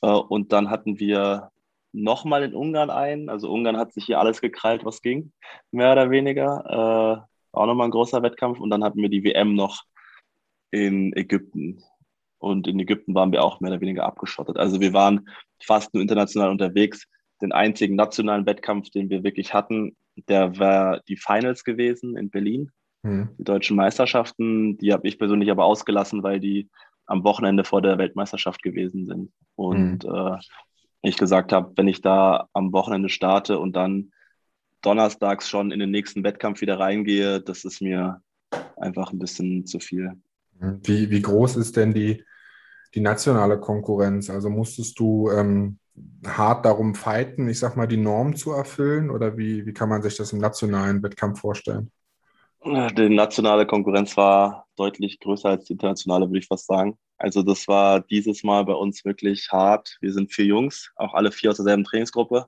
Äh, 0.00 0.08
und 0.08 0.52
dann 0.52 0.70
hatten 0.70 0.98
wir 0.98 1.50
nochmal 1.92 2.42
in 2.42 2.54
Ungarn 2.54 2.90
einen. 2.90 3.28
Also 3.28 3.50
Ungarn 3.50 3.76
hat 3.76 3.92
sich 3.92 4.06
hier 4.06 4.18
alles 4.18 4.40
gekrallt, 4.40 4.84
was 4.84 5.02
ging, 5.02 5.32
mehr 5.70 5.92
oder 5.92 6.10
weniger. 6.10 6.64
Äh, 7.22 7.32
auch 7.52 7.66
nochmal 7.66 7.88
ein 7.88 7.92
großer 7.92 8.22
Wettkampf. 8.22 8.60
Und 8.60 8.70
dann 8.70 8.82
hatten 8.82 9.00
wir 9.00 9.10
die 9.10 9.24
WM 9.24 9.54
noch 9.54 9.82
in 10.72 11.14
Ägypten. 11.16 11.82
Und 12.38 12.66
in 12.66 12.80
Ägypten 12.80 13.14
waren 13.14 13.30
wir 13.30 13.44
auch 13.44 13.60
mehr 13.60 13.70
oder 13.70 13.80
weniger 13.80 14.04
abgeschottet. 14.04 14.56
Also 14.56 14.80
wir 14.80 14.92
waren 14.92 15.28
fast 15.62 15.94
nur 15.94 16.02
international 16.02 16.50
unterwegs. 16.50 17.06
Den 17.40 17.52
einzigen 17.52 17.94
nationalen 17.94 18.46
Wettkampf, 18.46 18.90
den 18.90 19.10
wir 19.10 19.22
wirklich 19.22 19.54
hatten, 19.54 19.96
der 20.28 20.58
war 20.58 21.00
die 21.08 21.16
Finals 21.16 21.62
gewesen 21.62 22.16
in 22.16 22.30
Berlin. 22.30 22.70
Mhm. 23.02 23.28
Die 23.38 23.44
deutschen 23.44 23.76
Meisterschaften, 23.76 24.76
die 24.78 24.92
habe 24.92 25.06
ich 25.06 25.18
persönlich 25.18 25.50
aber 25.50 25.64
ausgelassen, 25.64 26.22
weil 26.24 26.40
die 26.40 26.68
am 27.06 27.24
Wochenende 27.24 27.64
vor 27.64 27.82
der 27.82 27.98
Weltmeisterschaft 27.98 28.62
gewesen 28.62 29.06
sind. 29.06 29.32
Und 29.54 30.04
mhm. 30.04 30.14
äh, 30.14 30.38
ich 31.02 31.16
gesagt 31.16 31.52
habe, 31.52 31.72
wenn 31.76 31.88
ich 31.88 32.00
da 32.00 32.48
am 32.52 32.72
Wochenende 32.72 33.08
starte 33.08 33.58
und 33.58 33.76
dann 33.76 34.12
donnerstags 34.82 35.48
schon 35.48 35.70
in 35.70 35.78
den 35.78 35.90
nächsten 35.90 36.24
Wettkampf 36.24 36.60
wieder 36.60 36.80
reingehe, 36.80 37.40
das 37.40 37.64
ist 37.64 37.80
mir 37.82 38.20
einfach 38.76 39.12
ein 39.12 39.18
bisschen 39.18 39.66
zu 39.66 39.78
viel. 39.78 40.20
Wie, 40.82 41.10
wie 41.10 41.22
groß 41.22 41.56
ist 41.56 41.76
denn 41.76 41.92
die, 41.92 42.24
die 42.94 43.00
nationale 43.00 43.58
Konkurrenz? 43.58 44.30
Also 44.30 44.48
musstest 44.48 44.98
du 44.98 45.30
ähm, 45.30 45.78
hart 46.26 46.64
darum 46.64 46.94
fighten, 46.94 47.48
ich 47.48 47.58
sag 47.58 47.76
mal, 47.76 47.86
die 47.86 47.96
Norm 47.96 48.36
zu 48.36 48.52
erfüllen? 48.52 49.10
Oder 49.10 49.36
wie, 49.36 49.66
wie 49.66 49.72
kann 49.72 49.88
man 49.88 50.02
sich 50.02 50.16
das 50.16 50.32
im 50.32 50.38
nationalen 50.38 51.02
Wettkampf 51.02 51.40
vorstellen? 51.40 51.90
Die 52.64 53.08
nationale 53.08 53.66
Konkurrenz 53.66 54.16
war 54.16 54.66
deutlich 54.76 55.18
größer 55.18 55.48
als 55.48 55.64
die 55.64 55.72
internationale, 55.72 56.28
würde 56.28 56.38
ich 56.38 56.46
fast 56.46 56.66
sagen. 56.66 56.96
Also 57.18 57.42
das 57.42 57.66
war 57.66 58.00
dieses 58.00 58.44
Mal 58.44 58.64
bei 58.64 58.74
uns 58.74 59.04
wirklich 59.04 59.48
hart. 59.50 59.96
Wir 60.00 60.12
sind 60.12 60.32
vier 60.32 60.44
Jungs, 60.44 60.92
auch 60.96 61.14
alle 61.14 61.32
vier 61.32 61.50
aus 61.50 61.56
derselben 61.56 61.84
Trainingsgruppe. 61.84 62.46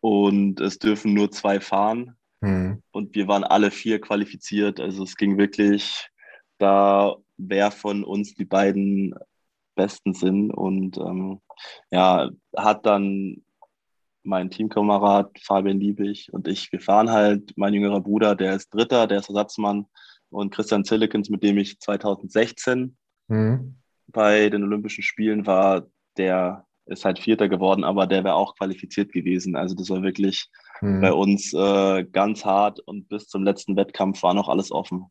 Und 0.00 0.60
es 0.60 0.78
dürfen 0.78 1.12
nur 1.12 1.30
zwei 1.30 1.60
fahren. 1.60 2.16
Hm. 2.42 2.82
Und 2.92 3.14
wir 3.14 3.28
waren 3.28 3.44
alle 3.44 3.70
vier 3.70 4.00
qualifiziert. 4.00 4.80
Also 4.80 5.04
es 5.04 5.16
ging 5.16 5.36
wirklich 5.36 6.08
da 6.58 7.16
wer 7.36 7.70
von 7.70 8.04
uns 8.04 8.34
die 8.34 8.44
beiden 8.44 9.14
Besten 9.74 10.14
sind. 10.14 10.50
Und 10.50 10.96
ähm, 10.98 11.40
ja, 11.90 12.30
hat 12.56 12.86
dann 12.86 13.44
mein 14.26 14.50
Teamkamerad 14.50 15.38
Fabian 15.40 15.78
Liebig 15.78 16.32
und 16.32 16.48
ich, 16.48 16.72
wir 16.72 16.80
fahren 16.80 17.10
halt, 17.10 17.52
mein 17.56 17.74
jüngerer 17.74 18.00
Bruder, 18.00 18.34
der 18.34 18.56
ist 18.56 18.74
Dritter, 18.74 19.06
der 19.06 19.20
ist 19.20 19.28
Ersatzmann 19.28 19.86
und 20.30 20.52
Christian 20.52 20.84
Zillikens, 20.84 21.30
mit 21.30 21.44
dem 21.44 21.58
ich 21.58 21.78
2016 21.78 22.96
mhm. 23.28 23.76
bei 24.08 24.50
den 24.50 24.64
Olympischen 24.64 25.02
Spielen 25.02 25.46
war, 25.46 25.86
der 26.16 26.66
ist 26.86 27.04
halt 27.04 27.18
Vierter 27.18 27.48
geworden, 27.48 27.84
aber 27.84 28.06
der 28.06 28.24
wäre 28.24 28.34
auch 28.34 28.56
qualifiziert 28.56 29.12
gewesen. 29.12 29.56
Also 29.56 29.74
das 29.74 29.90
war 29.90 30.02
wirklich 30.02 30.48
mhm. 30.80 31.00
bei 31.00 31.12
uns 31.12 31.52
äh, 31.52 32.04
ganz 32.04 32.44
hart 32.44 32.80
und 32.80 33.08
bis 33.08 33.28
zum 33.28 33.44
letzten 33.44 33.76
Wettkampf 33.76 34.22
war 34.22 34.34
noch 34.34 34.48
alles 34.48 34.70
offen. 34.72 35.06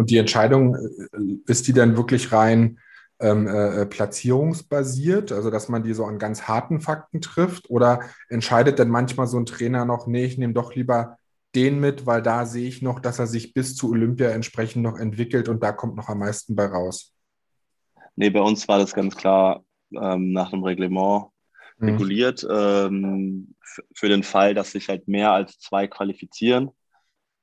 Und 0.00 0.08
die 0.08 0.16
Entscheidung, 0.16 0.76
äh, 0.76 1.18
ist 1.44 1.68
die 1.68 1.74
dann 1.74 1.94
wirklich 1.94 2.32
rein 2.32 2.78
ähm, 3.20 3.46
äh, 3.46 3.84
platzierungsbasiert, 3.84 5.30
also 5.30 5.50
dass 5.50 5.68
man 5.68 5.82
die 5.82 5.92
so 5.92 6.06
an 6.06 6.18
ganz 6.18 6.48
harten 6.48 6.80
Fakten 6.80 7.20
trifft? 7.20 7.68
Oder 7.68 8.00
entscheidet 8.30 8.78
dann 8.78 8.88
manchmal 8.88 9.26
so 9.26 9.36
ein 9.38 9.44
Trainer 9.44 9.84
noch, 9.84 10.06
nee, 10.06 10.24
ich 10.24 10.38
nehme 10.38 10.54
doch 10.54 10.74
lieber 10.74 11.18
den 11.54 11.80
mit, 11.80 12.06
weil 12.06 12.22
da 12.22 12.46
sehe 12.46 12.66
ich 12.66 12.80
noch, 12.80 12.98
dass 12.98 13.18
er 13.18 13.26
sich 13.26 13.52
bis 13.52 13.76
zu 13.76 13.90
Olympia 13.90 14.30
entsprechend 14.30 14.82
noch 14.84 14.96
entwickelt 14.98 15.50
und 15.50 15.62
da 15.62 15.70
kommt 15.70 15.96
noch 15.96 16.08
am 16.08 16.20
meisten 16.20 16.56
bei 16.56 16.64
raus? 16.64 17.12
Nee, 18.16 18.30
bei 18.30 18.40
uns 18.40 18.66
war 18.68 18.78
das 18.78 18.94
ganz 18.94 19.14
klar 19.14 19.62
ähm, 19.92 20.32
nach 20.32 20.48
dem 20.48 20.64
Reglement. 20.64 21.26
mhm. 21.76 21.90
reguliert 21.90 22.46
ähm, 22.50 23.54
für 23.94 24.08
den 24.08 24.22
Fall, 24.22 24.54
dass 24.54 24.72
sich 24.72 24.88
halt 24.88 25.08
mehr 25.08 25.32
als 25.32 25.58
zwei 25.58 25.86
qualifizieren. 25.88 26.70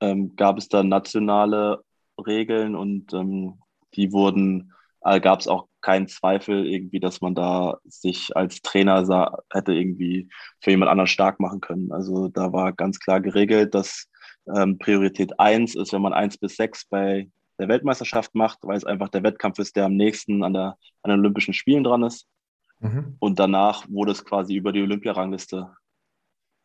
Ähm, 0.01 0.35
gab 0.35 0.57
es 0.57 0.69
da 0.69 0.81
nationale 0.81 1.83
Regeln 2.25 2.75
und 2.75 3.13
ähm, 3.13 3.59
die 3.95 4.11
wurden, 4.11 4.73
äh, 5.01 5.19
gab 5.19 5.39
es 5.39 5.47
auch 5.47 5.67
keinen 5.81 6.07
Zweifel 6.07 6.65
irgendwie, 6.65 6.99
dass 6.99 7.21
man 7.21 7.35
da 7.35 7.77
sich 7.85 8.35
als 8.35 8.61
Trainer 8.61 9.05
sah, 9.05 9.37
hätte 9.51 9.73
irgendwie 9.73 10.29
für 10.59 10.71
jemand 10.71 10.91
anderen 10.91 11.07
stark 11.07 11.39
machen 11.39 11.61
können. 11.61 11.91
Also 11.91 12.27
da 12.27 12.51
war 12.51 12.73
ganz 12.73 12.99
klar 12.99 13.21
geregelt, 13.21 13.73
dass 13.73 14.07
ähm, 14.53 14.77
Priorität 14.77 15.39
1 15.39 15.75
ist, 15.75 15.93
wenn 15.93 16.01
man 16.01 16.13
1 16.13 16.37
bis 16.37 16.55
6 16.55 16.85
bei 16.89 17.29
der 17.59 17.67
Weltmeisterschaft 17.67 18.35
macht, 18.35 18.59
weil 18.61 18.77
es 18.77 18.85
einfach 18.85 19.09
der 19.09 19.23
Wettkampf 19.23 19.59
ist, 19.59 19.75
der 19.75 19.85
am 19.85 19.95
nächsten 19.95 20.43
an, 20.43 20.53
der, 20.53 20.77
an 21.03 21.11
den 21.11 21.19
Olympischen 21.19 21.53
Spielen 21.53 21.83
dran 21.83 22.03
ist. 22.03 22.27
Mhm. 22.79 23.15
Und 23.19 23.39
danach 23.39 23.87
wurde 23.89 24.11
es 24.11 24.23
quasi 24.23 24.55
über 24.55 24.71
die 24.71 24.83
Olympiarangliste 24.83 25.71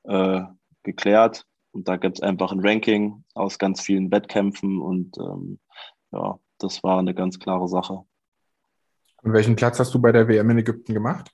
äh, 0.05 0.42
geklärt. 0.82 1.46
Und 1.73 1.89
da 1.89 1.97
gibt 1.97 2.18
es 2.18 2.23
einfach 2.23 2.53
ein 2.53 2.61
Ranking 2.61 3.25
aus 3.35 3.59
ganz 3.59 3.81
vielen 3.81 4.11
Wettkämpfen 4.11 4.81
und 4.81 5.16
ähm, 5.18 5.59
ja, 6.12 6.39
das 6.59 6.83
war 6.83 6.99
eine 6.99 7.14
ganz 7.14 7.39
klare 7.39 7.66
Sache. 7.66 8.05
Und 9.23 9.33
welchen 9.33 9.57
Platz 9.57 9.79
hast 9.79 9.95
du 9.95 10.01
bei 10.01 10.12
der 10.12 10.29
WM 10.29 10.51
in 10.51 10.59
Ägypten 10.59 10.95
gemacht? 10.95 11.31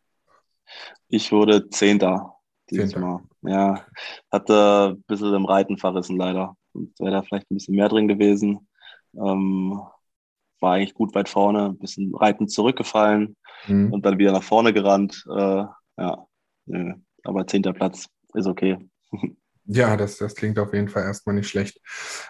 Ich 1.09 1.33
wurde 1.33 1.69
Zehnter 1.71 2.35
dieses 2.71 2.91
Zehnter. 2.91 3.01
Mal. 3.01 3.23
Ja, 3.43 3.87
hatte 4.31 4.97
ein 4.97 5.03
bisschen 5.05 5.35
im 5.35 5.45
Reiten 5.45 5.79
verrissen 5.79 6.17
leider. 6.17 6.57
Wäre 6.75 7.11
da 7.11 7.23
vielleicht 7.23 7.51
ein 7.51 7.55
bisschen 7.55 7.77
mehr 7.77 7.89
drin 7.89 8.09
gewesen. 8.09 8.69
Ähm, 9.15 9.81
war 10.61 10.75
eigentlich 10.75 10.95
gut 10.95 11.15
weit 11.15 11.29
vorne, 11.29 11.67
ein 11.67 11.79
bisschen 11.79 12.15
Reiten 12.15 12.49
zurückgefallen 12.49 13.37
mhm. 13.67 13.93
und 13.93 14.05
dann 14.05 14.19
wieder 14.19 14.33
nach 14.33 14.43
vorne 14.43 14.73
gerannt. 14.73 15.25
Äh, 15.29 15.65
ja, 15.99 16.27
nö. 16.67 16.95
aber 17.25 17.47
zehnter 17.47 17.73
Platz 17.73 18.09
ist 18.35 18.47
okay. 18.47 18.79
Ja, 19.71 19.99
das, 19.99 20.17
das 20.17 20.35
klingt 20.35 20.59
auf 20.59 20.73
jeden 20.73 20.89
Fall 20.89 21.03
erstmal 21.03 21.35
nicht 21.35 21.49
schlecht. 21.49 21.79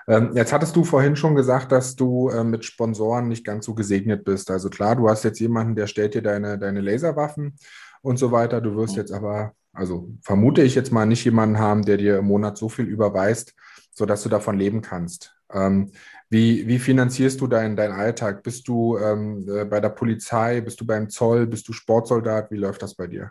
Ähm, 0.09 0.33
jetzt 0.35 0.53
hattest 0.53 0.75
du 0.75 0.83
vorhin 0.83 1.15
schon 1.15 1.37
gesagt, 1.37 1.71
dass 1.71 1.95
du 1.95 2.31
äh, 2.31 2.43
mit 2.43 2.65
Sponsoren 2.65 3.29
nicht 3.29 3.47
ganz 3.47 3.65
so 3.65 3.75
gesegnet 3.75 4.25
bist. 4.25 4.51
Also 4.51 4.69
klar, 4.69 4.97
du 4.97 5.09
hast 5.09 5.23
jetzt 5.23 5.39
jemanden, 5.39 5.77
der 5.77 5.87
stellt 5.87 6.15
dir 6.15 6.23
deine, 6.23 6.59
deine 6.59 6.81
Laserwaffen 6.81 7.55
und 8.03 8.19
so 8.19 8.33
weiter. 8.33 8.61
Du 8.61 8.75
wirst 8.75 8.95
mhm. 8.95 8.99
jetzt 8.99 9.13
aber, 9.13 9.53
also 9.73 10.09
vermute 10.21 10.63
ich 10.63 10.75
jetzt 10.75 10.91
mal, 10.91 11.07
nicht 11.07 11.25
jemanden 11.25 11.61
haben, 11.61 11.85
der 11.85 11.97
dir 11.97 12.19
im 12.19 12.25
Monat 12.25 12.59
so 12.59 12.69
viel 12.69 12.87
überweist, 12.87 13.55
sodass 13.95 14.25
du 14.25 14.29
davon 14.29 14.59
leben 14.59 14.83
kannst. 14.83 15.33
Ähm, 15.53 15.93
wie, 16.29 16.67
wie 16.67 16.81
finanzierst 16.81 17.41
du 17.41 17.47
deinen 17.47 17.77
dein 17.77 17.93
Alltag? 17.93 18.43
Bist 18.43 18.67
du 18.67 18.99
ähm, 18.99 19.47
äh, 19.49 19.65
bei 19.65 19.79
der 19.79 19.91
Polizei? 19.91 20.61
Bist 20.61 20.81
du 20.81 20.87
beim 20.87 21.09
Zoll? 21.09 21.47
Bist 21.47 21.69
du 21.69 21.73
Sportsoldat? 21.73 22.51
Wie 22.51 22.57
läuft 22.57 22.83
das 22.83 22.97
bei 22.97 23.07
dir? 23.07 23.31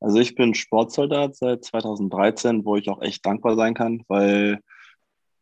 Also 0.00 0.18
ich 0.18 0.34
bin 0.34 0.54
Sportsoldat 0.54 1.36
seit 1.36 1.64
2013, 1.64 2.64
wo 2.64 2.76
ich 2.76 2.88
auch 2.88 3.02
echt 3.02 3.24
dankbar 3.24 3.56
sein 3.56 3.74
kann, 3.74 4.02
weil 4.08 4.60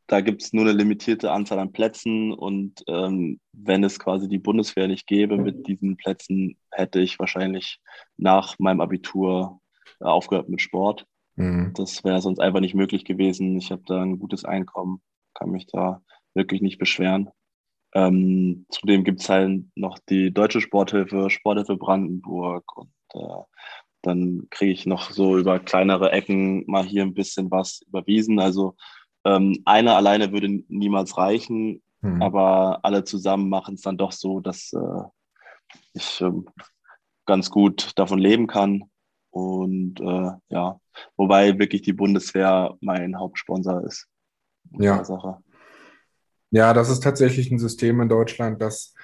da 0.07 0.21
gibt 0.21 0.43
es 0.43 0.53
nur 0.53 0.65
eine 0.65 0.73
limitierte 0.73 1.33
Anzahl 1.33 1.59
an 1.59 1.73
Plätzen 1.73 2.33
und 2.33 2.85
ähm, 2.89 3.41
wenn 3.53 3.85
es 3.85 3.99
quasi 3.99 4.29
die 4.29 4.39
Bundeswehr 4.39 4.87
nicht 4.87 5.07
gäbe 5.07 5.39
mit 5.39 5.67
diesen 5.67 5.97
Plätzen, 5.97 6.59
hätte 6.71 7.01
ich 7.01 7.19
wahrscheinlich 7.19 7.81
nach 8.17 8.59
meinem 8.59 8.81
Abitur 8.81 9.61
äh, 10.01 10.05
aufgehört 10.05 10.49
mit 10.49 10.61
Sport. 10.61 11.07
Mhm. 11.37 11.73
Das 11.75 12.05
wäre 12.05 12.21
sonst 12.21 12.39
einfach 12.39 12.61
nicht 12.61 12.75
möglich 12.75 13.05
gewesen. 13.05 13.57
Ich 13.57 13.73
habe 13.73 13.83
da 13.87 14.03
ein 14.03 14.19
gutes 14.19 14.45
Einkommen, 14.45 15.01
kann 15.33 15.51
mich 15.51 15.67
da 15.67 16.03
wirklich 16.35 16.61
nicht 16.61 16.79
beschweren. 16.79 17.31
Ähm, 17.95 18.67
zudem 18.71 19.05
gibt 19.05 19.21
es 19.21 19.29
halt 19.29 19.65
noch 19.75 19.99
die 20.09 20.33
Deutsche 20.33 20.61
Sporthilfe, 20.61 21.31
Sporthilfe 21.31 21.77
Brandenburg 21.77 22.77
und 22.77 22.93
äh, 23.15 23.43
dann 24.07 24.47
kriege 24.51 24.73
ich 24.73 24.87
noch 24.87 25.11
so 25.11 25.39
über 25.39 25.59
kleinere 25.59 26.13
Ecken 26.13 26.65
mal 26.67 26.85
hier 26.85 27.03
ein 27.03 27.15
bisschen 27.15 27.51
was 27.51 27.81
überwiesen. 27.87 28.39
Also 28.39 28.77
ähm, 29.25 29.63
einer 29.65 29.97
alleine 29.97 30.33
würde 30.33 30.63
niemals 30.69 31.17
reichen, 31.17 31.83
mhm. 32.01 32.23
aber 32.23 32.81
alle 32.83 33.05
zusammen 33.05 33.49
machen 33.49 33.75
es 33.75 33.83
dann 33.83 33.99
doch 33.99 34.13
so, 34.13 34.41
dass 34.41 34.73
äh, 34.73 35.03
ich 35.95 36.21
äh, 36.21 36.31
ganz 37.27 37.51
gut 37.51 37.93
davon 37.97 38.19
leben 38.19 38.47
kann. 38.47 38.85
Und 39.31 40.01
äh, 40.01 40.31
ja, 40.49 40.81
wobei 41.17 41.59
wirklich 41.59 41.83
die 41.83 41.93
Bundeswehr 41.93 42.77
mein 42.81 43.19
Hauptsponsor 43.19 43.85
ist. 43.85 44.07
Ja. 44.73 45.03
Ja, 46.51 46.73
das 46.73 46.89
ist 46.89 47.03
tatsächlich 47.03 47.51
ein 47.51 47.59
System 47.59 48.01
in 48.01 48.09
Deutschland, 48.09 48.63
das 48.63 48.95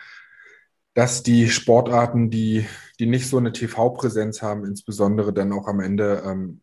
dass 1.01 1.23
die 1.23 1.49
Sportarten, 1.49 2.29
die, 2.29 2.67
die 2.99 3.07
nicht 3.07 3.27
so 3.27 3.39
eine 3.39 3.55
TV-Präsenz 3.55 4.43
haben, 4.43 4.67
insbesondere 4.67 5.33
dann 5.33 5.51
auch 5.51 5.67
am 5.67 5.81
Ende 5.81 6.23
ähm, 6.27 6.61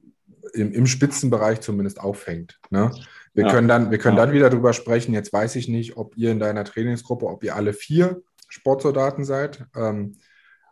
im, 0.53 0.71
im, 0.73 0.85
Spitzenbereich 0.85 1.61
zumindest 1.61 1.99
auffängt. 1.99 2.59
Ne? 2.69 2.91
Wir 3.33 3.45
ja. 3.45 3.51
können, 3.51 3.67
dann, 3.67 3.89
wir 3.89 3.97
können 3.97 4.15
ja. 4.15 4.23
dann 4.23 4.35
wieder 4.35 4.51
drüber 4.51 4.73
sprechen. 4.73 5.15
Jetzt 5.15 5.33
weiß 5.33 5.55
ich 5.55 5.67
nicht, 5.67 5.97
ob 5.97 6.15
ihr 6.17 6.29
in 6.29 6.37
deiner 6.37 6.65
Trainingsgruppe, 6.65 7.25
ob 7.25 7.43
ihr 7.43 7.55
alle 7.55 7.73
vier 7.73 8.21
Sportsoldaten 8.47 9.25
seid. 9.25 9.65
Ähm, 9.75 10.17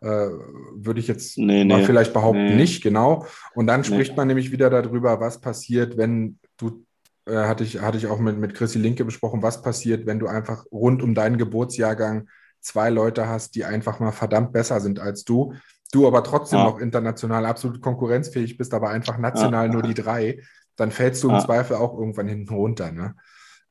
äh, 0.00 0.28
würde 0.76 1.00
ich 1.00 1.08
jetzt 1.08 1.36
nee, 1.36 1.64
mal 1.64 1.80
nee, 1.80 1.86
vielleicht 1.86 2.12
behaupten, 2.12 2.44
nee. 2.44 2.54
nicht, 2.54 2.84
genau. 2.84 3.26
Und 3.56 3.66
dann 3.66 3.82
spricht 3.82 4.16
man 4.16 4.28
nämlich 4.28 4.52
wieder 4.52 4.70
darüber, 4.70 5.18
was 5.18 5.40
passiert, 5.40 5.96
wenn 5.96 6.38
du, 6.56 6.86
äh, 7.26 7.34
hatte, 7.34 7.64
ich, 7.64 7.80
hatte 7.80 7.98
ich 7.98 8.06
auch 8.06 8.20
mit, 8.20 8.38
mit 8.38 8.54
Chrissy 8.54 8.78
Linke 8.78 9.04
besprochen, 9.04 9.42
was 9.42 9.60
passiert, 9.60 10.06
wenn 10.06 10.20
du 10.20 10.28
einfach 10.28 10.66
rund 10.70 11.02
um 11.02 11.16
deinen 11.16 11.36
Geburtsjahrgang 11.36 12.28
zwei 12.60 12.90
Leute 12.90 13.28
hast, 13.28 13.54
die 13.54 13.64
einfach 13.64 14.00
mal 14.00 14.12
verdammt 14.12 14.52
besser 14.52 14.80
sind 14.80 14.98
als 14.98 15.24
du, 15.24 15.54
du 15.92 16.06
aber 16.06 16.22
trotzdem 16.24 16.58
ja. 16.58 16.64
noch 16.64 16.78
international 16.78 17.46
absolut 17.46 17.80
konkurrenzfähig 17.80 18.56
bist, 18.56 18.74
aber 18.74 18.90
einfach 18.90 19.18
national 19.18 19.66
ja. 19.66 19.72
nur 19.72 19.82
die 19.82 19.94
drei, 19.94 20.42
dann 20.76 20.90
fällst 20.90 21.22
du 21.22 21.30
im 21.30 21.40
Zweifel 21.40 21.76
auch 21.76 21.98
irgendwann 21.98 22.28
hinten 22.28 22.54
runter. 22.54 22.92
Ne? 22.92 23.16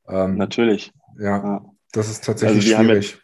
Ähm, 0.08 0.36
Natürlich. 0.36 0.92
Ja, 1.18 1.64
das 1.92 2.10
ist 2.10 2.24
tatsächlich 2.24 2.76
also 2.76 2.88
schwierig. 2.88 3.18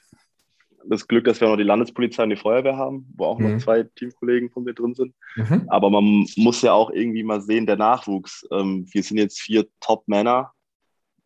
das 0.85 1.09
Glück, 1.09 1.25
dass 1.25 1.41
wir 1.41 1.49
noch 1.49 1.57
die 1.57 1.63
Landespolizei 1.63 2.23
und 2.23 2.31
die 2.31 2.37
Feuerwehr 2.37 2.77
haben, 2.77 3.13
wo 3.17 3.25
auch 3.25 3.39
mhm. 3.39 3.55
noch 3.55 3.59
zwei 3.63 3.83
Teamkollegen 3.83 4.51
von 4.51 4.65
mir 4.65 4.75
drin 4.75 4.95
sind. 4.95 5.15
Mhm. 5.37 5.65
Aber 5.69 5.91
man 5.91 6.27
muss 6.37 6.63
ja 6.63 6.73
auch 6.73 6.91
irgendwie 6.91 7.25
mal 7.25 7.41
sehen, 7.41 7.67
der 7.67 7.77
Nachwuchs. 7.77 8.47
Ähm, 8.53 8.87
wir 8.91 9.03
sind 9.03 9.19
jetzt 9.19 9.41
vier 9.41 9.67
Top-Männer, 9.81 10.53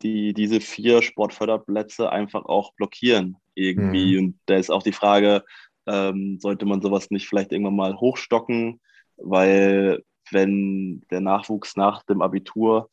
die 0.03 0.33
diese 0.33 0.61
vier 0.61 1.03
Sportförderplätze 1.03 2.11
einfach 2.11 2.45
auch 2.47 2.73
blockieren 2.75 3.37
irgendwie. 3.57 4.21
Mhm. 4.21 4.25
Und 4.25 4.39
da 4.47 4.57
ist 4.57 4.71
auch 4.71 4.83
die 4.83 4.93
Frage, 4.93 5.45
ähm, 5.87 6.39
sollte 6.41 6.67
man 6.67 6.81
sowas 6.81 7.11
nicht 7.11 7.29
vielleicht 7.29 7.53
irgendwann 7.53 7.77
mal 7.77 7.97
hochstocken, 7.97 8.81
weil 9.17 10.03
wenn 10.31 11.03
der 11.11 11.21
Nachwuchs 11.21 11.77
nach 11.77 12.03
dem 12.05 12.23
Abitur 12.23 12.91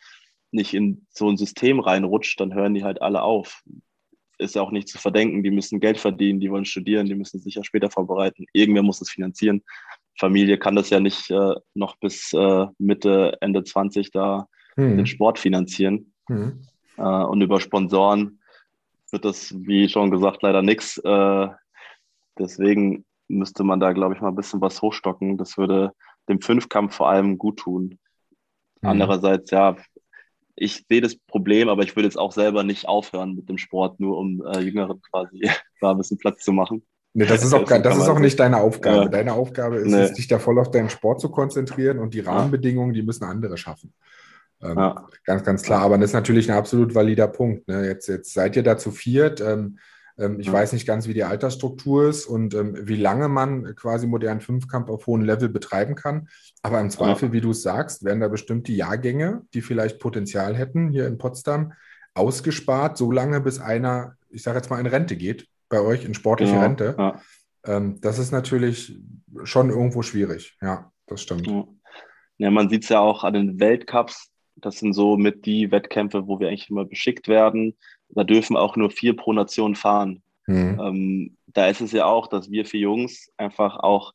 nicht 0.52 0.74
in 0.74 1.06
so 1.10 1.30
ein 1.30 1.38
System 1.38 1.80
reinrutscht, 1.80 2.40
dann 2.40 2.54
hören 2.54 2.74
die 2.74 2.84
halt 2.84 3.02
alle 3.02 3.24
auf. 3.24 3.64
Ist 4.38 4.56
ja 4.56 4.62
auch 4.62 4.72
nicht 4.72 4.88
zu 4.88 4.98
verdenken, 4.98 5.44
die 5.44 5.52
müssen 5.52 5.80
Geld 5.80 5.98
verdienen, 5.98 6.40
die 6.40 6.52
wollen 6.52 6.66
studieren, 6.66 7.08
die 7.08 7.16
müssen 7.16 7.40
sich 7.40 7.56
ja 7.56 7.64
später 7.64 7.90
vorbereiten. 7.90 8.46
Irgendwer 8.54 8.84
muss 8.84 9.02
es 9.02 9.10
finanzieren. 9.10 9.64
Familie 10.20 10.60
kann 10.60 10.76
das 10.76 10.90
ja 10.92 11.00
nicht 11.00 11.32
äh, 11.32 11.56
noch 11.74 11.96
bis 11.98 12.34
äh, 12.34 12.68
Mitte, 12.78 13.38
Ende 13.42 13.64
20 13.64 14.12
da 14.12 14.48
mhm. 14.76 14.98
den 14.98 15.08
Sport 15.08 15.40
finanzieren. 15.40 16.14
Mhm. 16.28 16.62
Äh, 16.98 17.02
und 17.02 17.42
über 17.42 17.60
Sponsoren 17.60 18.40
wird 19.14 19.26
das, 19.26 19.54
wie 19.56 19.88
schon 19.88 20.12
gesagt, 20.12 20.42
leider 20.42 20.62
nichts. 20.62 20.98
Äh, 20.98 21.48
deswegen 22.38 23.06
müsste 23.28 23.64
man 23.64 23.80
da, 23.80 23.94
glaube 23.94 24.16
ich, 24.16 24.22
mal 24.22 24.30
ein 24.30 24.36
bisschen 24.36 24.62
was 24.62 24.82
hochstocken. 24.82 25.38
Das 25.38 25.58
würde 25.58 25.94
dem 26.28 26.42
Fünfkampf 26.42 26.96
vor 26.96 27.10
allem 27.10 27.38
gut 27.38 27.60
tun. 27.60 28.00
Mhm. 28.82 28.90
Andererseits, 28.90 29.52
ja, 29.52 29.78
ich 30.56 30.86
sehe 30.88 31.02
das 31.02 31.16
Problem, 31.16 31.70
aber 31.70 31.84
ich 31.84 31.96
würde 31.96 32.08
jetzt 32.08 32.18
auch 32.18 32.32
selber 32.32 32.64
nicht 32.64 32.88
aufhören 32.88 33.36
mit 33.36 33.50
dem 33.50 33.58
Sport, 33.58 34.00
nur 34.00 34.18
um 34.18 34.46
äh, 34.46 34.60
Jüngeren 34.60 35.02
quasi 35.02 35.42
da 35.82 35.92
ein 35.92 35.98
bisschen 35.98 36.18
Platz 36.18 36.44
zu 36.44 36.52
machen. 36.52 36.86
Nee, 37.16 37.28
das 37.28 37.44
ist 37.44 37.54
auch, 37.54 37.64
das 37.64 37.98
ist 37.98 38.10
auch 38.10 38.18
nicht 38.18 38.40
deine 38.40 38.58
Aufgabe. 38.58 39.04
Ja. 39.04 39.08
Deine 39.08 39.34
Aufgabe 39.34 39.78
ist 39.78 39.92
nee. 39.92 40.00
es, 40.00 40.14
dich 40.14 40.28
da 40.28 40.40
voll 40.40 40.58
auf 40.58 40.72
deinen 40.72 40.90
Sport 40.90 41.22
zu 41.22 41.30
konzentrieren 41.30 42.00
und 42.00 42.16
die 42.16 42.22
Rahmenbedingungen, 42.22 42.94
die 42.94 43.04
müssen 43.04 43.24
andere 43.24 43.56
schaffen. 43.56 43.94
Ähm, 44.64 44.78
ja. 44.78 45.08
Ganz, 45.26 45.44
ganz 45.44 45.64
klar. 45.64 45.82
Aber 45.82 45.98
das 45.98 46.12
ist 46.12 46.14
natürlich 46.14 46.50
ein 46.50 46.58
absolut 46.58 46.96
valider 46.96 47.28
Punkt. 47.28 47.68
Ne? 47.68 47.86
Jetzt, 47.86 48.08
jetzt 48.08 48.34
seid 48.34 48.56
ihr 48.56 48.64
da 48.64 48.78
zu 48.78 48.92
viert. 48.92 49.42
Ähm, 49.42 49.78
ähm, 50.18 50.40
ich 50.40 50.48
ja. 50.48 50.54
weiß 50.54 50.74
nicht 50.74 50.86
ganz, 50.86 51.08
wie 51.08 51.14
die 51.14 51.24
Altersstruktur 51.24 52.08
ist 52.08 52.26
und 52.26 52.54
ähm, 52.54 52.78
wie 52.82 52.96
lange 52.96 53.28
man 53.28 53.76
quasi 53.76 54.08
modernen 54.08 54.42
Fünfkampf 54.42 54.90
auf 54.90 55.08
hohem 55.08 55.24
Level 55.24 55.50
betreiben 55.50 55.96
kann. 55.96 56.28
Aber 56.62 56.80
im 56.80 56.90
Zweifel, 56.90 57.30
ja. 57.30 57.34
wie 57.34 57.42
du 57.42 57.52
es 57.52 57.64
sagst, 57.64 58.04
werden 58.04 58.20
da 58.20 58.28
bestimmte 58.28 58.72
Jahrgänge, 58.72 59.42
die 59.54 59.62
vielleicht 59.62 60.00
Potenzial 60.00 60.56
hätten, 60.56 60.90
hier 60.90 61.08
in 61.08 61.18
Potsdam, 61.18 61.74
ausgespart, 62.14 62.98
so 62.98 63.12
lange, 63.12 63.42
bis 63.42 63.60
einer, 63.60 64.16
ich 64.30 64.44
sage 64.44 64.58
jetzt 64.58 64.70
mal, 64.70 64.80
in 64.80 64.86
Rente 64.86 65.16
geht, 65.16 65.48
bei 65.68 65.82
euch 65.82 66.06
in 66.06 66.14
sportliche 66.14 66.54
genau. 66.54 66.64
Rente. 66.64 67.14
Ähm, 67.66 68.00
das 68.02 68.20
ist 68.20 68.32
natürlich 68.32 69.00
schon 69.44 69.70
irgendwo 69.70 70.04
schwierig. 70.04 70.58
Ja, 70.62 70.92
das 71.08 71.22
stimmt. 71.22 71.50
Ja, 72.38 72.52
man 72.52 72.70
sieht 72.70 72.84
es 72.84 72.90
ja 72.90 73.00
auch 73.00 73.24
an 73.24 73.34
den 73.34 73.60
Weltcups, 73.60 74.30
das 74.64 74.80
sind 74.80 74.94
so 74.94 75.18
mit 75.18 75.46
die 75.46 75.72
Wettkämpfe, 75.72 76.28
wo 76.28 76.40
wir 76.40 76.48
eigentlich 76.48 76.70
immer 76.70 76.86
beschickt 76.86 77.28
werden. 77.28 77.76
Da 78.10 78.24
dürfen 78.24 78.58
auch 78.58 78.76
nur 78.76 78.90
vier 78.90 79.16
pro 79.16 79.34
Nation 79.34 79.76
fahren. 79.76 80.24
Mhm. 80.48 80.80
Ähm, 80.82 81.38
da 81.48 81.68
ist 81.68 81.82
es 81.82 81.92
ja 81.92 82.06
auch, 82.06 82.28
dass 82.28 82.52
wir 82.52 82.66
vier 82.66 82.82
Jungs 82.82 83.32
einfach 83.38 83.78
auch 83.78 84.14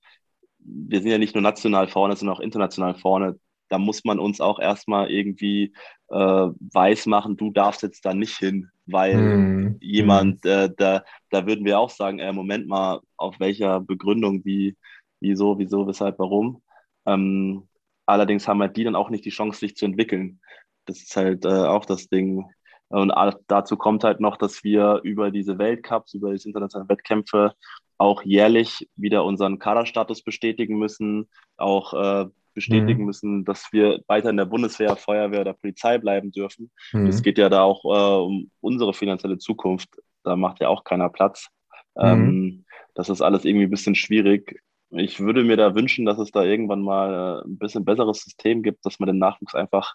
wir 0.68 1.00
sind 1.00 1.10
ja 1.10 1.18
nicht 1.18 1.34
nur 1.34 1.42
national 1.42 1.88
vorne, 1.88 2.16
sondern 2.16 2.36
auch 2.36 2.40
international 2.40 2.94
vorne. 2.94 3.38
Da 3.68 3.78
muss 3.78 4.04
man 4.04 4.18
uns 4.18 4.40
auch 4.40 4.58
erstmal 4.58 5.10
irgendwie 5.10 5.74
äh, 6.08 6.16
weiß 6.16 7.06
machen, 7.06 7.36
du 7.36 7.50
darfst 7.50 7.82
jetzt 7.82 8.04
da 8.04 8.14
nicht 8.14 8.36
hin, 8.36 8.70
weil 8.86 9.16
mm. 9.16 9.76
jemand, 9.80 10.44
äh, 10.46 10.70
da, 10.74 11.04
da 11.30 11.46
würden 11.46 11.64
wir 11.64 11.78
auch 11.78 11.90
sagen, 11.90 12.18
äh, 12.18 12.32
Moment 12.32 12.66
mal, 12.66 13.00
auf 13.16 13.38
welcher 13.40 13.80
Begründung, 13.80 14.44
wie, 14.44 14.76
wieso, 15.20 15.58
wieso, 15.58 15.86
weshalb, 15.86 16.18
warum. 16.18 16.62
Ähm, 17.04 17.68
allerdings 18.08 18.48
haben 18.48 18.60
halt 18.60 18.76
die 18.76 18.84
dann 18.84 18.96
auch 18.96 19.10
nicht 19.10 19.24
die 19.24 19.30
Chance, 19.30 19.60
sich 19.60 19.76
zu 19.76 19.84
entwickeln. 19.84 20.40
Das 20.86 20.98
ist 21.02 21.14
halt 21.16 21.44
äh, 21.44 21.48
auch 21.48 21.84
das 21.84 22.08
Ding. 22.08 22.44
Und 22.88 23.12
dazu 23.48 23.76
kommt 23.76 24.02
halt 24.02 24.18
noch, 24.20 24.38
dass 24.38 24.64
wir 24.64 25.00
über 25.02 25.30
diese 25.30 25.58
Weltcups, 25.58 26.14
über 26.14 26.32
diese 26.32 26.48
internationalen 26.48 26.88
Wettkämpfe 26.88 27.52
auch 27.98 28.22
jährlich 28.22 28.88
wieder 28.96 29.24
unseren 29.24 29.58
Kaderstatus 29.58 30.22
bestätigen 30.22 30.78
müssen, 30.78 31.28
auch 31.58 31.92
äh, 31.92 32.26
bestätigen 32.54 33.00
mhm. 33.00 33.06
müssen, 33.06 33.44
dass 33.44 33.72
wir 33.72 34.00
weiter 34.06 34.30
in 34.30 34.38
der 34.38 34.46
Bundeswehr, 34.46 34.96
Feuerwehr 34.96 35.42
oder 35.42 35.52
Polizei 35.52 35.98
bleiben 35.98 36.32
dürfen. 36.32 36.70
Es 36.92 37.18
mhm. 37.18 37.22
geht 37.22 37.38
ja 37.38 37.50
da 37.50 37.62
auch 37.62 37.84
äh, 37.84 38.22
um 38.22 38.50
unsere 38.60 38.94
finanzielle 38.94 39.38
Zukunft. 39.38 39.90
Da 40.22 40.34
macht 40.34 40.60
ja 40.60 40.68
auch 40.68 40.82
keiner 40.82 41.10
Platz. 41.10 41.48
Mhm. 41.94 42.04
Ähm, 42.04 42.64
das 42.94 43.10
ist 43.10 43.20
alles 43.20 43.44
irgendwie 43.44 43.66
ein 43.66 43.70
bisschen 43.70 43.94
schwierig. 43.94 44.60
Ich 44.90 45.20
würde 45.20 45.44
mir 45.44 45.56
da 45.56 45.74
wünschen, 45.74 46.06
dass 46.06 46.18
es 46.18 46.30
da 46.30 46.42
irgendwann 46.42 46.82
mal 46.82 47.42
äh, 47.44 47.46
ein 47.46 47.58
bisschen 47.58 47.84
besseres 47.84 48.22
System 48.22 48.62
gibt, 48.62 48.84
dass 48.86 48.98
man 48.98 49.08
den 49.08 49.18
Nachwuchs 49.18 49.54
einfach 49.54 49.94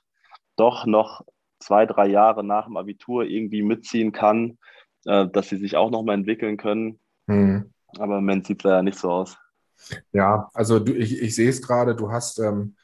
doch 0.55 0.85
noch 0.85 1.23
zwei, 1.59 1.85
drei 1.85 2.07
Jahre 2.07 2.43
nach 2.43 2.65
dem 2.65 2.77
Abitur 2.77 3.23
irgendwie 3.23 3.63
mitziehen 3.63 4.11
kann, 4.11 4.57
äh, 5.05 5.27
dass 5.27 5.49
sie 5.49 5.57
sich 5.57 5.75
auch 5.75 5.89
noch 5.89 6.03
mal 6.03 6.13
entwickeln 6.13 6.57
können. 6.57 6.99
Mhm. 7.27 7.71
Aber 7.97 8.17
im 8.17 8.25
Moment 8.25 8.45
sieht 8.45 8.63
es 8.63 8.69
ja 8.69 8.83
nicht 8.83 8.97
so 8.97 9.09
aus. 9.09 9.37
Ja, 10.11 10.49
also 10.53 10.79
du, 10.79 10.93
ich, 10.93 11.21
ich 11.21 11.35
sehe 11.35 11.49
es 11.49 11.61
gerade, 11.61 11.95
du 11.95 12.11
hast, 12.11 12.39
ähm, 12.39 12.75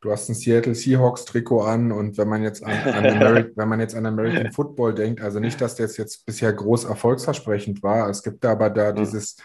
du 0.00 0.10
hast 0.10 0.28
ein 0.28 0.34
Seattle 0.34 0.74
Seahawks-Trikot 0.74 1.62
an 1.62 1.92
und 1.92 2.18
wenn 2.18 2.28
man 2.28 2.42
jetzt 2.42 2.62
an, 2.64 2.72
an 2.72 3.06
Ameri 3.22 3.52
wenn 3.56 3.68
man 3.68 3.80
jetzt 3.80 3.94
an 3.94 4.06
American 4.06 4.52
Football 4.52 4.94
denkt, 4.94 5.20
also 5.20 5.40
nicht, 5.40 5.60
dass 5.60 5.76
das 5.76 5.96
jetzt 5.96 6.26
bisher 6.26 6.52
groß 6.52 6.84
erfolgsversprechend 6.84 7.82
war, 7.82 8.08
es 8.08 8.22
gibt 8.22 8.44
aber 8.44 8.70
da 8.70 8.92
mhm. 8.92 8.96
dieses, 8.96 9.36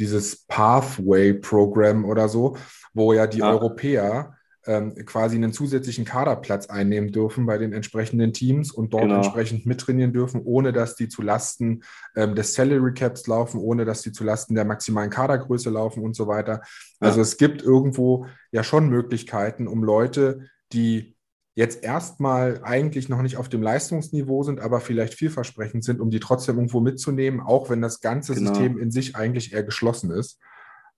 dieses 0.00 0.44
Pathway-Programm 0.46 2.04
oder 2.04 2.28
so, 2.28 2.56
wo 2.92 3.12
ja 3.12 3.26
die 3.26 3.38
ja. 3.38 3.50
Europäer 3.50 4.36
ähm, 4.66 4.94
quasi 5.06 5.36
einen 5.36 5.52
zusätzlichen 5.52 6.04
Kaderplatz 6.04 6.66
einnehmen 6.66 7.12
dürfen 7.12 7.46
bei 7.46 7.56
den 7.56 7.72
entsprechenden 7.72 8.32
Teams 8.32 8.70
und 8.70 8.92
dort 8.92 9.04
genau. 9.04 9.16
entsprechend 9.16 9.64
mittrainieren 9.64 10.12
dürfen, 10.12 10.42
ohne 10.44 10.72
dass 10.72 10.96
die 10.96 11.08
zu 11.08 11.22
Lasten 11.22 11.82
ähm, 12.14 12.34
des 12.34 12.54
Salary 12.54 12.92
Caps 12.92 13.26
laufen, 13.26 13.58
ohne 13.58 13.84
dass 13.84 14.02
die 14.02 14.12
zu 14.12 14.22
Lasten 14.22 14.54
der 14.54 14.66
maximalen 14.66 15.10
Kadergröße 15.10 15.70
laufen 15.70 16.02
und 16.02 16.14
so 16.14 16.26
weiter. 16.26 16.60
Ja. 17.00 17.08
Also 17.08 17.20
es 17.20 17.36
gibt 17.36 17.62
irgendwo 17.62 18.26
ja 18.52 18.62
schon 18.62 18.88
Möglichkeiten, 18.88 19.66
um 19.66 19.82
Leute, 19.82 20.46
die 20.72 21.16
jetzt 21.60 21.84
erstmal 21.84 22.60
eigentlich 22.64 23.10
noch 23.10 23.20
nicht 23.20 23.36
auf 23.36 23.50
dem 23.50 23.62
Leistungsniveau 23.62 24.42
sind, 24.44 24.60
aber 24.60 24.80
vielleicht 24.80 25.12
vielversprechend 25.12 25.84
sind, 25.84 26.00
um 26.00 26.08
die 26.08 26.18
trotzdem 26.18 26.56
irgendwo 26.56 26.80
mitzunehmen, 26.80 27.40
auch 27.40 27.68
wenn 27.68 27.82
das 27.82 28.00
ganze 28.00 28.34
genau. 28.34 28.48
System 28.48 28.78
in 28.78 28.90
sich 28.90 29.14
eigentlich 29.14 29.52
eher 29.52 29.62
geschlossen 29.62 30.10
ist. 30.10 30.40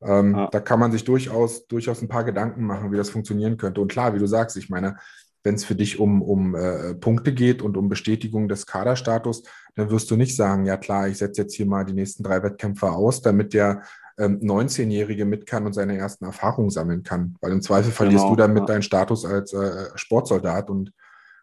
Ähm, 0.00 0.36
ja. 0.36 0.48
Da 0.52 0.60
kann 0.60 0.78
man 0.78 0.92
sich 0.92 1.02
durchaus, 1.02 1.66
durchaus 1.66 2.00
ein 2.00 2.06
paar 2.06 2.22
Gedanken 2.22 2.64
machen, 2.64 2.92
wie 2.92 2.96
das 2.96 3.10
funktionieren 3.10 3.56
könnte. 3.56 3.80
Und 3.80 3.90
klar, 3.90 4.14
wie 4.14 4.20
du 4.20 4.26
sagst, 4.26 4.56
ich 4.56 4.70
meine, 4.70 4.98
wenn 5.42 5.56
es 5.56 5.64
für 5.64 5.74
dich 5.74 5.98
um, 5.98 6.22
um 6.22 6.54
äh, 6.54 6.94
Punkte 6.94 7.34
geht 7.34 7.60
und 7.60 7.76
um 7.76 7.88
Bestätigung 7.88 8.46
des 8.46 8.64
Kaderstatus, 8.64 9.42
dann 9.74 9.90
wirst 9.90 10.12
du 10.12 10.16
nicht 10.16 10.36
sagen, 10.36 10.64
ja 10.64 10.76
klar, 10.76 11.08
ich 11.08 11.18
setze 11.18 11.42
jetzt 11.42 11.54
hier 11.54 11.66
mal 11.66 11.84
die 11.84 11.92
nächsten 11.92 12.22
drei 12.22 12.40
Wettkämpfe 12.40 12.92
aus, 12.92 13.20
damit 13.20 13.52
der 13.52 13.82
ähm, 14.18 14.40
19-Jährige 14.40 15.24
mit 15.24 15.46
kann 15.46 15.66
und 15.66 15.72
seine 15.72 15.96
ersten 15.96 16.24
Erfahrungen 16.24 16.70
sammeln 16.70 17.02
kann. 17.02 17.36
Weil 17.40 17.52
im 17.52 17.62
Zweifel 17.62 17.92
verlierst 17.92 18.24
genau, 18.24 18.34
du 18.34 18.40
dann 18.40 18.52
mit 18.52 18.62
ja. 18.62 18.66
deinen 18.66 18.82
Status 18.82 19.24
als 19.24 19.52
äh, 19.52 19.90
Sportsoldat 19.94 20.70
und 20.70 20.92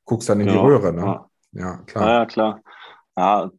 guckst 0.06 0.30
dann 0.30 0.40
in 0.40 0.48
genau, 0.48 0.62
die 0.62 0.68
Röhre. 0.68 0.94
Ne? 0.94 1.02
Ja. 1.02 1.30
ja, 1.54 1.78
klar. 1.86 2.08
Ja, 2.08 2.26
klar. 2.26 2.62
Ja, 3.18 3.52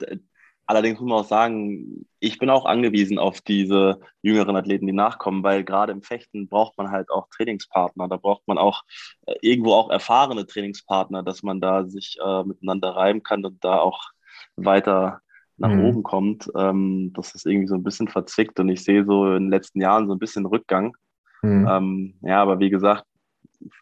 Allerdings 0.71 1.01
muss 1.01 1.09
man 1.09 1.19
auch 1.19 1.29
sagen, 1.29 2.07
ich 2.21 2.39
bin 2.39 2.49
auch 2.49 2.65
angewiesen 2.65 3.19
auf 3.19 3.41
diese 3.41 3.99
jüngeren 4.23 4.55
Athleten, 4.55 4.87
die 4.87 4.93
nachkommen, 4.93 5.43
weil 5.43 5.65
gerade 5.65 5.91
im 5.91 6.01
Fechten 6.01 6.47
braucht 6.47 6.79
man 6.79 6.93
halt 6.93 7.11
auch 7.11 7.27
Trainingspartner. 7.31 8.07
Da 8.07 8.17
braucht 8.17 8.47
man 8.47 8.57
auch 8.57 8.85
äh, 9.27 9.35
irgendwo 9.43 9.73
auch 9.73 9.91
erfahrene 9.91 10.47
Trainingspartner, 10.47 11.25
dass 11.25 11.43
man 11.43 11.61
da 11.61 11.87
sich 11.87 12.19
äh, 12.25 12.45
miteinander 12.45 12.91
reiben 12.91 13.25
kann 13.25 13.45
und 13.45 13.65
da 13.65 13.81
auch 13.81 14.13
weiter 14.55 15.23
nach 15.61 15.71
mhm. 15.71 15.85
oben 15.85 16.03
kommt. 16.03 16.51
Ähm, 16.57 17.13
das 17.15 17.35
ist 17.35 17.47
irgendwie 17.47 17.69
so 17.69 17.75
ein 17.75 17.83
bisschen 17.83 18.09
verzwickt 18.09 18.59
und 18.59 18.69
ich 18.69 18.83
sehe 18.83 19.05
so 19.05 19.27
in 19.27 19.45
den 19.45 19.51
letzten 19.51 19.81
Jahren 19.81 20.07
so 20.07 20.15
ein 20.15 20.19
bisschen 20.19 20.47
Rückgang. 20.47 20.97
Mhm. 21.43 21.69
Ähm, 21.71 22.15
ja, 22.23 22.43
aber 22.43 22.59
wie 22.59 22.71
gesagt, 22.71 23.05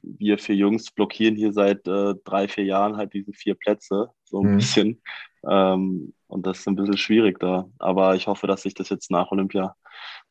wir 0.03 0.39
vier 0.39 0.57
Jungs 0.57 0.91
blockieren 0.91 1.37
hier 1.37 1.53
seit 1.53 1.87
äh, 1.87 2.15
drei, 2.25 2.49
vier 2.49 2.65
Jahren 2.65 2.97
halt 2.97 3.15
diese 3.15 3.33
vier 3.33 3.55
Plätze, 3.55 4.09
so 4.25 4.41
ein 4.41 4.53
mhm. 4.53 4.57
bisschen. 4.57 5.03
Ähm, 5.49 6.15
und 6.27 6.47
das 6.47 6.59
ist 6.59 6.69
ein 6.69 6.75
bisschen 6.75 6.99
schwierig 6.99 7.39
da. 7.39 7.69
Aber 7.79 8.17
ich 8.17 8.27
hoffe, 8.27 8.49
dass 8.49 8.63
sich 8.63 8.75
das 8.75 8.89
jetzt 8.89 9.11
nach 9.11 9.31
Olympia 9.31 9.77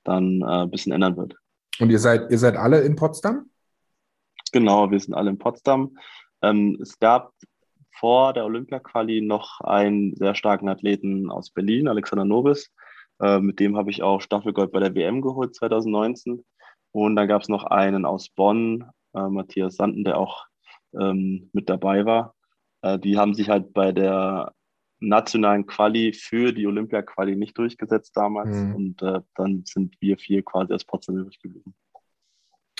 dann 0.04 0.42
äh, 0.42 0.64
ein 0.64 0.70
bisschen 0.70 0.92
ändern 0.92 1.16
wird. 1.16 1.36
Und 1.80 1.90
ihr 1.90 2.00
seid, 2.00 2.30
ihr 2.30 2.38
seid 2.38 2.58
alle 2.58 2.82
in 2.82 2.96
Potsdam? 2.96 3.50
Genau, 4.52 4.92
wir 4.92 5.00
sind 5.00 5.14
alle 5.14 5.30
in 5.30 5.38
Potsdam. 5.38 5.98
Ähm, 6.42 6.78
es 6.82 7.00
gab 7.00 7.32
vor 8.00 8.34
der 8.34 8.46
Olympia-Quali 8.46 9.22
noch 9.22 9.62
einen 9.62 10.16
sehr 10.16 10.36
starken 10.36 10.70
Athleten 10.70 11.30
aus 11.32 11.50
Berlin, 11.52 11.88
Alexander 11.88 12.26
Nobis. 12.26 12.72
Äh, 13.20 13.40
mit 13.40 13.60
dem 13.60 13.78
habe 13.78 13.90
ich 13.90 14.04
auch 14.04 14.22
Staffelgold 14.22 14.72
bei 14.72 14.80
der 14.80 14.96
WM 14.96 15.22
geholt 15.22 15.56
2019. 15.56 16.44
Und 16.92 17.16
dann 17.16 17.28
gab 17.28 17.42
es 17.42 17.50
noch 17.50 17.64
einen 17.66 18.06
aus 18.06 18.30
Bonn, 18.30 18.86
äh, 19.14 19.28
Matthias 19.28 19.76
Sanden, 19.76 20.04
der 20.04 20.18
auch 20.18 20.46
ähm, 21.00 21.50
mit 21.54 21.70
dabei 21.70 22.06
war. 22.06 22.36
Äh, 22.82 23.00
die 23.00 23.18
haben 23.18 23.34
sich 23.34 23.50
halt 23.50 23.74
bei 23.74 23.92
der 23.92 24.54
nationalen 25.00 25.66
Quali 25.68 26.14
für 26.14 26.52
die 26.54 26.66
Olympia-Quali 26.66 27.36
nicht 27.36 27.58
durchgesetzt 27.58 28.16
damals. 28.16 28.56
Mhm. 28.56 28.76
Und 28.76 29.02
äh, 29.02 29.22
dann 29.36 29.64
sind 29.66 29.96
wir 30.00 30.18
vier 30.18 30.44
quasi 30.44 30.74
als 30.74 30.86
Potsdam 30.86 31.18
übrig 31.18 31.40
geblieben. 31.40 31.76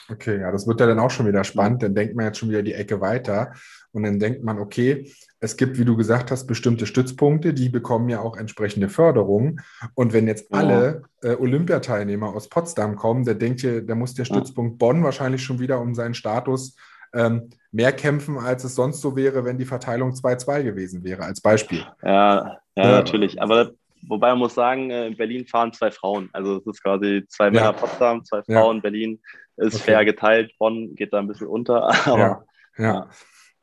Okay, 0.10 0.40
ja, 0.40 0.52
das 0.52 0.68
wird 0.68 0.80
ja 0.80 0.88
dann 0.88 1.00
auch 1.00 1.12
schon 1.12 1.28
wieder 1.28 1.44
spannend. 1.44 1.84
Dann 1.84 1.96
denkt 1.96 2.16
man 2.16 2.26
jetzt 2.26 2.38
schon 2.38 2.50
wieder 2.50 2.64
die 2.64 2.74
Ecke 2.74 3.02
weiter. 3.02 3.54
Und 3.92 4.04
dann 4.04 4.20
denkt 4.20 4.44
man, 4.44 4.60
okay, 4.60 5.12
es 5.40 5.58
gibt, 5.58 5.78
wie 5.78 5.86
du 5.86 5.96
gesagt 5.96 6.32
hast, 6.32 6.48
bestimmte 6.48 6.86
Stützpunkte, 6.86 7.54
die 7.54 7.70
bekommen 7.70 8.10
ja 8.10 8.22
auch 8.22 8.38
entsprechende 8.38 8.90
Förderungen. 8.90 9.62
Und 9.96 10.14
wenn 10.14 10.28
jetzt 10.28 10.52
ja. 10.52 10.60
alle 10.60 11.02
äh, 11.22 11.36
Olympiateilnehmer 11.36 12.34
aus 12.34 12.50
Potsdam 12.50 12.96
kommen, 12.96 13.26
der 13.26 13.36
denkt 13.36 13.62
hier, 13.62 13.86
da 13.86 13.96
muss 13.96 14.14
der 14.14 14.26
Stützpunkt 14.26 14.74
ja. 14.74 14.78
Bonn 14.88 15.04
wahrscheinlich 15.04 15.44
schon 15.44 15.60
wieder 15.60 15.80
um 15.80 15.94
seinen 15.94 16.14
Status 16.14 16.76
ähm, 17.14 17.50
mehr 17.72 17.92
kämpfen, 17.92 18.38
als 18.38 18.64
es 18.64 18.76
sonst 18.76 19.02
so 19.02 19.16
wäre, 19.16 19.46
wenn 19.46 19.58
die 19.58 19.66
Verteilung 19.66 20.12
2-2 20.12 20.64
gewesen 20.64 21.04
wäre, 21.04 21.24
als 21.24 21.42
Beispiel. 21.42 21.86
Ja, 22.04 22.60
ja, 22.76 22.84
ja. 22.84 22.92
natürlich. 22.92 23.42
Aber 23.42 23.72
wobei 24.08 24.30
man 24.30 24.40
muss 24.40 24.56
sagen, 24.56 24.90
äh, 24.90 25.08
in 25.08 25.18
Berlin 25.18 25.46
fahren 25.46 25.74
zwei 25.74 25.92
Frauen. 25.92 26.30
Also 26.34 26.58
es 26.58 26.66
ist 26.66 26.84
quasi 26.84 27.26
zwei 27.28 27.52
Männer 27.52 27.66
ja. 27.66 27.72
Potsdam, 27.74 28.24
zwei 28.26 28.42
Frauen 28.44 28.82
Berlin. 28.82 29.20
Ist 29.58 29.76
okay. 29.76 29.84
fair 29.84 30.06
geteilt. 30.06 30.52
Bonn 30.58 30.96
geht 30.96 31.14
da 31.14 31.20
ein 31.20 31.28
bisschen 31.28 31.48
unter. 31.48 31.84
Aber, 32.08 32.18
ja. 32.18 32.44
ja. 32.78 33.10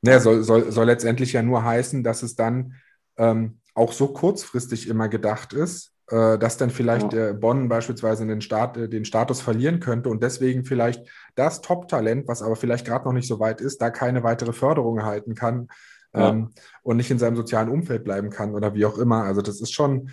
ja. 0.02 0.20
soll, 0.20 0.42
soll, 0.42 0.70
soll 0.70 0.86
letztendlich 0.86 1.32
ja 1.32 1.42
nur 1.42 1.64
heißen, 1.64 2.04
dass 2.04 2.22
es 2.22 2.34
dann 2.34 2.74
ähm, 3.16 3.60
auch 3.74 3.92
so 3.92 4.08
kurzfristig 4.08 4.88
immer 4.88 5.08
gedacht 5.08 5.52
ist, 5.52 5.94
äh, 6.10 6.38
dass 6.38 6.56
dann 6.56 6.70
vielleicht 6.70 7.12
ja. 7.12 7.32
Bonn 7.32 7.68
beispielsweise 7.68 8.26
den, 8.26 8.40
Start, 8.40 8.76
äh, 8.76 8.88
den 8.88 9.04
Status 9.04 9.40
verlieren 9.40 9.80
könnte 9.80 10.10
und 10.10 10.22
deswegen 10.22 10.64
vielleicht 10.64 11.08
das 11.34 11.60
Top-Talent, 11.60 12.28
was 12.28 12.42
aber 12.42 12.56
vielleicht 12.56 12.86
gerade 12.86 13.04
noch 13.04 13.12
nicht 13.12 13.28
so 13.28 13.40
weit 13.40 13.60
ist, 13.60 13.80
da 13.80 13.90
keine 13.90 14.22
weitere 14.22 14.52
Förderung 14.52 14.98
erhalten 14.98 15.34
kann 15.34 15.68
ja. 16.14 16.30
ähm, 16.30 16.50
und 16.82 16.96
nicht 16.96 17.10
in 17.10 17.18
seinem 17.18 17.36
sozialen 17.36 17.68
Umfeld 17.68 18.04
bleiben 18.04 18.30
kann 18.30 18.54
oder 18.54 18.74
wie 18.74 18.84
auch 18.84 18.98
immer. 18.98 19.24
Also 19.24 19.42
das 19.42 19.60
ist 19.60 19.72
schon, 19.72 20.10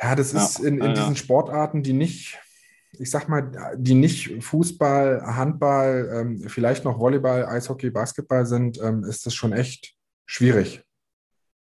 ja, 0.00 0.14
das 0.14 0.32
ist 0.32 0.60
in, 0.60 0.80
in 0.80 0.94
diesen 0.94 1.16
Sportarten, 1.16 1.82
die 1.82 1.92
nicht, 1.92 2.38
ich 2.98 3.10
sag 3.10 3.28
mal, 3.28 3.76
die 3.76 3.94
nicht 3.94 4.42
Fußball, 4.42 5.22
Handball, 5.24 6.10
ähm, 6.12 6.48
vielleicht 6.48 6.84
noch 6.84 6.98
Volleyball, 6.98 7.46
Eishockey, 7.46 7.90
Basketball 7.90 8.46
sind, 8.46 8.80
ähm, 8.82 9.04
ist 9.04 9.26
das 9.26 9.34
schon 9.34 9.52
echt 9.52 9.94
schwierig, 10.26 10.84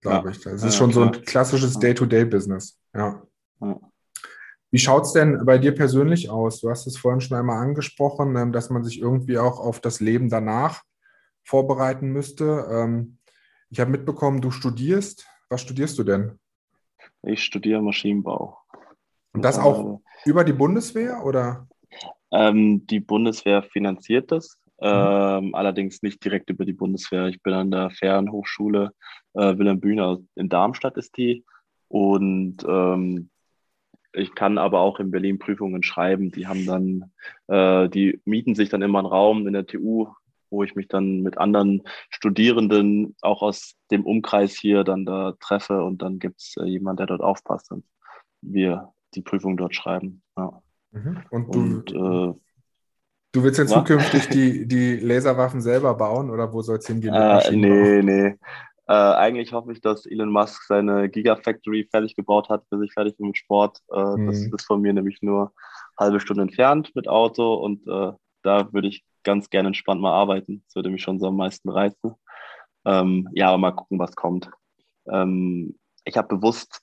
glaube 0.00 0.30
ich. 0.30 0.40
Das 0.40 0.62
ist 0.62 0.76
schon 0.76 0.92
so 0.92 1.02
ein 1.02 1.12
klassisches 1.12 1.78
Day-to-Day-Business. 1.78 2.78
Ja. 2.94 3.22
Wie 4.70 4.78
schaut 4.78 5.04
es 5.04 5.12
denn 5.12 5.44
bei 5.44 5.58
dir 5.58 5.72
persönlich 5.72 6.30
aus? 6.30 6.60
Du 6.60 6.68
hast 6.68 6.86
es 6.86 6.96
vorhin 6.96 7.20
schon 7.20 7.38
einmal 7.38 7.62
angesprochen, 7.62 8.34
ähm, 8.36 8.52
dass 8.52 8.70
man 8.70 8.82
sich 8.82 9.00
irgendwie 9.00 9.38
auch 9.38 9.60
auf 9.60 9.80
das 9.80 10.00
Leben 10.00 10.28
danach 10.28 10.82
vorbereiten 11.44 12.10
müsste. 12.10 12.66
Ähm, 12.70 13.18
ich 13.70 13.80
habe 13.80 13.90
mitbekommen, 13.90 14.40
du 14.40 14.50
studierst. 14.50 15.26
Was 15.48 15.60
studierst 15.60 15.98
du 15.98 16.04
denn? 16.04 16.40
Ich 17.22 17.44
studiere 17.44 17.82
Maschinenbau. 17.82 18.58
Und 19.34 19.42
das 19.42 19.58
auch 19.58 20.00
über 20.24 20.44
die 20.44 20.52
Bundeswehr 20.52 21.24
oder? 21.24 21.66
Ähm, 22.32 22.86
die 22.86 23.00
Bundeswehr 23.00 23.62
finanziert 23.62 24.32
das, 24.32 24.58
mhm. 24.80 24.88
ähm, 24.88 25.54
allerdings 25.54 26.02
nicht 26.02 26.24
direkt 26.24 26.50
über 26.50 26.64
die 26.64 26.72
Bundeswehr. 26.72 27.26
Ich 27.26 27.42
bin 27.42 27.52
an 27.52 27.70
der 27.70 27.90
Fernhochschule 27.90 28.92
äh, 29.34 29.58
Wilhelm 29.58 29.80
Bühner 29.80 30.18
in 30.34 30.48
Darmstadt 30.48 30.96
ist 30.96 31.16
die. 31.16 31.44
Und 31.88 32.58
ähm, 32.66 33.30
ich 34.12 34.34
kann 34.34 34.58
aber 34.58 34.80
auch 34.80 35.00
in 35.00 35.10
Berlin 35.10 35.38
Prüfungen 35.38 35.82
schreiben. 35.82 36.30
Die 36.30 36.46
haben 36.46 36.66
dann, 36.66 37.12
äh, 37.48 37.88
die 37.88 38.20
mieten 38.24 38.54
sich 38.54 38.68
dann 38.68 38.82
immer 38.82 39.00
einen 39.00 39.08
Raum 39.08 39.46
in 39.46 39.52
der 39.52 39.66
TU, 39.66 40.08
wo 40.50 40.62
ich 40.62 40.76
mich 40.76 40.88
dann 40.88 41.20
mit 41.20 41.38
anderen 41.38 41.82
Studierenden 42.10 43.16
auch 43.20 43.42
aus 43.42 43.74
dem 43.90 44.06
Umkreis 44.06 44.56
hier 44.56 44.84
dann 44.84 45.04
da 45.04 45.34
treffe 45.40 45.82
und 45.82 46.02
dann 46.02 46.20
gibt 46.20 46.40
es 46.40 46.54
äh, 46.58 46.64
jemanden, 46.64 46.98
der 46.98 47.06
dort 47.06 47.22
aufpasst 47.22 47.72
und 47.72 47.84
wir 48.40 48.92
die 49.14 49.22
Prüfung 49.22 49.56
dort 49.56 49.74
schreiben. 49.74 50.22
Ja. 50.36 50.62
Mhm. 50.92 51.22
Und 51.30 51.54
du, 51.54 51.58
und, 51.58 51.90
äh, 51.90 52.38
du 53.32 53.42
willst 53.42 53.58
ja 53.58 53.66
zukünftig 53.66 54.28
die, 54.28 54.66
die 54.66 54.96
Laserwaffen 54.96 55.60
selber 55.60 55.94
bauen 55.94 56.30
oder 56.30 56.52
wo 56.52 56.62
soll 56.62 56.78
es 56.78 56.86
hingehen? 56.86 57.14
Äh, 57.14 57.50
nee, 57.52 58.02
nee. 58.02 58.36
Äh, 58.86 58.92
eigentlich 58.92 59.52
hoffe 59.52 59.72
ich, 59.72 59.80
dass 59.80 60.04
Elon 60.04 60.30
Musk 60.30 60.64
seine 60.64 61.08
Gigafactory 61.08 61.88
fertig 61.90 62.16
gebaut 62.16 62.50
hat, 62.50 62.68
bis 62.68 62.82
ich 62.82 62.92
fertig 62.92 63.16
bin 63.16 63.28
mit 63.28 63.38
Sport. 63.38 63.78
Äh, 63.90 64.16
mhm. 64.16 64.26
Das 64.26 64.36
ist 64.38 64.66
von 64.66 64.82
mir 64.82 64.92
nämlich 64.92 65.22
nur 65.22 65.52
eine 65.96 66.06
halbe 66.06 66.20
Stunde 66.20 66.42
entfernt 66.42 66.92
mit 66.94 67.08
Auto 67.08 67.54
und 67.54 67.86
äh, 67.86 68.12
da 68.42 68.72
würde 68.72 68.88
ich 68.88 69.04
ganz 69.22 69.48
gerne 69.48 69.68
entspannt 69.68 70.02
mal 70.02 70.12
arbeiten. 70.12 70.62
Das 70.66 70.76
würde 70.76 70.90
mich 70.90 71.02
schon 71.02 71.18
so 71.18 71.28
am 71.28 71.36
meisten 71.36 71.70
reizen. 71.70 72.14
Ähm, 72.84 73.28
ja, 73.32 73.56
mal 73.56 73.72
gucken, 73.72 73.98
was 73.98 74.14
kommt. 74.14 74.50
Ähm, 75.08 75.78
ich 76.04 76.18
habe 76.18 76.36
bewusst 76.36 76.82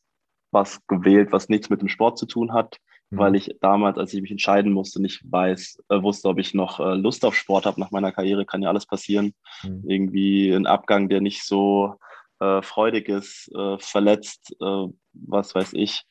was 0.52 0.86
gewählt, 0.88 1.32
was 1.32 1.50
nichts 1.50 1.70
mit 1.70 1.82
dem 1.82 1.88
Sport 1.88 2.18
zu 2.18 2.26
tun 2.26 2.54
hat, 2.54 2.78
mhm. 3.10 3.18
weil 3.18 3.36
ich 3.36 3.56
damals, 3.62 3.98
als 3.98 4.14
ich 4.14 4.22
mich 4.22 4.32
entscheiden 4.32 4.74
musste, 4.74 5.02
nicht 5.02 5.22
weiß, 5.30 5.84
äh, 5.90 6.02
wusste, 6.02 6.30
ob 6.30 6.40
ich 6.40 6.54
noch 6.54 6.80
äh, 6.80 6.96
Lust 6.96 7.26
auf 7.26 7.36
Sport 7.36 7.66
habe. 7.66 7.80
Nach 7.80 7.92
meiner 7.92 8.12
Karriere 8.12 8.46
kann 8.46 8.62
ja 8.62 8.70
alles 8.70 8.86
passieren. 8.86 9.34
Mhm. 9.64 9.84
Irgendwie 9.88 10.52
ein 10.52 10.66
Abgang, 10.66 11.10
der 11.10 11.22
nicht 11.22 11.44
so 11.44 11.96
äh, 12.40 12.62
freudig 12.62 13.08
ist, 13.08 13.52
äh, 13.56 13.78
verletzt, 13.78 14.56
äh, 14.60 14.88
was 15.14 15.56
weiß 15.56 15.74
ich. 15.74 16.04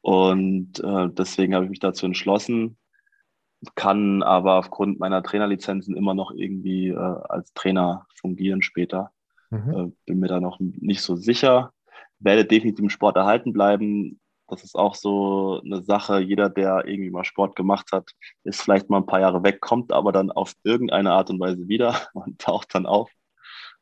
Und 0.00 0.78
äh, 0.80 1.08
deswegen 1.10 1.54
habe 1.54 1.64
ich 1.64 1.70
mich 1.70 1.80
dazu 1.80 2.06
entschlossen, 2.06 2.76
kann 3.74 4.22
aber 4.22 4.58
aufgrund 4.58 5.00
meiner 5.00 5.22
Trainerlizenzen 5.22 5.96
immer 5.96 6.12
noch 6.12 6.30
irgendwie 6.30 6.94
als 6.94 7.54
Trainer 7.54 8.06
fungieren 8.14 8.60
später. 8.60 9.10
Mhm. 9.48 9.96
Bin 10.04 10.20
mir 10.20 10.28
da 10.28 10.38
noch 10.38 10.60
nicht 10.60 11.00
so 11.00 11.16
sicher. 11.16 11.72
Werde 12.18 12.44
definitiv 12.44 12.82
im 12.82 12.90
Sport 12.90 13.16
erhalten 13.16 13.52
bleiben. 13.52 14.20
Das 14.48 14.62
ist 14.62 14.74
auch 14.74 14.94
so 14.94 15.60
eine 15.64 15.82
Sache. 15.82 16.20
Jeder, 16.20 16.50
der 16.50 16.86
irgendwie 16.86 17.10
mal 17.10 17.24
Sport 17.24 17.56
gemacht 17.56 17.90
hat, 17.92 18.10
ist 18.44 18.60
vielleicht 18.60 18.90
mal 18.90 18.98
ein 18.98 19.06
paar 19.06 19.20
Jahre 19.20 19.42
weg, 19.42 19.60
kommt 19.60 19.92
aber 19.92 20.12
dann 20.12 20.30
auf 20.30 20.52
irgendeine 20.62 21.12
Art 21.12 21.30
und 21.30 21.40
Weise 21.40 21.66
wieder 21.68 21.96
und 22.14 22.38
taucht 22.40 22.74
dann 22.74 22.86
auf. 22.86 23.10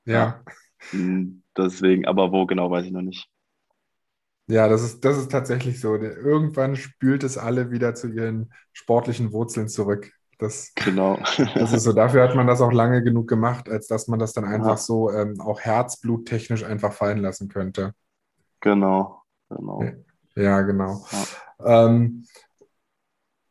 Ja. 0.04 0.42
Hm, 0.90 1.42
deswegen, 1.56 2.06
aber 2.06 2.32
wo 2.32 2.46
genau, 2.46 2.70
weiß 2.70 2.86
ich 2.86 2.92
noch 2.92 3.02
nicht. 3.02 3.28
Ja, 4.48 4.68
das 4.68 4.82
ist, 4.82 5.04
das 5.04 5.18
ist 5.18 5.30
tatsächlich 5.30 5.80
so. 5.80 5.94
Irgendwann 5.94 6.76
spült 6.76 7.22
es 7.22 7.38
alle 7.38 7.70
wieder 7.70 7.94
zu 7.94 8.08
ihren 8.08 8.52
sportlichen 8.72 9.32
Wurzeln 9.32 9.68
zurück. 9.68 10.12
Das, 10.38 10.72
genau. 10.74 11.18
das 11.54 11.72
ist 11.72 11.84
so. 11.84 11.92
Dafür 11.92 12.24
hat 12.24 12.34
man 12.34 12.46
das 12.46 12.60
auch 12.60 12.72
lange 12.72 13.02
genug 13.02 13.28
gemacht, 13.28 13.68
als 13.68 13.86
dass 13.86 14.08
man 14.08 14.18
das 14.18 14.32
dann 14.32 14.44
einfach 14.44 14.70
ja. 14.70 14.76
so 14.76 15.10
ähm, 15.10 15.40
auch 15.40 15.60
herzbluttechnisch 15.60 16.64
einfach 16.64 16.92
fallen 16.92 17.18
lassen 17.18 17.48
könnte. 17.48 17.94
Genau, 18.62 19.22
genau. 19.50 19.84
Ja, 20.36 20.62
genau. 20.62 21.04
Ja. 21.10 21.86
Ähm, 21.86 22.24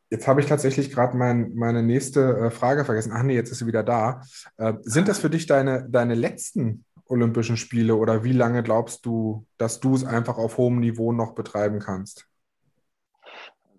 jetzt 0.09 0.28
habe 0.28 0.39
ich 0.39 0.47
tatsächlich 0.47 0.89
gerade 0.89 1.16
mein, 1.16 1.53
meine 1.53 1.84
nächste 1.84 2.38
äh, 2.38 2.49
Frage 2.49 2.86
vergessen. 2.86 3.12
Ach 3.14 3.22
nee, 3.22 3.36
jetzt 3.36 3.51
ist 3.51 3.59
sie 3.59 3.68
wieder 3.68 3.84
da. 3.84 4.22
Äh, 4.57 4.74
sind 4.82 5.07
das 5.07 5.20
für 5.20 5.30
dich 5.30 5.45
deine, 5.45 5.88
deine 5.89 6.16
letzten 6.16 6.86
Olympischen 7.05 7.57
Spiele 7.57 7.95
oder 7.95 8.24
wie 8.24 8.32
lange 8.32 8.64
glaubst 8.64 9.05
du, 9.05 9.45
dass 9.57 9.82
du 9.82 9.95
es 9.95 10.05
einfach 10.05 10.38
auf 10.38 10.57
hohem 10.57 10.80
Niveau 10.80 11.12
noch 11.12 11.36
betreiben 11.36 11.80
kannst? 11.80 12.26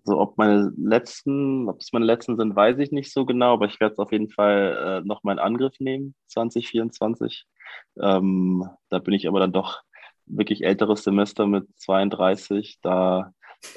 Also 0.05 0.19
ob 0.19 0.37
meine 0.37 0.71
letzten, 0.77 1.67
ob 1.67 1.79
es 1.79 1.93
meine 1.93 2.05
letzten 2.05 2.37
sind, 2.37 2.55
weiß 2.55 2.77
ich 2.77 2.91
nicht 2.91 3.11
so 3.11 3.25
genau, 3.25 3.53
aber 3.53 3.65
ich 3.65 3.79
werde 3.79 3.93
es 3.93 3.99
auf 3.99 4.11
jeden 4.11 4.29
Fall 4.29 5.01
äh, 5.03 5.07
noch 5.07 5.23
mal 5.23 5.31
in 5.31 5.39
Angriff 5.39 5.79
nehmen, 5.79 6.13
2024. 6.27 7.47
Ähm, 8.01 8.67
da 8.89 8.99
bin 8.99 9.13
ich 9.13 9.27
aber 9.27 9.39
dann 9.39 9.53
doch 9.53 9.81
wirklich 10.25 10.63
älteres 10.63 11.03
Semester 11.03 11.47
mit 11.47 11.67
32. 11.77 12.79
Da 12.81 13.31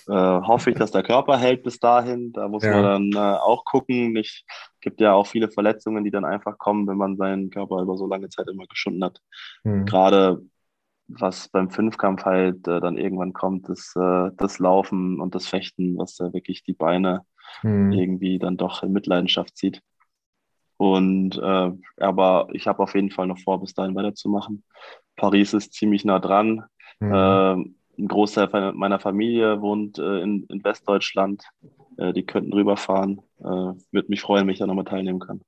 äh, 0.08 0.12
hoffe 0.12 0.70
ich, 0.70 0.76
dass 0.76 0.90
der 0.90 1.02
Körper 1.02 1.38
hält 1.38 1.62
bis 1.62 1.78
dahin. 1.78 2.32
Da 2.32 2.48
muss 2.48 2.64
ja. 2.64 2.72
man 2.80 3.12
dann 3.12 3.12
äh, 3.12 3.38
auch 3.38 3.64
gucken. 3.64 4.16
Es 4.16 4.44
gibt 4.80 5.00
ja 5.00 5.12
auch 5.12 5.26
viele 5.26 5.50
Verletzungen, 5.50 6.04
die 6.04 6.10
dann 6.10 6.24
einfach 6.24 6.58
kommen, 6.58 6.86
wenn 6.86 6.96
man 6.96 7.16
seinen 7.16 7.50
Körper 7.50 7.80
über 7.80 7.96
so 7.96 8.06
lange 8.06 8.28
Zeit 8.28 8.48
immer 8.48 8.66
geschunden 8.66 9.04
hat. 9.04 9.20
Mhm. 9.64 9.84
Gerade 9.86 10.42
was 11.08 11.48
beim 11.48 11.70
Fünfkampf 11.70 12.24
halt 12.24 12.66
äh, 12.66 12.80
dann 12.80 12.98
irgendwann 12.98 13.32
kommt, 13.32 13.68
ist 13.68 13.94
äh, 13.96 14.30
das 14.36 14.58
Laufen 14.58 15.20
und 15.20 15.34
das 15.34 15.46
Fechten, 15.46 15.96
was 15.98 16.16
da 16.16 16.32
wirklich 16.32 16.64
die 16.64 16.72
Beine 16.72 17.22
mhm. 17.62 17.92
irgendwie 17.92 18.38
dann 18.38 18.56
doch 18.56 18.82
in 18.82 18.92
Mitleidenschaft 18.92 19.56
zieht. 19.56 19.82
Und 20.76 21.38
äh, 21.38 21.70
aber 21.98 22.48
ich 22.52 22.66
habe 22.66 22.82
auf 22.82 22.94
jeden 22.94 23.10
Fall 23.10 23.26
noch 23.26 23.38
vor, 23.38 23.60
bis 23.60 23.74
dahin 23.74 23.94
weiterzumachen. 23.94 24.62
Paris 25.16 25.54
ist 25.54 25.72
ziemlich 25.72 26.04
nah 26.04 26.18
dran. 26.18 26.64
Mhm. 27.00 27.12
Äh, 27.12 27.52
ein 27.98 28.08
Großteil 28.08 28.72
meiner 28.74 29.00
Familie 29.00 29.62
wohnt 29.62 29.98
äh, 29.98 30.20
in, 30.20 30.44
in, 30.50 30.62
Westdeutschland. 30.62 31.44
Äh, 31.96 32.12
die 32.12 32.26
könnten 32.26 32.52
rüberfahren. 32.52 33.22
Äh, 33.38 33.44
Würde 33.44 34.08
mich 34.08 34.20
freuen, 34.20 34.46
wenn 34.46 34.52
ich 34.52 34.58
da 34.58 34.66
nochmal 34.66 34.84
teilnehmen 34.84 35.20
kann. 35.20 35.40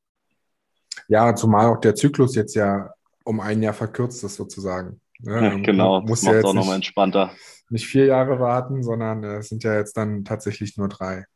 Ja, 1.08 1.34
zumal 1.34 1.66
auch 1.66 1.80
der 1.80 1.94
Zyklus 1.94 2.34
jetzt 2.34 2.54
ja 2.54 2.90
um 3.24 3.40
ein 3.40 3.62
Jahr 3.62 3.74
verkürzt 3.74 4.24
ist, 4.24 4.36
sozusagen. 4.36 5.00
Ja, 5.20 5.42
ja, 5.42 5.54
genau, 5.56 6.00
muss 6.00 6.22
ja 6.22 6.34
jetzt 6.34 6.44
auch 6.44 6.54
nochmal 6.54 6.76
entspannter. 6.76 7.32
Nicht 7.70 7.86
vier 7.86 8.06
Jahre 8.06 8.40
warten, 8.40 8.82
sondern 8.82 9.22
äh, 9.24 9.36
es 9.38 9.48
sind 9.48 9.64
ja 9.64 9.74
jetzt 9.74 9.96
dann 9.96 10.24
tatsächlich 10.24 10.76
nur 10.78 10.88
drei. 10.88 11.26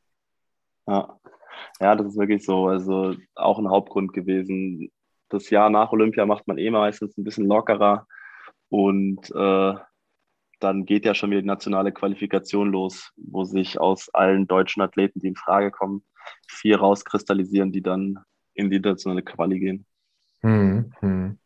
Ja. 0.86 1.18
Ja, 1.80 1.94
das 1.94 2.08
ist 2.08 2.18
wirklich 2.18 2.44
so. 2.44 2.66
Also 2.66 3.14
auch 3.34 3.58
ein 3.58 3.68
Hauptgrund 3.68 4.12
gewesen. 4.12 4.90
Das 5.28 5.50
Jahr 5.50 5.70
nach 5.70 5.92
Olympia 5.92 6.26
macht 6.26 6.46
man 6.46 6.58
eh 6.58 6.70
meistens 6.70 7.16
ein 7.16 7.24
bisschen 7.24 7.46
lockerer. 7.46 8.06
Und 8.68 9.30
äh, 9.34 9.74
dann 10.60 10.86
geht 10.86 11.04
ja 11.04 11.14
schon 11.14 11.30
wieder 11.30 11.40
die 11.40 11.46
nationale 11.46 11.92
Qualifikation 11.92 12.70
los, 12.70 13.12
wo 13.16 13.44
sich 13.44 13.80
aus 13.80 14.08
allen 14.14 14.46
deutschen 14.46 14.82
Athleten, 14.82 15.20
die 15.20 15.28
in 15.28 15.36
Frage 15.36 15.70
kommen, 15.70 16.04
vier 16.48 16.78
rauskristallisieren, 16.78 17.72
die 17.72 17.82
dann 17.82 18.20
in 18.54 18.70
die 18.70 18.76
internationale 18.76 19.22
Quali 19.22 19.58
gehen. 19.58 19.86
Hm, 20.40 20.92
hm. 21.00 21.38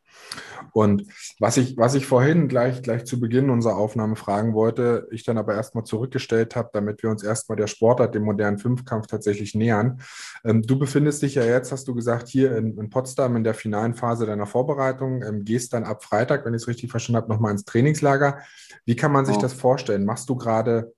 Und 0.76 1.06
was 1.40 1.56
ich, 1.56 1.78
was 1.78 1.94
ich 1.94 2.04
vorhin 2.04 2.48
gleich, 2.48 2.82
gleich 2.82 3.06
zu 3.06 3.18
Beginn 3.18 3.48
unserer 3.48 3.78
Aufnahme 3.78 4.14
fragen 4.14 4.52
wollte, 4.52 5.08
ich 5.10 5.24
dann 5.24 5.38
aber 5.38 5.54
erstmal 5.54 5.84
zurückgestellt 5.84 6.54
habe, 6.54 6.68
damit 6.74 7.02
wir 7.02 7.08
uns 7.08 7.22
erstmal 7.22 7.56
der 7.56 7.66
Sportart, 7.66 8.14
dem 8.14 8.24
modernen 8.24 8.58
Fünfkampf 8.58 9.06
tatsächlich 9.06 9.54
nähern. 9.54 10.02
Ähm, 10.44 10.60
du 10.60 10.78
befindest 10.78 11.22
dich 11.22 11.34
ja 11.34 11.44
jetzt, 11.44 11.72
hast 11.72 11.88
du 11.88 11.94
gesagt, 11.94 12.28
hier 12.28 12.54
in, 12.58 12.76
in 12.76 12.90
Potsdam 12.90 13.36
in 13.36 13.44
der 13.44 13.54
finalen 13.54 13.94
Phase 13.94 14.26
deiner 14.26 14.44
Vorbereitung, 14.44 15.22
ähm, 15.22 15.44
gehst 15.46 15.72
dann 15.72 15.84
ab 15.84 16.04
Freitag, 16.04 16.44
wenn 16.44 16.52
ich 16.52 16.60
es 16.60 16.68
richtig 16.68 16.90
verstanden 16.90 17.22
habe, 17.22 17.32
nochmal 17.32 17.52
ins 17.52 17.64
Trainingslager. 17.64 18.40
Wie 18.84 18.96
kann 18.96 19.12
man 19.12 19.24
sich 19.24 19.36
oh. 19.36 19.40
das 19.40 19.54
vorstellen? 19.54 20.04
Machst 20.04 20.28
du 20.28 20.36
gerade 20.36 20.92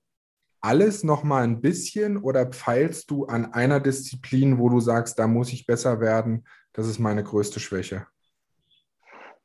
alles 0.59 1.05
nochmal 1.05 1.45
ein 1.45 1.61
bisschen 1.61 2.17
oder 2.17 2.47
pfeilst 2.47 3.09
du 3.09 3.27
an 3.27 3.53
einer 3.53 3.79
Disziplin, 3.79 4.59
wo 4.59 4.67
du 4.67 4.81
sagst, 4.81 5.17
da 5.19 5.27
muss 5.27 5.53
ich 5.53 5.65
besser 5.65 6.01
werden? 6.01 6.43
Das 6.73 6.85
ist 6.85 6.99
meine 6.99 7.23
größte 7.23 7.61
Schwäche. 7.61 8.07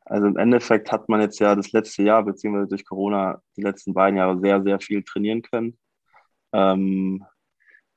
Also 0.05 0.27
im 0.27 0.37
Endeffekt 0.37 0.93
hat 0.93 1.09
man 1.09 1.21
jetzt 1.21 1.39
ja 1.41 1.55
das 1.55 1.73
letzte 1.73 2.03
Jahr, 2.03 2.23
beziehungsweise 2.25 2.69
durch 2.69 2.85
Corona, 2.85 3.41
die 3.57 3.63
letzten 3.63 3.95
beiden 3.95 4.19
Jahre 4.19 4.39
sehr, 4.39 4.63
sehr 4.63 4.81
viel 4.81 5.03
trainieren 5.03 5.43
können. 5.43 5.79
Ähm, 6.53 7.25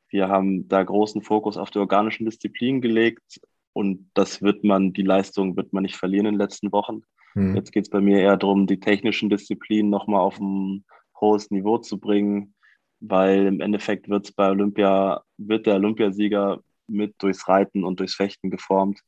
wir 0.09 0.29
haben 0.29 0.67
da 0.69 0.83
großen 0.83 1.21
Fokus 1.21 1.57
auf 1.57 1.69
die 1.69 1.79
organischen 1.79 2.25
Disziplinen 2.25 2.81
gelegt 2.81 3.41
und 3.73 4.09
das 4.13 4.41
wird 4.41 4.63
man, 4.63 4.93
die 4.93 5.03
Leistung 5.03 5.57
wird 5.57 5.73
man 5.73 5.83
nicht 5.83 5.97
verlieren 5.97 6.27
in 6.27 6.33
den 6.35 6.39
letzten 6.39 6.71
Wochen. 6.71 7.01
Hm. 7.33 7.55
Jetzt 7.55 7.71
geht 7.71 7.83
es 7.83 7.89
bei 7.89 7.99
mir 7.99 8.19
eher 8.19 8.37
darum, 8.37 8.67
die 8.67 8.79
technischen 8.79 9.29
Disziplinen 9.29 9.91
nochmal 9.91 10.21
auf 10.21 10.39
ein 10.39 10.85
hohes 11.19 11.51
Niveau 11.51 11.77
zu 11.77 11.99
bringen, 11.99 12.55
weil 12.99 13.45
im 13.45 13.59
Endeffekt 13.59 14.09
wird 14.09 14.25
es 14.25 14.31
bei 14.31 14.49
Olympia, 14.49 15.21
wird 15.37 15.65
der 15.65 15.75
Olympiasieger 15.75 16.61
mit 16.87 17.15
durchs 17.19 17.47
Reiten 17.47 17.83
und 17.83 17.99
durchs 17.99 18.15
Fechten 18.15 18.49
geformt. 18.49 19.01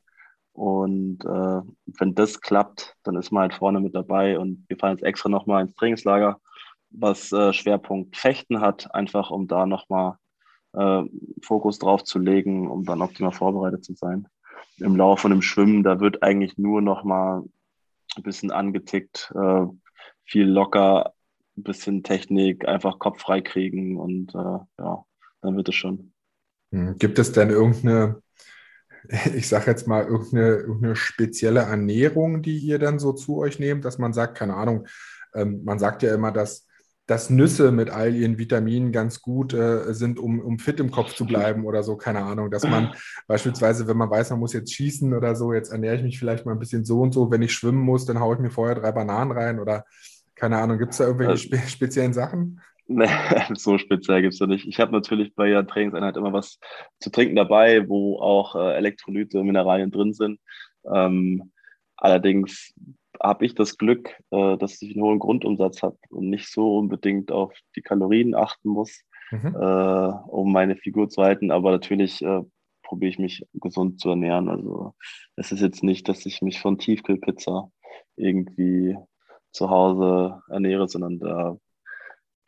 Und 0.59 1.23
äh, 1.23 1.61
wenn 1.99 2.15
das 2.15 2.41
klappt, 2.41 2.97
dann 3.03 3.15
ist 3.15 3.31
man 3.31 3.43
halt 3.43 3.53
vorne 3.53 3.79
mit 3.79 3.95
dabei. 3.95 4.37
Und 4.37 4.65
wir 4.67 4.75
fahren 4.75 4.91
jetzt 4.91 5.05
extra 5.05 5.29
nochmal 5.29 5.61
ins 5.61 5.73
Trainingslager, 5.75 6.41
was 6.89 7.31
äh, 7.31 7.53
Schwerpunkt 7.53 8.17
Fechten 8.17 8.59
hat, 8.59 8.93
einfach 8.93 9.31
um 9.31 9.47
da 9.47 9.65
nochmal 9.65 10.17
äh, 10.73 11.03
Fokus 11.41 11.79
drauf 11.79 12.03
zu 12.03 12.19
legen, 12.19 12.69
um 12.69 12.83
dann 12.83 13.01
optimal 13.01 13.31
vorbereitet 13.31 13.85
zu 13.85 13.93
sein. 13.93 14.27
Im 14.79 14.97
Lauf 14.97 15.23
und 15.23 15.31
im 15.31 15.41
Schwimmen, 15.41 15.81
da 15.81 16.01
wird 16.01 16.23
eigentlich 16.23 16.57
nur 16.57 16.81
nochmal 16.81 17.41
ein 18.17 18.23
bisschen 18.23 18.51
angetickt, 18.51 19.31
äh, 19.35 19.65
viel 20.25 20.45
locker, 20.45 21.13
ein 21.57 21.63
bisschen 21.63 22.03
Technik, 22.03 22.67
einfach 22.67 22.99
Kopf 22.99 23.21
frei 23.21 23.39
kriegen 23.39 23.95
und 23.95 24.35
äh, 24.35 24.59
ja, 24.77 25.05
dann 25.41 25.55
wird 25.55 25.69
es 25.69 25.75
schon. 25.75 26.11
Hm, 26.73 26.97
gibt 26.97 27.17
es 27.17 27.31
denn 27.31 27.49
irgendeine 27.49 28.21
ich 29.35 29.47
sage 29.47 29.71
jetzt 29.71 29.87
mal, 29.87 30.05
irgendeine, 30.05 30.57
irgendeine, 30.57 30.95
spezielle 30.95 31.61
Ernährung, 31.61 32.41
die 32.41 32.57
ihr 32.57 32.79
dann 32.79 32.99
so 32.99 33.11
zu 33.13 33.37
euch 33.37 33.59
nehmt, 33.59 33.85
dass 33.85 33.97
man 33.97 34.13
sagt, 34.13 34.37
keine 34.37 34.55
Ahnung, 34.55 34.87
ähm, 35.33 35.63
man 35.63 35.79
sagt 35.79 36.03
ja 36.03 36.13
immer, 36.13 36.31
dass, 36.31 36.67
dass 37.07 37.31
Nüsse 37.31 37.71
mit 37.71 37.89
all 37.89 38.13
ihren 38.13 38.37
Vitaminen 38.37 38.91
ganz 38.91 39.21
gut 39.21 39.53
äh, 39.53 39.93
sind, 39.95 40.19
um, 40.19 40.39
um 40.39 40.59
fit 40.59 40.79
im 40.79 40.91
Kopf 40.91 41.15
zu 41.15 41.25
bleiben 41.25 41.65
oder 41.65 41.81
so, 41.81 41.97
keine 41.97 42.23
Ahnung. 42.23 42.51
Dass 42.51 42.63
man 42.63 42.93
beispielsweise, 43.27 43.87
wenn 43.87 43.97
man 43.97 44.11
weiß, 44.11 44.29
man 44.29 44.39
muss 44.39 44.53
jetzt 44.53 44.73
schießen 44.73 45.13
oder 45.15 45.35
so, 45.35 45.53
jetzt 45.53 45.71
ernähre 45.71 45.95
ich 45.95 46.03
mich 46.03 46.19
vielleicht 46.19 46.45
mal 46.45 46.51
ein 46.51 46.59
bisschen 46.59 46.85
so 46.85 47.01
und 47.01 47.11
so. 47.11 47.31
Wenn 47.31 47.41
ich 47.41 47.53
schwimmen 47.53 47.81
muss, 47.81 48.05
dann 48.05 48.19
haue 48.19 48.35
ich 48.35 48.41
mir 48.41 48.51
vorher 48.51 48.75
drei 48.75 48.91
Bananen 48.91 49.31
rein 49.31 49.59
oder 49.59 49.85
keine 50.35 50.59
Ahnung. 50.59 50.77
Gibt 50.77 50.91
es 50.91 50.99
da 50.99 51.05
irgendwelche 51.05 51.37
spe 51.37 51.57
speziellen 51.67 52.13
Sachen? 52.13 52.61
Nee, 52.91 53.07
so 53.53 53.77
speziell 53.77 54.21
gibt 54.21 54.33
es 54.33 54.39
da 54.39 54.47
nicht. 54.47 54.67
Ich 54.67 54.79
habe 54.79 54.91
natürlich 54.91 55.35
bei 55.35 55.49
der 55.49 55.65
Trainingseinheit 55.65 56.17
immer 56.17 56.33
was 56.33 56.59
zu 56.99 57.11
trinken 57.11 57.35
dabei, 57.35 57.87
wo 57.87 58.19
auch 58.19 58.55
äh, 58.55 58.73
Elektrolyte, 58.77 59.43
Mineralien 59.43 59.91
drin 59.91 60.13
sind. 60.13 60.39
Ähm, 60.91 61.51
allerdings 61.97 62.73
habe 63.21 63.45
ich 63.45 63.53
das 63.53 63.77
Glück, 63.77 64.09
äh, 64.31 64.57
dass 64.57 64.81
ich 64.81 64.95
einen 64.95 65.03
hohen 65.03 65.19
Grundumsatz 65.19 65.83
habe 65.83 65.97
und 66.09 66.31
nicht 66.31 66.51
so 66.51 66.77
unbedingt 66.79 67.31
auf 67.31 67.53
die 67.75 67.83
Kalorien 67.83 68.33
achten 68.33 68.69
muss, 68.69 69.03
mhm. 69.29 69.55
äh, 69.55 70.11
um 70.27 70.51
meine 70.51 70.75
Figur 70.75 71.09
zu 71.09 71.21
halten. 71.21 71.51
Aber 71.51 71.69
natürlich 71.69 72.23
äh, 72.23 72.41
probiere 72.81 73.11
ich 73.11 73.19
mich 73.19 73.45
gesund 73.53 73.99
zu 73.99 74.09
ernähren. 74.09 74.49
Also 74.49 74.95
es 75.35 75.51
ist 75.51 75.61
jetzt 75.61 75.83
nicht, 75.83 76.09
dass 76.09 76.25
ich 76.25 76.41
mich 76.41 76.59
von 76.59 76.79
Tiefkühlpizza 76.79 77.69
irgendwie 78.15 78.97
zu 79.51 79.69
Hause 79.69 80.41
ernähre, 80.49 80.87
sondern 80.87 81.19
da 81.19 81.57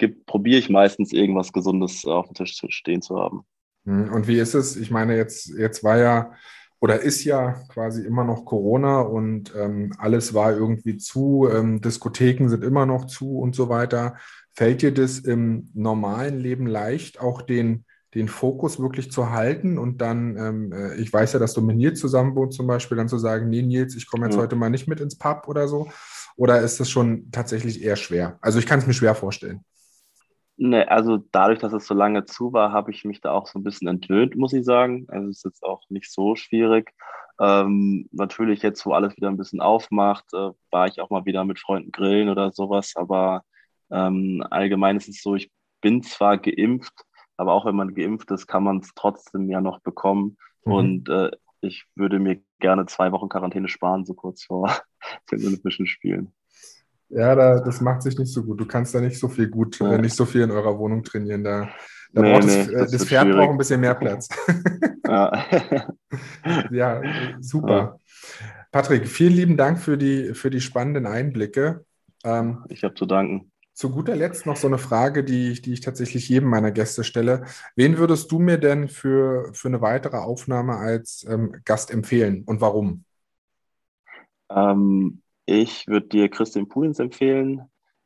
probiere 0.10 0.60
ich 0.60 0.70
meistens 0.70 1.14
irgendwas 1.14 1.54
Gesundes 1.54 2.06
auf 2.06 2.28
dem 2.28 2.36
Tisch 2.36 2.62
stehen 2.70 3.02
zu 3.02 3.18
haben. 3.18 3.42
Mhm. 3.84 4.12
Und 4.14 4.28
wie 4.28 4.40
ist 4.40 4.54
es? 4.54 4.76
Ich 4.76 4.92
meine, 4.92 5.16
jetzt, 5.16 5.50
jetzt 5.58 5.84
war 5.84 5.98
ja 5.98 6.32
oder 6.82 7.00
ist 7.00 7.24
ja 7.24 7.54
quasi 7.70 8.04
immer 8.04 8.24
noch 8.24 8.44
Corona 8.44 9.02
und 9.02 9.54
ähm, 9.56 9.94
alles 10.00 10.34
war 10.34 10.52
irgendwie 10.52 10.98
zu, 10.98 11.48
ähm, 11.54 11.80
Diskotheken 11.80 12.50
sind 12.50 12.64
immer 12.64 12.88
noch 12.88 13.06
zu 13.06 13.38
und 13.38 13.56
so 13.56 13.70
weiter. 13.70 14.16
Fällt 14.54 14.82
dir 14.82 14.92
das 14.92 15.20
im 15.20 15.70
normalen 15.76 16.40
Leben 16.40 16.66
leicht, 16.66 17.22
auch 17.22 17.44
den, 17.44 17.86
den 18.16 18.28
Fokus 18.28 18.80
wirklich 18.80 19.12
zu 19.12 19.30
halten 19.30 19.78
und 19.78 20.02
dann, 20.02 20.36
ähm, 20.38 20.74
äh, 20.74 20.96
ich 20.96 21.14
weiß 21.14 21.34
ja, 21.34 21.40
dass 21.40 21.54
du 21.54 21.62
mit 21.62 21.78
Nils 21.78 22.00
zusammen 22.00 22.36
wohnst 22.36 22.58
zum 22.58 22.66
Beispiel, 22.66 22.98
dann 22.98 23.08
zu 23.08 23.20
sagen, 23.20 23.50
nee 23.50 23.62
Nils, 23.62 23.96
ich 23.96 24.08
komme 24.08 24.26
jetzt 24.26 24.36
mhm. 24.36 24.42
heute 24.42 24.56
mal 24.56 24.72
nicht 24.72 24.88
mit 24.88 25.00
ins 25.00 25.18
Pub 25.20 25.48
oder 25.48 25.68
so? 25.68 25.88
Oder 26.36 26.62
ist 26.62 26.80
das 26.80 26.90
schon 26.90 27.30
tatsächlich 27.32 27.84
eher 27.84 27.96
schwer? 27.96 28.40
Also 28.42 28.58
ich 28.58 28.66
kann 28.66 28.80
es 28.80 28.88
mir 28.88 28.94
schwer 28.94 29.14
vorstellen. 29.14 29.64
Nee, 30.58 30.84
also 30.84 31.18
dadurch, 31.32 31.60
dass 31.60 31.74
es 31.74 31.88
so 31.88 31.94
lange 31.94 32.26
zu 32.26 32.54
war, 32.54 32.72
habe 32.72 32.92
ich 32.92 33.04
mich 33.04 33.22
da 33.22 33.32
auch 33.32 33.48
so 33.48 33.58
ein 33.58 33.64
bisschen 33.64 33.88
entwöhnt, 33.88 34.36
muss 34.36 34.54
ich 34.54 34.64
sagen. 34.64 35.08
Also 35.10 35.30
es 35.30 35.38
ist 35.38 35.46
jetzt 35.46 35.64
auch 35.64 35.82
nicht 35.90 36.12
so 36.12 36.36
schwierig. 36.36 36.94
Ähm, 37.40 38.08
natürlich 38.12 38.62
jetzt, 38.62 38.86
wo 38.86 38.92
alles 38.92 39.18
wieder 39.18 39.30
ein 39.30 39.38
bisschen 39.38 39.62
aufmacht, 39.62 40.26
äh, 40.34 40.52
war 40.70 40.88
ich 40.88 41.02
auch 41.02 41.10
mal 41.10 41.26
wieder 41.26 41.44
mit 41.46 41.58
Freunden 41.60 41.92
grillen 41.92 42.30
oder 42.30 42.52
sowas. 42.52 42.94
Aber 42.96 43.44
ähm, 43.90 44.46
allgemein 44.50 44.98
ist 44.98 45.10
es 45.10 45.22
so, 45.22 45.36
ich 45.36 45.52
bin 45.82 46.04
zwar 46.04 46.38
geimpft, 46.38 46.94
aber 47.38 47.54
auch 47.54 47.66
wenn 47.66 47.76
man 47.76 47.96
geimpft 47.96 48.30
ist, 48.30 48.46
kann 48.46 48.64
man 48.64 48.78
es 48.80 48.92
trotzdem 48.94 49.50
ja 49.50 49.62
noch 49.62 49.80
bekommen. 49.80 50.38
Mhm. 50.66 50.72
Und 50.74 51.10
äh, 51.10 51.32
ich 51.62 51.86
würde 51.96 52.20
mir 52.20 52.42
gerne 52.60 52.86
zwei 52.86 53.12
Wochen 53.12 53.30
Quarantäne 53.30 53.68
sparen, 53.68 54.06
so 54.06 54.14
kurz 54.14 54.44
vor 54.44 54.72
den 55.32 55.46
Olympischen 55.46 55.88
Spielen. 55.88 56.34
Ja, 57.14 57.36
da, 57.36 57.60
das 57.60 57.82
macht 57.82 58.02
sich 58.04 58.18
nicht 58.18 58.32
so 58.32 58.44
gut. 58.44 58.60
Du 58.60 58.66
kannst 58.66 58.96
da 58.96 59.02
nicht 59.02 59.20
so 59.20 59.28
viel 59.28 59.50
gut, 59.50 59.82
äh, 59.82 59.98
nicht 59.98 60.16
so 60.16 60.26
viel 60.26 60.42
in 60.42 60.52
eurer 60.52 60.78
Wohnung 60.80 61.04
trainieren. 61.04 61.44
Da, 61.44 61.70
da 62.14 62.22
nee, 62.22 62.32
braucht 62.32 62.46
nee, 62.46 62.58
das, 62.58 62.72
das, 62.72 62.92
das 62.92 63.06
Pferd 63.06 63.24
schwierig. 63.24 63.38
braucht 63.38 63.52
ein 63.52 63.58
bisschen 63.58 63.82
mehr 63.82 63.96
Platz. 63.96 64.30
Ja, 65.12 65.46
ja 66.72 67.02
super. 67.42 67.70
Ja. 67.70 67.98
Patrick, 68.72 69.10
vielen 69.10 69.34
lieben 69.34 69.58
Dank 69.58 69.78
für 69.78 69.98
die, 69.98 70.34
für 70.34 70.50
die 70.50 70.62
spannenden 70.62 71.06
Einblicke. 71.06 71.86
Ähm, 72.24 72.64
ich 72.70 72.86
habe 72.86 72.94
zu 72.94 73.06
danken. 73.06 73.52
Zu 73.74 73.90
guter 73.90 74.16
Letzt 74.16 74.46
noch 74.46 74.56
so 74.56 74.68
eine 74.68 74.78
Frage, 74.78 75.26
die, 75.26 75.62
die 75.62 75.74
ich 75.74 75.82
tatsächlich 75.82 76.30
jedem 76.30 76.50
meiner 76.50 76.72
Gäste 76.72 77.04
stelle. 77.04 77.44
Wen 77.76 77.98
würdest 77.98 78.32
du 78.32 78.40
mir 78.40 78.58
denn 78.58 78.88
für, 78.88 79.54
für 79.54 79.68
eine 79.68 79.82
weitere 79.82 80.18
Aufnahme 80.18 80.78
als 80.78 81.26
ähm, 81.28 81.58
Gast 81.66 81.92
empfehlen 81.92 82.44
und 82.46 82.62
warum? 82.62 83.04
Ähm, 84.50 85.22
ich 85.52 85.88
würde 85.88 86.08
dir 86.08 86.30
Christine 86.30 86.66
Pulins 86.66 87.00
empfehlen. 87.00 87.62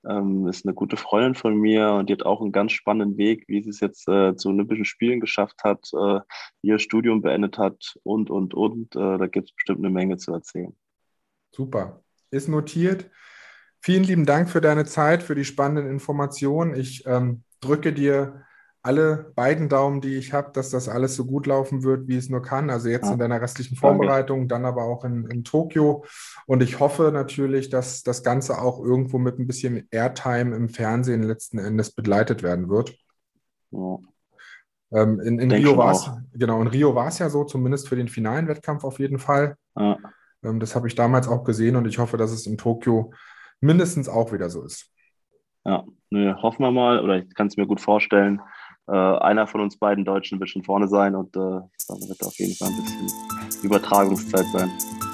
Ähm, 0.07 0.47
ist 0.47 0.65
eine 0.65 0.75
gute 0.75 0.97
Freundin 0.97 1.35
von 1.35 1.55
mir 1.57 1.93
und 1.93 2.09
die 2.09 2.13
hat 2.13 2.23
auch 2.23 2.41
einen 2.41 2.51
ganz 2.51 2.71
spannenden 2.73 3.17
Weg, 3.17 3.45
wie 3.47 3.63
sie 3.63 3.69
es 3.69 3.79
jetzt 3.79 4.07
äh, 4.07 4.35
zu 4.35 4.49
Olympischen 4.49 4.85
Spielen 4.85 5.19
geschafft 5.19 5.63
hat, 5.63 5.89
äh, 5.93 6.19
ihr 6.61 6.77
Studium 6.77 7.21
beendet 7.21 7.57
hat 7.57 7.95
und, 8.03 8.29
und, 8.29 8.53
und. 8.53 8.95
Äh, 8.95 9.17
da 9.17 9.27
gibt 9.27 9.49
es 9.49 9.55
bestimmt 9.55 9.79
eine 9.79 9.89
Menge 9.89 10.17
zu 10.17 10.31
erzählen. 10.31 10.75
Super. 11.51 12.03
Ist 12.29 12.49
notiert. 12.49 13.09
Vielen 13.79 14.03
lieben 14.03 14.25
Dank 14.25 14.49
für 14.49 14.61
deine 14.61 14.85
Zeit, 14.85 15.23
für 15.23 15.35
die 15.35 15.45
spannenden 15.45 15.91
Informationen. 15.91 16.75
Ich 16.75 17.05
ähm, 17.05 17.43
drücke 17.61 17.93
dir 17.93 18.45
alle 18.85 19.31
beiden 19.35 19.67
Daumen, 19.67 19.99
die 19.99 20.15
ich 20.15 20.31
habe, 20.31 20.51
dass 20.53 20.69
das 20.69 20.87
alles 20.87 21.15
so 21.15 21.25
gut 21.25 21.47
laufen 21.47 21.81
wird, 21.81 22.07
wie 22.07 22.17
es 22.17 22.29
nur 22.29 22.43
kann. 22.43 22.69
Also 22.69 22.87
jetzt 22.87 23.09
in 23.09 23.17
deiner 23.17 23.41
restlichen 23.41 23.75
Vorbereitung, 23.75 24.47
dann 24.47 24.63
aber 24.63 24.83
auch 24.83 25.03
in, 25.03 25.25
in 25.25 25.43
Tokio. 25.43 26.05
Und 26.45 26.61
ich 26.61 26.79
hoffe 26.79 27.09
natürlich, 27.11 27.69
dass 27.69 28.03
das 28.03 28.21
Ganze 28.21 28.61
auch 28.61 28.79
irgendwo 28.79 29.17
mit 29.17 29.39
ein 29.39 29.47
bisschen 29.47 29.87
Airtime 29.89 30.55
im 30.55 30.69
Fernsehen 30.69 31.23
letzten 31.23 31.57
Endes 31.57 31.93
begleitet 31.95 32.43
werden 32.43 32.69
wird. 32.69 32.95
Ja. 33.71 33.97
Ähm, 34.91 35.19
in, 35.19 35.39
in 35.39 35.51
Rio 35.51 35.77
war 35.77 35.91
es 35.91 36.07
genau, 36.33 36.61
in 36.61 36.67
Rio 36.67 36.93
war 36.93 37.07
es 37.07 37.17
ja 37.17 37.31
so, 37.31 37.43
zumindest 37.43 37.89
für 37.89 37.95
den 37.95 38.07
finalen 38.07 38.47
Wettkampf 38.47 38.83
auf 38.83 38.99
jeden 38.99 39.17
Fall. 39.17 39.55
Ja. 39.75 39.97
Ähm, 40.43 40.59
das 40.59 40.75
habe 40.75 40.87
ich 40.87 40.93
damals 40.93 41.27
auch 41.27 41.43
gesehen 41.43 41.75
und 41.75 41.87
ich 41.87 41.97
hoffe, 41.97 42.17
dass 42.17 42.31
es 42.31 42.45
in 42.45 42.59
Tokio 42.59 43.11
mindestens 43.61 44.07
auch 44.07 44.31
wieder 44.31 44.51
so 44.51 44.63
ist. 44.63 44.91
Ja, 45.65 45.83
ne, 46.11 46.39
hoffen 46.39 46.61
wir 46.61 46.71
mal, 46.71 46.99
oder 46.99 47.17
ich 47.17 47.33
kann 47.33 47.47
es 47.47 47.57
mir 47.57 47.65
gut 47.65 47.81
vorstellen 47.81 48.39
äh, 48.87 48.91
einer 48.91 49.47
von 49.47 49.61
uns 49.61 49.77
beiden 49.77 50.05
Deutschen 50.05 50.39
wird 50.39 50.49
schon 50.49 50.63
vorne 50.63 50.87
sein 50.87 51.15
und 51.15 51.35
äh, 51.35 51.39
dann 51.39 52.07
wird 52.07 52.23
auf 52.23 52.37
jeden 52.37 52.55
Fall 52.55 52.69
ein 52.69 52.83
bisschen 52.83 53.63
Übertragungszeit 53.63 54.45
sein. 54.53 54.71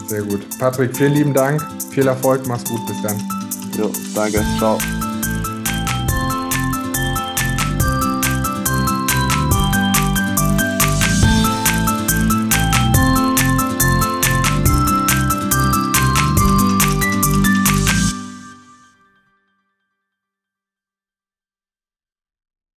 Sehr 0.08 0.24
gut. 0.24 0.46
Patrick, 0.60 0.96
vielen 0.96 1.14
lieben 1.14 1.34
Dank. 1.34 1.62
Viel 1.92 2.08
Erfolg. 2.08 2.42
Mach's 2.48 2.70
gut. 2.70 2.86
Bis 2.86 3.02
dann. 3.02 3.18
Jo, 3.78 3.90
danke. 4.14 4.44
Ciao. 4.58 4.78